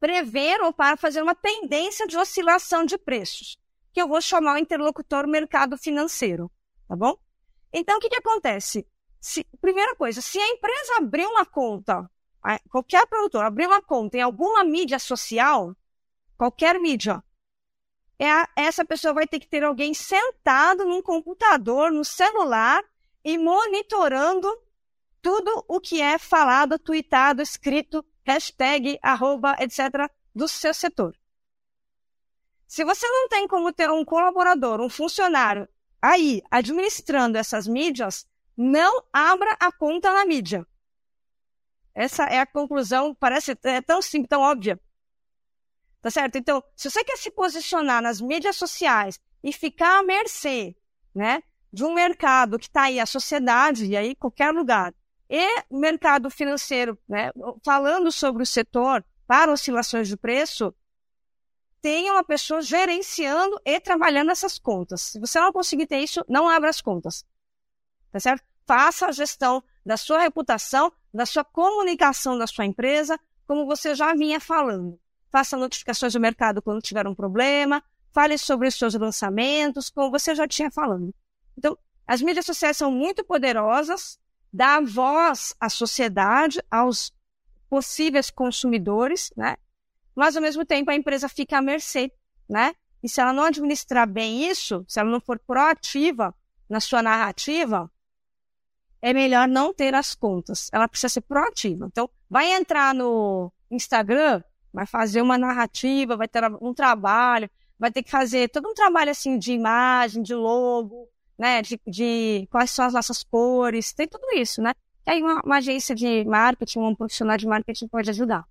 prever 0.00 0.60
ou 0.60 0.72
para 0.72 0.96
fazer 0.96 1.22
uma 1.22 1.34
tendência 1.34 2.06
de 2.06 2.18
oscilação 2.18 2.84
de 2.84 2.98
preços, 2.98 3.56
que 3.92 4.02
eu 4.02 4.08
vou 4.08 4.20
chamar 4.20 4.54
o 4.54 4.58
interlocutor 4.58 5.26
mercado 5.26 5.78
financeiro, 5.78 6.50
tá 6.86 6.96
bom? 6.96 7.16
Então, 7.72 7.96
o 7.96 8.00
que, 8.00 8.10
que 8.10 8.18
acontece? 8.18 8.86
Se, 9.24 9.42
primeira 9.58 9.96
coisa, 9.96 10.20
se 10.20 10.38
a 10.38 10.48
empresa 10.50 10.98
abrir 10.98 11.26
uma 11.26 11.46
conta, 11.46 12.10
qualquer 12.68 13.06
produtor 13.06 13.42
abrir 13.42 13.66
uma 13.66 13.80
conta 13.80 14.18
em 14.18 14.20
alguma 14.20 14.62
mídia 14.62 14.98
social, 14.98 15.74
qualquer 16.36 16.78
mídia, 16.78 17.24
é 18.18 18.26
essa 18.54 18.84
pessoa 18.84 19.14
vai 19.14 19.26
ter 19.26 19.40
que 19.40 19.48
ter 19.48 19.64
alguém 19.64 19.94
sentado 19.94 20.84
num 20.84 21.00
computador, 21.00 21.90
no 21.90 22.04
celular 22.04 22.84
e 23.24 23.38
monitorando 23.38 24.46
tudo 25.22 25.64
o 25.66 25.80
que 25.80 26.02
é 26.02 26.18
falado, 26.18 26.78
tweetado, 26.78 27.40
escrito 27.40 28.04
hashtag, 28.26 28.98
arroba, 29.02 29.56
etc., 29.58 30.06
do 30.34 30.46
seu 30.46 30.74
setor. 30.74 31.16
Se 32.68 32.84
você 32.84 33.08
não 33.08 33.26
tem 33.30 33.48
como 33.48 33.72
ter 33.72 33.90
um 33.90 34.04
colaborador, 34.04 34.82
um 34.82 34.90
funcionário 34.90 35.66
aí 36.02 36.42
administrando 36.50 37.38
essas 37.38 37.66
mídias, 37.66 38.28
não 38.56 39.04
abra 39.12 39.56
a 39.60 39.72
conta 39.72 40.12
na 40.12 40.24
mídia. 40.24 40.66
Essa 41.94 42.24
é 42.24 42.40
a 42.40 42.46
conclusão, 42.46 43.14
parece 43.14 43.56
é 43.62 43.80
tão 43.80 44.02
simples, 44.02 44.28
tão 44.28 44.40
óbvia. 44.40 44.80
Tá 46.02 46.10
certo? 46.10 46.36
Então, 46.36 46.62
se 46.76 46.90
você 46.90 47.02
quer 47.02 47.16
se 47.16 47.30
posicionar 47.30 48.02
nas 48.02 48.20
mídias 48.20 48.56
sociais 48.56 49.18
e 49.42 49.52
ficar 49.52 50.00
à 50.00 50.02
mercê, 50.02 50.76
né, 51.14 51.42
de 51.72 51.84
um 51.84 51.94
mercado 51.94 52.58
que 52.58 52.66
está 52.66 52.82
aí, 52.82 53.00
a 53.00 53.06
sociedade, 53.06 53.86
e 53.86 53.96
aí 53.96 54.14
qualquer 54.14 54.52
lugar, 54.52 54.94
e 55.30 55.64
mercado 55.70 56.30
financeiro, 56.30 56.98
né, 57.08 57.32
falando 57.64 58.12
sobre 58.12 58.42
o 58.42 58.46
setor 58.46 59.04
para 59.26 59.52
oscilações 59.52 60.06
de 60.06 60.16
preço, 60.16 60.74
tenha 61.80 62.12
uma 62.12 62.24
pessoa 62.24 62.60
gerenciando 62.60 63.60
e 63.64 63.80
trabalhando 63.80 64.30
essas 64.30 64.58
contas. 64.58 65.00
Se 65.00 65.20
você 65.20 65.40
não 65.40 65.52
conseguir 65.52 65.86
ter 65.86 65.98
isso, 65.98 66.24
não 66.28 66.48
abra 66.48 66.70
as 66.70 66.80
contas. 66.80 67.24
Tá 68.14 68.20
certo? 68.20 68.44
Faça 68.64 69.06
a 69.06 69.12
gestão 69.12 69.60
da 69.84 69.96
sua 69.96 70.20
reputação, 70.20 70.92
da 71.12 71.26
sua 71.26 71.42
comunicação 71.42 72.38
da 72.38 72.46
sua 72.46 72.64
empresa, 72.64 73.18
como 73.44 73.66
você 73.66 73.92
já 73.92 74.14
vinha 74.14 74.38
falando. 74.38 75.00
Faça 75.32 75.56
notificações 75.56 76.12
do 76.12 76.20
mercado 76.20 76.62
quando 76.62 76.80
tiver 76.80 77.08
um 77.08 77.14
problema, 77.14 77.82
fale 78.12 78.38
sobre 78.38 78.68
os 78.68 78.76
seus 78.76 78.94
lançamentos, 78.94 79.90
como 79.90 80.12
você 80.12 80.32
já 80.32 80.46
tinha 80.46 80.70
falando. 80.70 81.12
Então, 81.58 81.76
as 82.06 82.22
mídias 82.22 82.46
sociais 82.46 82.76
são 82.76 82.88
muito 82.88 83.24
poderosas, 83.24 84.16
dá 84.52 84.80
voz 84.80 85.52
à 85.58 85.68
sociedade, 85.68 86.62
aos 86.70 87.12
possíveis 87.68 88.30
consumidores, 88.30 89.32
né? 89.36 89.56
Mas 90.14 90.36
ao 90.36 90.42
mesmo 90.42 90.64
tempo 90.64 90.88
a 90.88 90.94
empresa 90.94 91.28
fica 91.28 91.58
à 91.58 91.60
mercê, 91.60 92.12
né? 92.48 92.76
E 93.02 93.08
se 93.08 93.20
ela 93.20 93.32
não 93.32 93.42
administrar 93.42 94.08
bem 94.08 94.48
isso, 94.48 94.84
se 94.86 95.00
ela 95.00 95.10
não 95.10 95.20
for 95.20 95.36
proativa 95.40 96.32
na 96.68 96.78
sua 96.78 97.02
narrativa, 97.02 97.90
é 99.04 99.12
melhor 99.12 99.46
não 99.46 99.74
ter 99.74 99.94
as 99.94 100.14
contas. 100.14 100.70
Ela 100.72 100.88
precisa 100.88 101.10
ser 101.10 101.20
proativa. 101.20 101.86
Então, 101.86 102.08
vai 102.28 102.54
entrar 102.54 102.94
no 102.94 103.52
Instagram, 103.70 104.42
vai 104.72 104.86
fazer 104.86 105.20
uma 105.20 105.36
narrativa, 105.36 106.16
vai 106.16 106.26
ter 106.26 106.42
um 106.58 106.72
trabalho, 106.72 107.50
vai 107.78 107.92
ter 107.92 108.02
que 108.02 108.10
fazer 108.10 108.48
todo 108.48 108.66
um 108.66 108.72
trabalho 108.72 109.10
assim 109.10 109.38
de 109.38 109.52
imagem, 109.52 110.22
de 110.22 110.34
logo, 110.34 111.06
né, 111.38 111.60
de, 111.60 111.78
de, 111.86 112.48
quais 112.50 112.70
são 112.70 112.86
as 112.86 112.94
nossas 112.94 113.22
cores, 113.22 113.92
tem 113.92 114.08
tudo 114.08 114.24
isso, 114.34 114.62
né? 114.62 114.72
E 115.06 115.10
aí 115.10 115.22
uma, 115.22 115.42
uma, 115.44 115.56
agência 115.58 115.94
de 115.94 116.24
marketing, 116.24 116.78
um 116.78 116.94
profissional 116.94 117.36
de 117.36 117.46
marketing 117.46 117.88
pode 117.88 118.08
ajudar, 118.08 118.46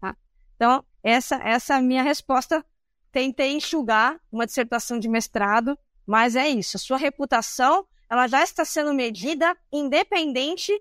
tá? 0.00 0.16
Então, 0.56 0.82
essa, 1.02 1.36
essa 1.36 1.74
é 1.74 1.76
a 1.76 1.82
minha 1.82 2.02
resposta. 2.02 2.64
Tentei 3.12 3.52
enxugar 3.52 4.18
uma 4.32 4.46
dissertação 4.46 4.98
de 4.98 5.06
mestrado, 5.06 5.78
mas 6.06 6.34
é 6.34 6.48
isso. 6.48 6.78
A 6.78 6.80
sua 6.80 6.96
reputação, 6.96 7.86
ela 8.10 8.26
já 8.26 8.42
está 8.42 8.64
sendo 8.64 8.94
medida 8.94 9.56
independente 9.72 10.72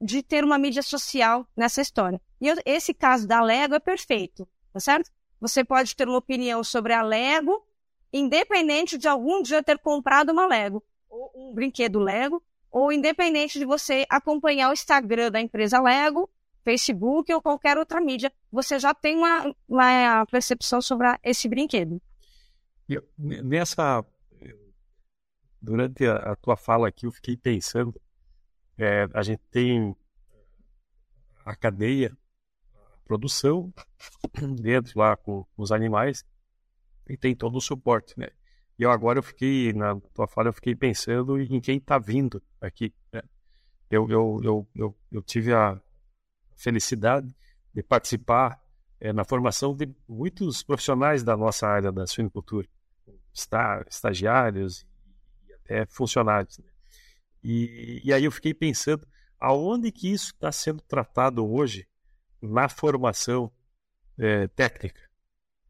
de 0.00 0.22
ter 0.22 0.44
uma 0.44 0.58
mídia 0.58 0.82
social 0.82 1.46
nessa 1.56 1.82
história. 1.82 2.20
E 2.40 2.48
eu, 2.48 2.56
esse 2.64 2.94
caso 2.94 3.26
da 3.26 3.42
Lego 3.42 3.74
é 3.74 3.80
perfeito, 3.80 4.48
tá 4.72 4.80
certo? 4.80 5.10
Você 5.40 5.64
pode 5.64 5.94
ter 5.94 6.08
uma 6.08 6.18
opinião 6.18 6.62
sobre 6.64 6.92
a 6.92 7.02
Lego, 7.02 7.62
independente 8.12 8.96
de 8.96 9.08
algum 9.08 9.42
dia 9.42 9.62
ter 9.62 9.78
comprado 9.78 10.30
uma 10.30 10.46
Lego 10.46 10.82
ou 11.08 11.32
um 11.34 11.52
brinquedo 11.52 11.98
Lego, 11.98 12.42
ou 12.70 12.92
independente 12.92 13.58
de 13.58 13.64
você 13.64 14.06
acompanhar 14.08 14.70
o 14.70 14.72
Instagram 14.72 15.30
da 15.30 15.40
empresa 15.40 15.80
Lego, 15.80 16.30
Facebook 16.62 17.32
ou 17.32 17.42
qualquer 17.42 17.76
outra 17.76 18.00
mídia, 18.00 18.32
você 18.50 18.78
já 18.78 18.94
tem 18.94 19.16
uma, 19.16 19.54
uma 19.68 20.26
percepção 20.26 20.80
sobre 20.80 21.08
esse 21.22 21.48
brinquedo. 21.48 22.00
Nessa, 23.18 24.04
durante 25.60 26.06
a, 26.06 26.16
a, 26.16 26.36
tua 26.36 26.56
fala 26.56 26.88
aqui, 26.88 27.06
eu 27.06 27.12
fiquei 27.12 27.36
pensando, 27.36 28.00
é, 28.78 29.06
a 29.12 29.22
gente 29.22 29.42
tem 29.50 29.94
a 31.44 31.54
cadeia, 31.54 32.16
a 32.74 33.06
produção 33.06 33.72
dentro 34.60 34.98
lá 34.98 35.16
com 35.16 35.44
os 35.56 35.70
animais 35.72 36.24
e 37.08 37.16
tem 37.16 37.34
todo 37.34 37.56
o 37.56 37.60
suporte, 37.60 38.18
né? 38.18 38.28
E 38.78 38.82
eu 38.82 38.90
agora 38.90 39.18
eu 39.18 39.22
fiquei, 39.22 39.74
na 39.74 40.00
tua 40.14 40.26
fala, 40.26 40.48
eu 40.48 40.54
fiquei 40.54 40.74
pensando 40.74 41.38
em 41.38 41.60
quem 41.60 41.76
está 41.76 41.98
vindo 41.98 42.42
aqui. 42.58 42.94
Né? 43.12 43.20
Eu, 43.90 44.08
eu, 44.08 44.40
eu, 44.42 44.68
eu, 44.74 44.98
eu, 45.12 45.22
tive 45.22 45.52
a 45.52 45.78
felicidade 46.56 47.28
de 47.74 47.82
participar 47.82 48.58
é, 48.98 49.12
na 49.12 49.22
formação 49.22 49.76
de 49.76 49.94
muitos 50.08 50.62
profissionais 50.62 51.22
da 51.22 51.36
nossa 51.36 51.66
área 51.68 51.92
da 51.92 52.06
suinocultura, 52.06 52.66
estagiários 53.86 54.86
até 55.70 55.86
funcionários. 55.86 56.58
Né? 56.58 56.64
E, 57.42 58.02
e 58.04 58.12
aí 58.12 58.24
eu 58.24 58.32
fiquei 58.32 58.52
pensando 58.52 59.06
aonde 59.38 59.92
que 59.92 60.12
isso 60.12 60.32
está 60.32 60.50
sendo 60.50 60.82
tratado 60.82 61.48
hoje 61.48 61.86
na 62.42 62.68
formação 62.68 63.50
é, 64.18 64.48
técnica. 64.48 65.00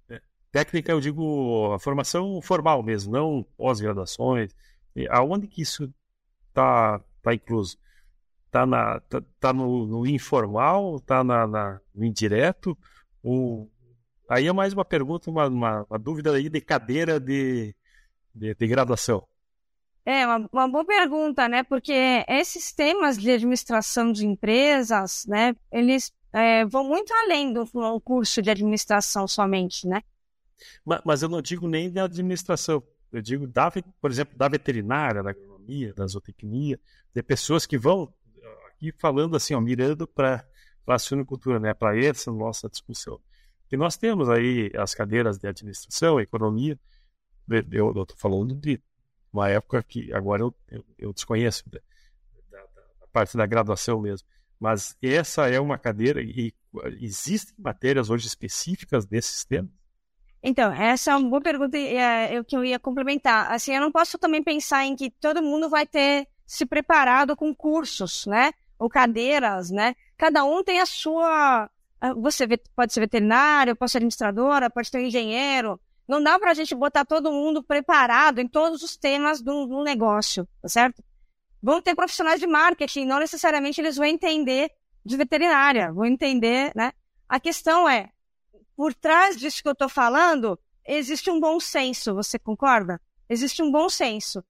Né? 0.09 0.21
técnica, 0.51 0.93
eu 0.93 1.01
digo 1.01 1.73
a 1.75 1.79
formação 1.79 2.41
formal 2.41 2.83
mesmo, 2.83 3.13
não 3.13 3.47
pós-graduações. 3.57 4.55
Aonde 5.11 5.47
que 5.47 5.63
isso 5.63 5.93
está 6.49 7.01
tá 7.23 7.35
incluso? 7.35 7.79
Está 8.47 8.67
tá, 9.01 9.23
tá 9.39 9.53
no, 9.53 9.87
no, 9.87 10.07
informal? 10.07 10.97
Está 10.97 11.23
na, 11.23 11.47
na, 11.47 11.81
no 11.95 12.05
indireto? 12.05 12.77
Ou... 13.23 13.71
Aí 14.29 14.47
é 14.49 14.53
mais 14.53 14.73
uma 14.73 14.85
pergunta, 14.85 15.31
uma, 15.31 15.47
uma, 15.47 15.87
uma 15.89 15.99
dúvida 15.99 16.33
aí 16.33 16.49
de 16.49 16.61
cadeira 16.61 17.21
de, 17.21 17.75
de, 18.35 18.55
de 18.55 18.67
graduação. 18.67 19.30
É, 20.05 20.27
uma, 20.27 20.49
uma, 20.53 20.69
boa 20.69 20.85
pergunta, 20.85 21.49
né? 21.49 21.63
Porque 21.63 22.25
esses 22.29 22.73
temas 22.73 23.19
de 23.19 23.31
administração 23.31 24.13
de 24.13 24.27
empresas, 24.27 25.25
né, 25.27 25.55
eles 25.71 26.13
é, 26.33 26.65
vão 26.65 26.85
muito 26.85 27.13
além 27.13 27.53
do 27.53 27.67
curso 28.01 28.41
de 28.41 28.51
administração 28.51 29.29
somente, 29.29 29.87
né? 29.87 30.03
Mas, 30.85 31.01
mas 31.05 31.23
eu 31.23 31.29
não 31.29 31.43
digo 31.43 31.69
nem 31.69 31.91
da 31.91 32.05
administração, 32.05 32.83
eu 33.13 33.21
digo, 33.21 33.47
da, 33.47 33.71
por 34.01 34.11
exemplo, 34.11 34.37
da 34.37 34.49
veterinária, 34.49 35.23
da 35.23 35.31
agronomia, 35.31 35.93
da 35.95 36.07
zootecnia, 36.07 36.79
de 37.15 37.23
pessoas 37.23 37.67
que 37.67 37.77
vão 37.77 38.13
aqui 38.81 38.93
falando 38.99 39.37
assim, 39.37 39.55
ó, 39.55 39.61
mirando 39.61 40.07
para 40.07 40.45
a 40.87 40.99
suinocultura, 40.99 41.61
né, 41.61 41.75
para 41.75 41.99
essa 41.99 42.33
nossa 42.33 42.69
discussão. 42.69 43.21
E 43.71 43.77
nós 43.77 43.97
temos 43.97 44.29
aí 44.29 44.71
as 44.77 44.95
cadeiras 44.95 45.39
de 45.39 45.47
administração, 45.47 46.19
economia, 46.19 46.79
eu 47.71 47.91
estou 47.91 48.17
falando 48.17 48.55
de 48.55 48.81
uma 49.33 49.49
época 49.49 49.83
que 49.83 50.13
agora 50.13 50.43
eu, 50.43 50.55
eu, 50.69 50.85
eu 50.99 51.13
desconheço 51.13 51.69
da, 51.69 51.81
da, 52.51 52.59
da, 52.59 53.07
parte 53.13 53.37
da 53.37 53.47
graduação 53.47 54.01
mesmo. 54.01 54.27
Mas 54.59 54.97
essa 55.01 55.49
é 55.49 55.59
uma 55.59 55.79
cadeira 55.79 56.21
e 56.21 56.53
existem 57.01 57.55
matérias 57.59 58.11
hoje 58.11 58.27
específicas 58.27 59.07
desses 59.07 59.45
temas? 59.45 59.71
Então, 60.43 60.73
essa 60.73 61.13
é 61.13 61.17
uma 61.17 61.29
boa 61.29 61.43
pergunta 61.43 61.77
é, 61.77 62.43
que 62.45 62.57
eu 62.57 62.65
ia 62.65 62.79
complementar. 62.79 63.51
Assim, 63.53 63.75
eu 63.75 63.81
não 63.81 63.93
posso 63.93 64.19
também 64.19 64.43
pensar 64.43 64.85
em 64.85 64.97
que 64.97 65.11
todo 65.11 65.43
mundo 65.43 65.69
vai 65.69 65.87
ter 65.87 66.27
se 66.47 66.65
preparado 66.65 67.37
com 67.37 67.55
cursos, 67.55 68.27
né? 68.27 68.53
Ou 68.79 68.89
cadeiras, 68.89 69.71
né? 69.71 69.95
Cada 70.17 70.45
um 70.45 70.65
tem 70.65 70.81
a 70.81 70.87
sua. 70.87 71.71
Você 72.17 72.47
pode 72.75 72.93
ser 72.95 73.01
veterinário, 73.01 73.77
pode 73.77 73.93
ser 73.93 73.99
administradora, 73.99 74.71
pode 74.71 74.89
ser 74.89 75.01
engenheiro, 75.01 75.79
não 76.11 76.21
dá 76.21 76.41
para 76.41 76.51
a 76.51 76.55
gente 76.55 76.75
botar 76.75 77.05
todo 77.05 77.31
mundo 77.31 77.63
preparado 77.63 78.41
em 78.41 78.49
todos 78.49 78.83
os 78.83 78.97
temas 78.97 79.41
do, 79.41 79.65
do 79.67 79.85
negócio, 79.85 80.47
tá 80.61 80.69
certo? 80.69 81.05
Vão 81.63 81.81
ter 81.81 81.95
profissionais 81.95 82.41
de 82.41 82.49
marketing, 82.49 83.05
não 83.05 83.21
necessariamente 83.21 83.81
eles 83.81 83.97
vão 83.97 84.07
entender 84.07 84.73
de 85.05 85.17
veterinária, 85.17 85.93
vão 85.93 86.05
entender, 86.05 86.73
né? 86.75 86.93
A 87.29 87.39
questão 87.39 87.89
é, 87.89 88.11
por 88.77 88.93
trás 88.93 89.37
disso 89.37 89.63
que 89.63 89.69
eu 89.69 89.73
estou 89.73 89.89
falando, 89.89 90.59
existe 90.85 91.31
um 91.31 91.39
bom 91.39 91.61
senso, 91.61 92.13
você 92.13 92.41
concorda? 92.41 93.01
Existe 93.29 93.63
um 93.63 93.71
bom 93.71 93.89
senso. 93.89 94.43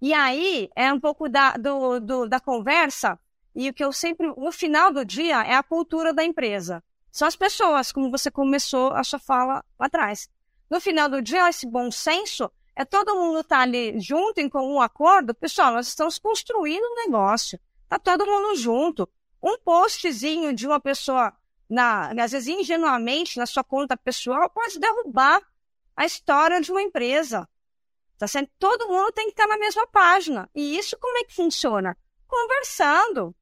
E 0.00 0.14
aí 0.14 0.70
é 0.76 0.92
um 0.92 1.00
pouco 1.00 1.28
da, 1.28 1.54
do, 1.54 1.98
do, 1.98 2.28
da 2.28 2.38
conversa, 2.38 3.18
e 3.56 3.68
o 3.68 3.74
que 3.74 3.82
eu 3.82 3.92
sempre, 3.92 4.28
no 4.28 4.52
final 4.52 4.92
do 4.92 5.04
dia, 5.04 5.42
é 5.42 5.56
a 5.56 5.64
cultura 5.64 6.14
da 6.14 6.22
empresa. 6.22 6.80
São 7.10 7.26
as 7.26 7.34
pessoas, 7.34 7.90
como 7.90 8.08
você 8.08 8.30
começou 8.30 8.92
a 8.92 9.02
sua 9.02 9.18
fala 9.18 9.64
lá 9.76 9.86
atrás. 9.86 10.28
No 10.70 10.80
final 10.80 11.08
do 11.08 11.22
dia, 11.22 11.48
esse 11.48 11.66
bom 11.66 11.90
senso 11.90 12.50
é 12.76 12.84
todo 12.84 13.16
mundo 13.16 13.40
estar 13.40 13.56
tá 13.56 13.62
ali 13.62 13.98
junto, 13.98 14.38
em 14.38 14.48
comum 14.48 14.80
acordo. 14.80 15.34
Pessoal, 15.34 15.72
nós 15.72 15.88
estamos 15.88 16.18
construindo 16.18 16.84
um 16.84 17.06
negócio. 17.06 17.58
Está 17.82 17.98
todo 17.98 18.26
mundo 18.26 18.54
junto. 18.56 19.08
Um 19.42 19.58
postzinho 19.58 20.52
de 20.52 20.66
uma 20.66 20.78
pessoa, 20.78 21.32
na, 21.68 22.10
às 22.22 22.32
vezes 22.32 22.48
ingenuamente, 22.48 23.38
na 23.38 23.46
sua 23.46 23.64
conta 23.64 23.96
pessoal, 23.96 24.50
pode 24.50 24.78
derrubar 24.78 25.40
a 25.96 26.04
história 26.04 26.60
de 26.60 26.70
uma 26.70 26.82
empresa. 26.82 27.48
Tá 28.18 28.28
sendo? 28.28 28.48
Todo 28.58 28.88
mundo 28.88 29.12
tem 29.12 29.26
que 29.26 29.32
estar 29.32 29.46
na 29.46 29.58
mesma 29.58 29.86
página. 29.86 30.50
E 30.54 30.76
isso 30.78 30.98
como 30.98 31.18
é 31.18 31.24
que 31.24 31.34
funciona? 31.34 31.96
Conversando. 32.26 33.34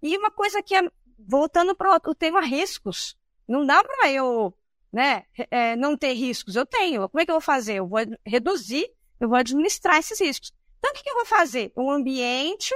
E 0.00 0.16
uma 0.16 0.30
coisa 0.30 0.62
que 0.62 0.74
é, 0.74 0.82
voltando 1.18 1.74
para 1.74 2.00
o 2.06 2.14
tema 2.14 2.40
riscos. 2.40 3.16
Não 3.48 3.66
dá 3.66 3.82
para 3.82 4.10
eu 4.12 4.54
né, 4.92 5.24
é, 5.50 5.76
não 5.76 5.96
ter 5.96 6.12
riscos. 6.14 6.56
Eu 6.56 6.66
tenho. 6.66 7.08
Como 7.08 7.20
é 7.20 7.24
que 7.24 7.30
eu 7.30 7.34
vou 7.34 7.40
fazer? 7.40 7.74
Eu 7.74 7.86
vou 7.86 8.00
reduzir, 8.24 8.88
eu 9.20 9.28
vou 9.28 9.36
administrar 9.36 9.98
esses 9.98 10.20
riscos. 10.20 10.52
Então, 10.78 10.90
o 10.90 10.94
que, 10.94 11.10
eu 11.10 11.14
vou 11.14 11.26
fazer? 11.26 11.72
Um 11.76 11.90
ambiente 11.90 12.74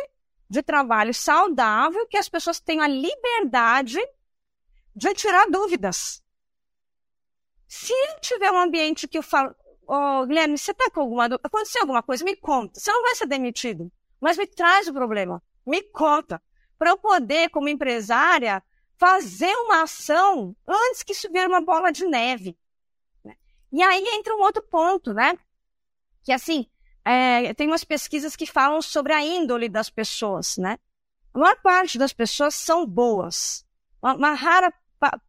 de 0.48 0.62
trabalho 0.62 1.14
saudável 1.14 2.06
que 2.06 2.16
as 2.16 2.28
pessoas 2.28 2.60
tenham 2.60 2.84
a 2.84 2.88
liberdade 2.88 3.98
de 4.94 5.14
tirar 5.14 5.46
dúvidas. 5.48 6.22
Se 7.66 7.94
tiver 8.20 8.50
um 8.50 8.58
ambiente 8.58 9.08
que 9.08 9.16
eu 9.16 9.22
falo, 9.22 9.54
oh, 9.86 10.26
Guilherme, 10.26 10.58
você 10.58 10.72
está 10.72 10.90
com 10.90 11.00
alguma 11.00 11.28
dúvida? 11.28 11.46
Aconteceu 11.46 11.82
alguma 11.82 12.02
coisa? 12.02 12.24
Me 12.24 12.36
conta. 12.36 12.78
Você 12.78 12.92
não 12.92 13.02
vai 13.02 13.14
ser 13.14 13.26
demitido, 13.26 13.90
mas 14.20 14.36
me 14.36 14.46
traz 14.46 14.88
o 14.88 14.92
problema. 14.92 15.42
Me 15.66 15.80
conta. 15.80 16.42
Para 16.76 16.90
eu 16.90 16.98
poder, 16.98 17.48
como 17.48 17.68
empresária, 17.68 18.62
fazer 19.02 19.52
uma 19.56 19.82
ação 19.82 20.54
antes 20.64 21.02
que 21.02 21.12
vier 21.28 21.48
uma 21.48 21.60
bola 21.60 21.90
de 21.90 22.06
neve. 22.06 22.56
Né? 23.24 23.34
E 23.72 23.82
aí 23.82 24.04
entra 24.14 24.32
um 24.36 24.42
outro 24.42 24.62
ponto, 24.62 25.12
né? 25.12 25.36
Que 26.22 26.30
assim, 26.30 26.68
é, 27.04 27.52
tem 27.54 27.66
umas 27.66 27.82
pesquisas 27.82 28.36
que 28.36 28.46
falam 28.46 28.80
sobre 28.80 29.12
a 29.12 29.20
índole 29.20 29.68
das 29.68 29.90
pessoas, 29.90 30.56
né? 30.56 30.78
A 31.34 31.38
maior 31.40 31.60
parte 31.60 31.98
das 31.98 32.12
pessoas 32.12 32.54
são 32.54 32.86
boas. 32.86 33.66
Uma, 34.00 34.14
uma 34.14 34.34
rara, 34.34 34.72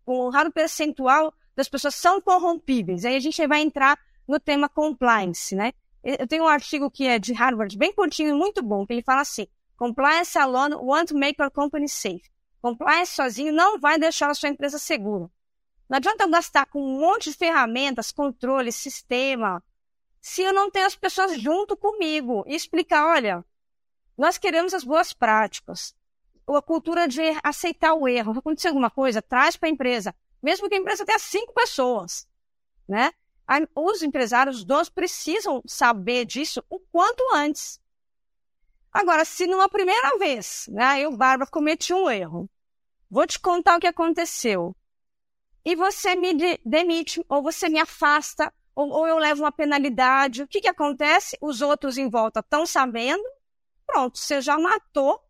um 0.05 0.29
raro 0.29 0.51
percentual 0.51 1.33
das 1.55 1.67
pessoas 1.67 1.95
são 1.95 2.21
corrompíveis. 2.21 3.05
Aí 3.05 3.15
a 3.15 3.19
gente 3.19 3.47
vai 3.47 3.61
entrar 3.61 3.97
no 4.27 4.39
tema 4.39 4.69
compliance, 4.69 5.55
né? 5.55 5.73
Eu 6.03 6.27
tenho 6.27 6.43
um 6.43 6.47
artigo 6.47 6.91
que 6.91 7.07
é 7.07 7.17
de 7.17 7.33
Harvard, 7.33 7.75
bem 7.75 7.91
curtinho, 7.91 8.37
muito 8.37 8.61
bom, 8.61 8.85
que 8.85 8.93
ele 8.93 9.01
fala 9.01 9.21
assim: 9.21 9.47
Compliance 9.75 10.37
alone 10.37 10.75
want 10.75 11.07
to 11.07 11.17
make 11.17 11.41
your 11.41 11.49
company 11.49 11.89
safe. 11.89 12.32
Compliance 12.63 13.13
sozinho 13.13 13.51
não 13.51 13.77
vai 13.77 13.99
deixar 13.99 14.29
a 14.31 14.33
sua 14.33 14.47
empresa 14.47 14.79
segura. 14.79 15.29
Não 15.89 15.97
adianta 15.97 16.23
eu 16.23 16.29
gastar 16.29 16.65
com 16.65 16.81
um 16.81 16.97
monte 17.01 17.29
de 17.29 17.35
ferramentas, 17.35 18.09
controle, 18.09 18.71
sistema, 18.71 19.61
se 20.21 20.43
eu 20.43 20.53
não 20.53 20.71
tenho 20.71 20.85
as 20.85 20.95
pessoas 20.95 21.37
junto 21.41 21.75
comigo 21.75 22.45
e 22.47 22.55
explicar, 22.55 23.05
olha, 23.05 23.43
nós 24.17 24.37
queremos 24.37 24.73
as 24.73 24.85
boas 24.85 25.11
práticas, 25.11 25.93
a 26.47 26.61
cultura 26.61 27.05
de 27.05 27.21
aceitar 27.43 27.95
o 27.95 28.07
erro. 28.07 28.39
Acontecer 28.39 28.69
alguma 28.69 28.89
coisa, 28.89 29.21
traz 29.21 29.57
para 29.57 29.67
a 29.67 29.71
empresa, 29.71 30.15
mesmo 30.41 30.69
que 30.69 30.75
a 30.75 30.77
empresa 30.77 31.05
tenha 31.05 31.19
cinco 31.19 31.53
pessoas, 31.53 32.25
né? 32.87 33.11
Os 33.75 34.01
empresários, 34.01 34.59
os 34.59 34.63
donos 34.63 34.87
precisam 34.87 35.61
saber 35.67 36.23
disso 36.23 36.63
o 36.69 36.79
quanto 36.79 37.21
antes. 37.33 37.81
Agora, 38.89 39.25
se 39.25 39.47
numa 39.47 39.67
primeira 39.67 40.17
vez, 40.17 40.69
né, 40.71 41.01
eu, 41.01 41.11
Bárbara, 41.17 41.51
cometi 41.51 41.93
um 41.93 42.09
erro, 42.09 42.49
vou 43.13 43.27
te 43.27 43.39
contar 43.39 43.77
o 43.77 43.79
que 43.79 43.85
aconteceu. 43.85 44.75
E 45.63 45.75
você 45.75 46.15
me 46.15 46.33
de 46.33 46.59
demite, 46.65 47.23
ou 47.29 47.43
você 47.43 47.69
me 47.69 47.79
afasta, 47.79 48.51
ou, 48.75 48.89
ou, 48.89 49.07
eu 49.07 49.19
levo 49.19 49.43
uma 49.43 49.51
penalidade. 49.51 50.41
O 50.41 50.47
que, 50.47 50.59
que 50.59 50.67
acontece? 50.67 51.37
Os 51.39 51.61
outros 51.61 51.95
em 51.99 52.09
volta 52.09 52.39
estão 52.39 52.65
sabendo. 52.65 53.23
Pronto, 53.85 54.17
você 54.17 54.41
já 54.41 54.57
matou 54.57 55.23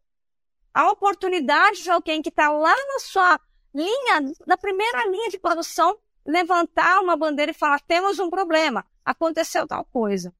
a 0.74 0.90
oportunidade 0.90 1.84
de 1.84 1.92
alguém 1.92 2.22
que 2.22 2.30
está 2.30 2.50
lá 2.50 2.74
na 2.74 3.00
sua 3.00 3.38
linha, 3.76 4.34
na 4.48 4.56
primeira 4.56 5.06
linha 5.10 5.30
de 5.30 5.38
produção, 5.38 6.00
levantar 6.26 7.02
uma 7.02 7.18
bandeira 7.18 7.52
e 7.52 7.56
falar: 7.56 7.82
temos 7.82 8.18
um 8.18 8.30
problema, 8.30 8.86
aconteceu 9.04 9.68
tal 9.68 9.84
coisa. 9.84 10.34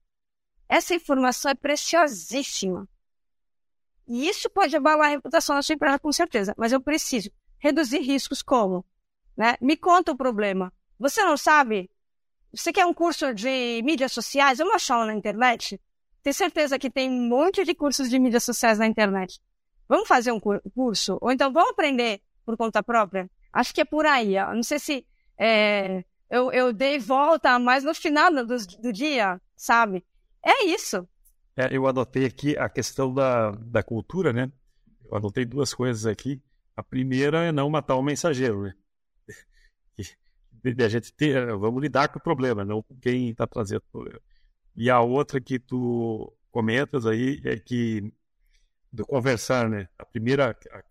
Essa 0.70 0.96
informação 0.96 1.52
é 1.52 1.56
preciosíssima. 1.56 2.88
E 4.08 4.28
isso 4.28 4.49
pode 4.49 4.76
abalar 4.76 5.08
a 5.08 5.12
reputação 5.12 5.56
da 5.56 5.62
sua 5.62 5.76
empresa, 5.76 5.99
com 5.99 6.12
certeza. 6.12 6.54
Mas 6.58 6.72
eu 6.72 6.82
preciso 6.82 7.32
reduzir 7.58 7.99
riscos 7.99 8.41
como? 8.41 8.86
Né? 9.36 9.56
Me 9.62 9.78
conta 9.78 10.12
o 10.12 10.18
problema. 10.18 10.72
Você 10.99 11.24
não 11.24 11.38
sabe? 11.38 11.89
Você 12.54 12.72
quer 12.72 12.86
um 12.86 12.93
curso 12.93 13.34
de 13.34 13.82
mídias 13.84 14.12
sociais? 14.12 14.60
Vamos 14.60 14.76
achar 14.76 15.06
na 15.06 15.14
internet? 15.14 15.80
Tenho 16.22 16.34
certeza 16.34 16.78
que 16.78 16.89
tem 16.89 17.10
um 17.10 17.28
monte 17.28 17.64
de 17.64 17.74
cursos 17.74 18.10
de 18.10 18.20
mídias 18.20 18.43
sociais 18.43 18.78
na 18.78 18.86
internet. 18.86 19.39
Vamos 19.88 20.08
fazer 20.08 20.32
um 20.32 20.39
curso? 20.39 21.18
Ou 21.22 21.32
então 21.32 21.51
vamos 21.51 21.72
aprender 21.72 22.22
por 22.45 22.56
conta 22.56 22.84
própria? 22.84 23.30
Acho 23.51 23.74
que 23.74 23.82
é 23.82 23.86
por 23.86 24.06
aí. 24.06 24.36
Eu 24.36 24.56
não 24.56 24.64
sei 24.64 24.80
se 24.80 25.06
é, 25.38 26.04
eu, 26.30 26.51
eu 26.51 26.74
dei 26.74 26.99
volta, 26.99 27.58
mas 27.60 27.84
no 27.84 27.93
final 27.93 28.32
do, 28.32 28.45
do 28.45 28.93
dia, 28.93 29.41
sabe? 29.56 30.06
É 30.41 30.66
isso. 30.66 31.08
É, 31.56 31.76
eu 31.76 31.88
anotei 31.88 32.26
aqui 32.26 32.58
a 32.58 32.68
questão 32.68 33.14
da, 33.14 33.51
da 33.51 33.84
cultura, 33.84 34.34
né? 34.34 34.51
Eu 35.06 35.18
anotei 35.18 35.45
duas 35.45 35.74
coisas 35.74 36.06
aqui. 36.06 36.41
A 36.76 36.82
primeira 36.82 37.43
é 37.45 37.51
não 37.51 37.70
matar 37.70 37.95
o 37.95 38.01
mensageiro, 38.01 38.64
né? 38.64 38.74
De 40.64 40.84
a 40.84 40.89
gente 40.89 41.14
ter, 41.14 41.56
vamos 41.58 41.82
lidar 41.82 42.08
com 42.08 42.20
o 42.20 42.24
problema, 42.24 42.64
não 42.64 42.82
com 42.82 42.95
quem 42.95 43.30
está 43.30 43.45
trazendo 43.45 43.80
o 43.80 43.91
problema. 43.91 44.20
E 44.76 44.89
a 44.89 44.99
outra 45.01 45.39
que 45.39 45.60
tu 45.60 46.34
comentas 46.51 47.06
aí 47.06 47.41
é 47.43 47.58
que 47.58 48.12
do 48.91 49.06
conversar, 49.06 49.70
né? 49.70 49.89
A 49.97 50.06
primeira, 50.06 50.58
a, 50.72 50.78
a, 50.78 50.84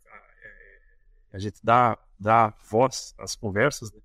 a 1.33 1.39
gente 1.39 1.59
dá, 1.63 1.99
dá 2.19 2.55
voz 2.69 3.15
às 3.19 3.35
conversas, 3.35 3.93
né? 3.93 4.01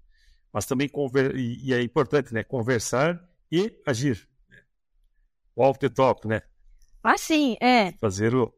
mas 0.54 0.66
também 0.66 0.88
conver... 0.88 1.36
e, 1.36 1.74
é 1.74 1.82
importante, 1.82 2.34
né? 2.34 2.44
Conversar 2.44 3.24
e 3.52 3.80
agir. 3.86 4.28
Walk 5.58 5.80
the 5.80 5.90
talk, 5.90 6.28
né? 6.28 6.44
Ah, 7.04 7.18
sim, 7.18 7.58
é. 7.60 7.94
Fazer 8.00 8.36
o. 8.36 8.54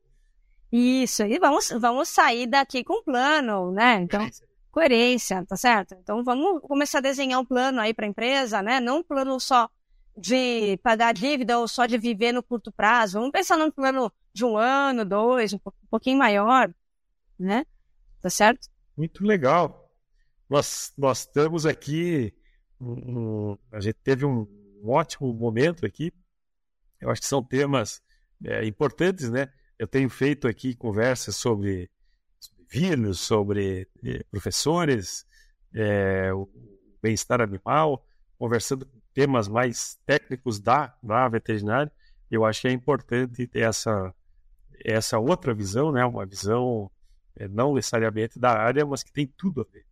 Isso, 0.72 1.24
e 1.24 1.40
vamos, 1.40 1.70
vamos 1.80 2.10
sair 2.10 2.46
daqui 2.46 2.84
com 2.84 3.00
um 3.00 3.04
plano, 3.04 3.72
né? 3.72 4.02
Então, 4.02 4.28
coerência, 4.70 5.44
tá 5.46 5.56
certo? 5.56 5.96
Então, 5.96 6.24
vamos 6.24 6.62
começar 6.62 7.00
a 7.00 7.02
desenhar 7.02 7.40
um 7.40 7.46
plano 7.46 7.80
aí 7.80 7.94
para 7.94 8.06
a 8.06 8.10
empresa, 8.10 8.62
né? 8.62 8.80
Não 8.80 9.00
um 9.00 9.04
plano 9.04 9.40
só 9.40 9.70
de 10.16 10.78
pagar 10.84 11.14
dívida 11.14 11.58
ou 11.58 11.68
só 11.68 11.86
de 11.86 11.98
viver 11.98 12.34
no 12.34 12.44
curto 12.44 12.72
prazo. 12.72 13.18
Vamos 13.18 13.32
pensar 13.32 13.58
num 13.58 13.72
plano 13.72 14.12
de 14.34 14.44
um 14.44 14.58
ano, 14.58 15.06
dois, 15.06 15.54
um 15.54 15.60
pouquinho 15.90 16.18
maior, 16.18 16.72
né? 17.40 17.66
Tá 18.22 18.30
certo? 18.30 18.68
Muito 18.98 19.26
legal. 19.26 19.90
Nós, 20.50 20.92
nós 20.98 21.20
estamos 21.20 21.66
aqui, 21.66 22.34
um, 22.80 23.58
a 23.72 23.80
gente 23.80 23.98
teve 24.04 24.26
um, 24.26 24.46
um 24.84 24.90
ótimo 24.90 25.34
momento 25.34 25.86
aqui. 25.86 26.12
Eu 27.00 27.10
acho 27.10 27.22
que 27.22 27.28
são 27.28 27.44
temas 27.44 28.02
é, 28.44 28.66
importantes, 28.66 29.30
né? 29.30 29.52
Eu 29.78 29.88
tenho 29.88 30.10
feito 30.10 30.48
aqui 30.48 30.76
conversas 30.76 31.36
sobre, 31.36 31.90
sobre 32.40 32.66
vírus, 32.70 33.20
sobre 33.20 33.88
é, 34.04 34.24
professores, 34.30 35.26
é, 35.74 36.34
o 36.34 36.50
bem-estar 37.02 37.42
animal, 37.42 38.06
conversando 38.38 38.86
temas 39.14 39.48
mais 39.48 39.98
técnicos 40.06 40.60
da, 40.60 40.96
da 41.02 41.28
veterinária. 41.28 41.92
Eu 42.30 42.46
acho 42.46 42.62
que 42.62 42.68
é 42.68 42.72
importante 42.72 43.48
ter 43.48 43.62
essa, 43.62 44.14
essa 44.84 45.18
outra 45.18 45.54
visão, 45.54 45.92
né? 45.92 46.06
Uma 46.06 46.26
visão 46.26 46.92
é, 47.36 47.48
não 47.48 47.74
necessariamente 47.74 48.38
da 48.38 48.52
área, 48.52 48.86
mas 48.86 49.04
que 49.04 49.12
tem 49.12 49.26
tudo 49.26 49.62
a 49.62 49.64
ver 49.72 49.86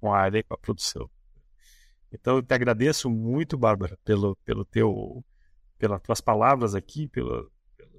com 0.00 0.12
a 0.12 0.18
área 0.18 0.38
e 0.38 0.42
com 0.42 0.54
a 0.54 0.58
produção. 0.58 1.08
Então, 2.12 2.36
eu 2.36 2.42
te 2.42 2.54
agradeço 2.54 3.10
muito, 3.10 3.58
Bárbara, 3.58 3.98
pelo, 4.04 4.36
pelo 4.44 4.64
teu, 4.64 5.24
pelas 5.78 6.00
tuas 6.00 6.20
palavras 6.20 6.74
aqui, 6.74 7.06
pelo, 7.08 7.50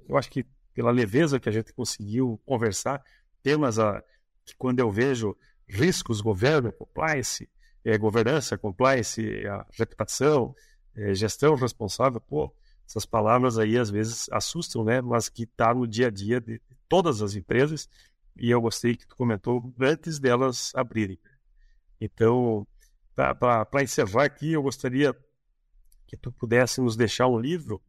eu 0.08 0.16
acho 0.16 0.30
que 0.30 0.44
pela 0.74 0.90
leveza 0.90 1.40
que 1.40 1.48
a 1.48 1.52
gente 1.52 1.72
conseguiu 1.72 2.40
conversar, 2.46 3.02
temas 3.42 3.78
a, 3.78 4.02
que 4.44 4.54
quando 4.56 4.80
eu 4.80 4.90
vejo 4.90 5.36
riscos, 5.68 6.20
governo, 6.20 6.72
compliance, 6.72 7.48
é, 7.84 7.96
governança, 7.98 8.56
compliance, 8.56 9.46
a 9.46 9.66
reputação, 9.72 10.54
é, 10.94 11.14
gestão 11.14 11.54
responsável, 11.54 12.20
pô, 12.20 12.54
essas 12.86 13.04
palavras 13.04 13.58
aí 13.58 13.76
às 13.76 13.90
vezes 13.90 14.28
assustam, 14.30 14.82
né? 14.84 15.00
Mas 15.00 15.28
que 15.28 15.42
está 15.42 15.74
no 15.74 15.86
dia 15.86 16.06
a 16.06 16.10
dia 16.10 16.40
de 16.40 16.60
todas 16.88 17.20
as 17.20 17.34
empresas 17.34 17.88
e 18.36 18.50
eu 18.50 18.60
gostei 18.60 18.96
que 18.96 19.06
tu 19.06 19.14
comentou 19.16 19.74
antes 19.78 20.18
delas 20.18 20.72
abrirem. 20.74 21.18
Então, 22.00 22.66
para 23.14 23.82
encerrar 23.82 24.24
aqui, 24.24 24.52
eu 24.52 24.62
gostaria 24.62 25.14
que 26.08 26.16
tu 26.16 26.32
pudesse 26.32 26.80
nos 26.80 26.96
deixar 26.96 27.28
um 27.28 27.38
livro, 27.38 27.82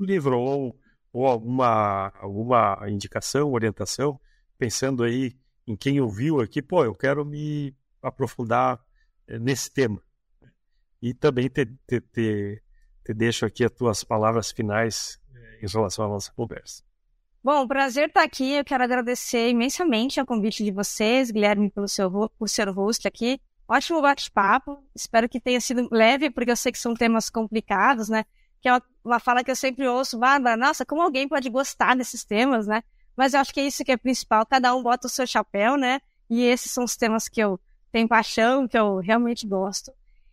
um 0.00 0.04
livro 0.04 0.40
ou, 0.40 0.76
ou 1.12 1.26
alguma, 1.26 2.10
alguma 2.18 2.78
indicação, 2.88 3.52
orientação, 3.52 4.18
pensando 4.58 5.04
aí 5.04 5.36
em 5.66 5.76
quem 5.76 6.00
ouviu 6.00 6.40
aqui, 6.40 6.62
pô, 6.62 6.84
eu 6.84 6.94
quero 6.94 7.24
me 7.24 7.76
aprofundar 8.02 8.82
eh, 9.28 9.38
nesse 9.38 9.70
tema. 9.70 10.02
E 11.02 11.12
também 11.12 11.48
te, 11.48 11.66
te, 11.86 12.00
te, 12.00 12.62
te 13.04 13.14
deixo 13.14 13.44
aqui 13.44 13.64
as 13.64 13.72
tuas 13.72 14.02
palavras 14.02 14.50
finais 14.50 15.20
eh, 15.34 15.60
em 15.62 15.68
relação 15.68 16.06
à 16.06 16.08
nossa 16.08 16.32
conversa. 16.32 16.82
Bom, 17.44 17.68
prazer 17.68 18.08
estar 18.08 18.22
aqui. 18.22 18.54
Eu 18.54 18.64
quero 18.64 18.82
agradecer 18.82 19.50
imensamente 19.50 20.20
o 20.20 20.26
convite 20.26 20.64
de 20.64 20.70
vocês, 20.70 21.30
Guilherme, 21.30 21.70
pelo 21.70 21.88
seu, 21.88 22.10
por 22.38 22.48
ser 22.48 22.68
host 22.70 23.06
aqui. 23.06 23.38
Ótimo 23.68 24.00
bate-papo. 24.00 24.82
Espero 24.94 25.28
que 25.28 25.40
tenha 25.40 25.60
sido 25.60 25.88
leve, 25.90 26.30
porque 26.30 26.50
eu 26.50 26.56
sei 26.56 26.72
que 26.72 26.78
são 26.78 26.94
temas 26.94 27.28
complicados, 27.30 28.08
né? 28.08 28.24
Que 28.60 28.68
é 28.68 28.72
uma, 28.72 28.82
uma 29.04 29.20
fala 29.20 29.42
que 29.42 29.50
eu 29.50 29.56
sempre 29.56 29.86
ouço, 29.86 30.18
Bárbara, 30.18 30.56
nossa, 30.56 30.84
como 30.84 31.02
alguém 31.02 31.28
pode 31.28 31.48
gostar 31.50 31.96
desses 31.96 32.24
temas, 32.24 32.66
né? 32.66 32.82
Mas 33.16 33.34
eu 33.34 33.40
acho 33.40 33.52
que 33.52 33.60
é 33.60 33.66
isso 33.66 33.84
que 33.84 33.92
é 33.92 33.96
principal. 33.96 34.46
Cada 34.46 34.74
um 34.74 34.82
bota 34.82 35.06
o 35.06 35.10
seu 35.10 35.26
chapéu, 35.26 35.76
né? 35.76 36.00
E 36.28 36.44
esses 36.44 36.70
são 36.70 36.84
os 36.84 36.96
temas 36.96 37.28
que 37.28 37.40
eu 37.40 37.58
tenho 37.90 38.08
paixão, 38.08 38.68
que 38.68 38.78
eu 38.78 38.98
realmente 38.98 39.46
gosto. 39.46 39.92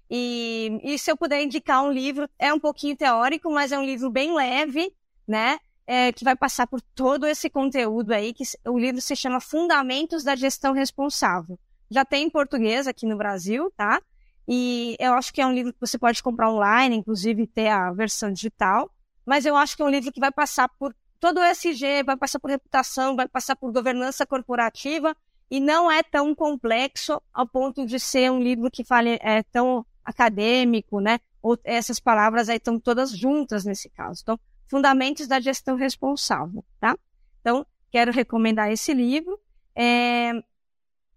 E, 0.10 0.80
e 0.84 1.00
se 1.00 1.12
eu 1.12 1.18
puder 1.18 1.42
indicar 1.42 1.84
um 1.84 1.92
livro, 1.92 2.30
é 2.38 2.54
um 2.54 2.60
pouquinho 2.60 2.96
teórico, 2.96 3.52
mas 3.52 3.72
é 3.72 3.80
um 3.80 3.86
livro 3.86 4.10
bem 4.12 4.36
leve, 4.36 4.94
né? 5.28 5.60
é, 5.86 6.12
que 6.12 6.24
vai 6.24 6.36
passar 6.36 6.68
por 6.68 6.82
todo 6.82 7.28
esse 7.28 7.50
conteúdo 7.50 8.12
aí, 8.14 8.34
que 8.34 8.44
o 8.66 8.78
livro 8.78 9.02
se 9.02 9.16
chama 9.16 9.40
Fundamentos 9.40 10.24
da 10.24 10.36
Gestão 10.36 10.74
Responsável. 10.74 11.60
Já 11.94 12.04
tem 12.04 12.26
em 12.26 12.30
português 12.30 12.88
aqui 12.88 13.06
no 13.06 13.16
Brasil, 13.16 13.72
tá? 13.78 14.02
E 14.48 14.96
eu 15.00 15.14
acho 15.14 15.34
que 15.34 15.42
é 15.42 15.46
um 15.46 15.54
livro 15.54 15.72
que 15.72 15.80
você 15.80 15.98
pode 15.98 16.22
comprar 16.22 16.52
online, 16.52 16.98
inclusive 16.98 17.48
ter 17.48 17.70
a 17.70 17.92
versão 17.92 18.32
digital. 18.32 18.92
Mas 19.26 19.46
eu 19.46 19.56
acho 19.56 19.76
que 19.76 19.82
é 19.82 19.86
um 19.86 19.90
livro 19.90 20.12
que 20.12 20.20
vai 20.20 20.32
passar 20.32 20.68
por 20.68 20.94
todo 21.20 21.40
o 21.40 21.44
SG, 21.44 22.04
vai 22.06 22.18
passar 22.18 22.40
por 22.40 22.50
reputação, 22.50 23.16
vai 23.16 23.28
passar 23.28 23.56
por 23.56 23.72
governança 23.72 24.26
corporativa 24.26 25.16
e 25.50 25.60
não 25.60 25.90
é 25.90 26.04
tão 26.04 26.36
complexo 26.36 27.22
ao 27.34 27.48
ponto 27.48 27.86
de 27.86 28.00
ser 28.00 28.32
um 28.32 28.42
livro 28.42 28.70
que 28.70 28.84
fale 28.84 29.18
é, 29.22 29.44
tão 29.44 29.86
acadêmico, 30.04 31.00
né? 31.00 31.20
Ou 31.42 31.58
essas 31.64 32.00
palavras 32.00 32.50
aí 32.50 32.58
estão 32.58 32.80
todas 32.80 33.12
juntas 33.16 33.64
nesse 33.64 33.90
caso. 33.90 34.22
Então, 34.24 34.40
Fundamentos 34.68 35.28
da 35.28 35.40
Gestão 35.40 35.76
Responsável, 35.76 36.66
tá? 36.80 36.98
Então, 37.40 37.66
quero 37.92 38.12
recomendar 38.12 38.72
esse 38.72 38.94
livro. 38.94 39.40
É... 39.76 40.32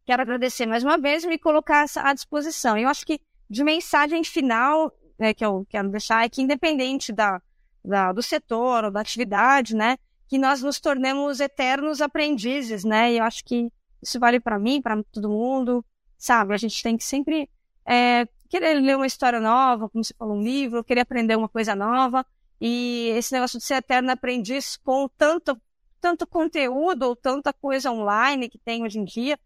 Quero 0.06 0.22
agradecer 0.22 0.66
mais 0.66 0.84
uma 0.84 0.96
vez 0.96 1.24
e 1.24 1.26
me 1.26 1.36
colocar 1.36 1.84
à 1.96 2.14
disposição. 2.14 2.78
Eu 2.78 2.88
acho 2.88 3.04
que 3.04 3.20
de 3.50 3.64
mensagem 3.64 4.22
final 4.22 4.92
né, 5.18 5.34
que 5.34 5.44
eu 5.44 5.66
quero 5.68 5.88
deixar 5.88 6.24
é 6.24 6.28
que, 6.28 6.40
independente 6.40 7.12
da, 7.12 7.42
da, 7.84 8.12
do 8.12 8.22
setor 8.22 8.84
ou 8.84 8.90
da 8.92 9.00
atividade, 9.00 9.74
né, 9.74 9.98
que 10.28 10.38
nós 10.38 10.62
nos 10.62 10.78
tornemos 10.78 11.40
eternos 11.40 12.00
aprendizes, 12.00 12.84
né? 12.84 13.12
E 13.12 13.18
eu 13.18 13.24
acho 13.24 13.44
que 13.44 13.68
isso 14.00 14.20
vale 14.20 14.38
para 14.38 14.60
mim, 14.60 14.80
para 14.80 15.02
todo 15.10 15.28
mundo, 15.28 15.84
sabe? 16.16 16.54
A 16.54 16.56
gente 16.56 16.80
tem 16.84 16.96
que 16.96 17.04
sempre 17.04 17.50
é, 17.84 18.28
querer 18.48 18.74
ler 18.74 18.96
uma 18.96 19.06
história 19.08 19.40
nova, 19.40 19.88
como 19.88 20.04
você 20.04 20.14
falou, 20.16 20.36
um 20.36 20.42
livro, 20.42 20.84
querer 20.84 21.00
aprender 21.00 21.36
uma 21.36 21.48
coisa 21.48 21.74
nova, 21.74 22.24
e 22.60 23.12
esse 23.16 23.32
negócio 23.32 23.58
de 23.58 23.64
ser 23.64 23.74
eterno 23.74 24.12
aprendiz 24.12 24.76
com 24.76 25.08
tanto, 25.16 25.60
tanto 26.00 26.26
conteúdo 26.28 27.04
ou 27.04 27.16
tanta 27.16 27.52
coisa 27.52 27.90
online 27.90 28.48
que 28.48 28.58
tem 28.58 28.84
hoje 28.84 29.00
em 29.00 29.04
dia, 29.04 29.36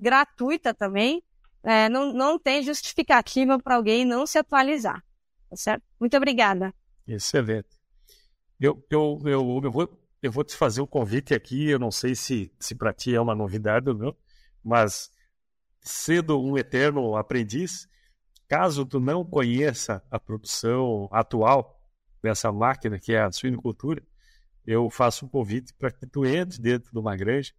gratuita 0.00 0.72
também, 0.72 1.22
é, 1.62 1.88
não, 1.88 2.12
não 2.12 2.38
tem 2.38 2.62
justificativa 2.62 3.58
para 3.58 3.76
alguém 3.76 4.04
não 4.04 4.26
se 4.26 4.38
atualizar. 4.38 5.04
Tá 5.48 5.56
certo? 5.56 5.82
Muito 5.98 6.16
obrigada. 6.16 6.72
Excelente. 7.06 7.68
Eu, 8.58 8.84
eu, 8.90 9.20
eu, 9.24 9.60
eu, 9.64 9.70
vou, 9.70 10.00
eu 10.22 10.30
vou 10.32 10.44
te 10.44 10.56
fazer 10.56 10.80
um 10.80 10.86
convite 10.86 11.34
aqui, 11.34 11.68
eu 11.68 11.78
não 11.78 11.90
sei 11.90 12.14
se, 12.14 12.52
se 12.58 12.74
para 12.74 12.92
ti 12.92 13.14
é 13.14 13.20
uma 13.20 13.34
novidade 13.34 13.88
ou 13.88 13.96
não, 13.96 14.16
mas 14.62 15.10
sendo 15.80 16.40
um 16.40 16.56
eterno 16.56 17.16
aprendiz, 17.16 17.88
caso 18.46 18.84
tu 18.84 19.00
não 19.00 19.24
conheça 19.24 20.02
a 20.10 20.18
produção 20.20 21.08
atual 21.10 21.80
dessa 22.22 22.52
máquina 22.52 22.98
que 22.98 23.12
é 23.14 23.22
a 23.22 23.32
suinocultura, 23.32 24.02
eu 24.66 24.90
faço 24.90 25.24
um 25.24 25.28
convite 25.28 25.72
para 25.74 25.90
que 25.90 26.06
tu 26.06 26.24
entre 26.26 26.60
dentro 26.60 26.92
de 26.92 26.98
uma 26.98 27.16
granja, 27.16 27.52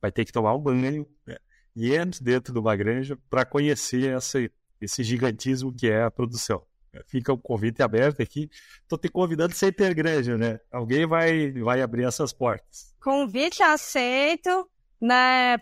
vai 0.00 0.10
ter 0.10 0.24
que 0.24 0.32
tomar 0.32 0.54
um 0.54 0.60
banho, 0.60 1.06
né? 1.26 1.36
E 1.76 1.94
entre 1.94 2.24
dentro 2.24 2.54
de 2.54 2.58
uma 2.58 2.74
granja 2.74 3.18
para 3.28 3.44
conhecer 3.44 4.16
essa, 4.16 4.38
esse 4.80 5.04
gigantismo 5.04 5.70
que 5.70 5.88
é 5.88 6.02
a 6.02 6.10
produção. 6.10 6.62
Fica 7.06 7.30
o 7.30 7.36
um 7.36 7.38
convite 7.38 7.82
aberto 7.82 8.22
aqui. 8.22 8.48
Estou 8.82 8.98
te 8.98 9.10
convidando 9.10 9.54
sem 9.54 9.70
ter 9.70 9.92
granja, 9.92 10.38
né? 10.38 10.58
Alguém 10.72 11.06
vai, 11.06 11.52
vai 11.52 11.82
abrir 11.82 12.04
essas 12.04 12.32
portas. 12.32 12.94
Convite 12.98 13.62
aceito, 13.62 14.66
né? 14.98 15.58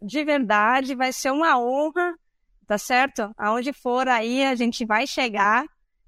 De 0.00 0.24
verdade, 0.24 0.94
vai 0.94 1.12
ser 1.12 1.30
uma 1.30 1.60
honra, 1.60 2.14
tá 2.66 2.78
certo? 2.78 3.30
Aonde 3.36 3.74
for 3.74 4.08
aí, 4.08 4.42
a 4.42 4.54
gente 4.54 4.86
vai 4.86 5.06
chegar 5.06 5.66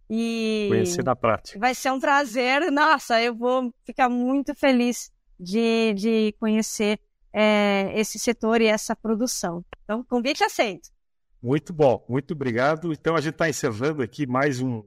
e 0.09 0.68
conhecer 0.70 1.05
na 1.05 1.14
prática. 1.14 1.59
Vai 1.59 1.74
ser 1.74 1.92
um 1.92 2.00
prazer. 2.00 2.72
Nossa, 2.72 3.20
eu 3.20 3.34
vou 3.34 3.72
ficar 3.84 4.09
muito 4.09 4.55
feliz 4.55 5.12
de, 5.38 5.92
de 5.94 6.34
conhecer 6.40 6.98
é, 7.35 7.91
esse 7.99 8.16
setor 8.16 8.61
e 8.61 8.66
essa 8.66 8.95
produção. 8.95 9.64
Então, 9.82 10.05
convite 10.05 10.45
aceito. 10.45 10.89
Muito 11.43 11.72
bom, 11.72 12.03
muito 12.09 12.32
obrigado. 12.32 12.93
Então, 12.93 13.16
a 13.16 13.20
gente 13.20 13.35
está 13.35 13.49
encerrando 13.49 14.03
aqui 14.03 14.24
mais 14.24 14.61
um, 14.61 14.85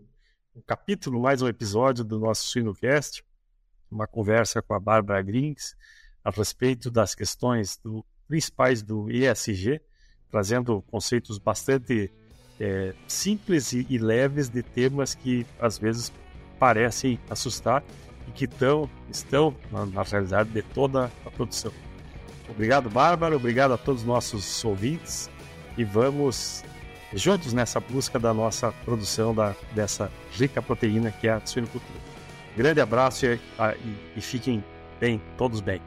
um, 0.55 0.61
capítulo, 0.65 1.21
mais 1.21 1.41
um 1.41 1.47
episódio 1.47 2.05
do 2.05 2.17
nosso 2.17 2.47
Suinocast, 2.47 3.21
uma 3.91 4.07
conversa 4.07 4.61
com 4.61 4.73
a 4.73 4.79
Bárbara 4.79 5.21
Grings 5.21 5.75
a 6.23 6.29
respeito 6.29 6.89
das 6.89 7.13
questões 7.13 7.77
do, 7.83 8.03
principais 8.27 8.81
do 8.81 9.11
ESG, 9.11 9.81
trazendo 10.31 10.81
conceitos 10.83 11.37
bastante 11.37 12.11
é, 12.59 12.93
simples 13.07 13.73
e, 13.73 13.85
e, 13.89 13.97
leves 13.97 14.49
de 14.49 14.63
temas 14.63 15.13
que 15.13 15.45
às 15.59 15.77
vezes 15.77 16.11
parecem 16.57 17.19
assustar 17.29 17.83
e 18.27 18.31
que 18.31 18.47
tão, 18.47 18.89
estão 19.09 19.55
na, 19.71 19.85
na 19.85 20.01
realidade 20.01 20.49
de 20.49 20.61
toda 20.61 21.11
a 21.25 21.31
produção. 21.31 21.71
Obrigado, 22.49 22.89
Bárbara. 22.89 23.35
Obrigado 23.35 23.73
a 23.73 23.77
todos 23.77 24.01
os 24.01 24.07
nossos 24.07 24.63
ouvintes. 24.63 25.29
E 25.77 25.83
vamos 25.83 26.63
juntos 27.13 27.53
nessa 27.53 27.79
busca 27.79 28.19
da 28.19 28.33
nossa 28.33 28.71
produção 28.83 29.33
da, 29.33 29.55
dessa 29.73 30.11
rica 30.31 30.61
proteína 30.61 31.11
que 31.11 31.27
é 31.27 31.33
a 31.33 31.41
suinocultura. 31.45 31.99
Grande 32.55 32.81
abraço 32.81 33.25
e, 33.25 33.35
e, 33.35 33.97
e 34.17 34.21
fiquem 34.21 34.63
bem, 34.99 35.21
todos 35.37 35.61
bem. 35.61 35.81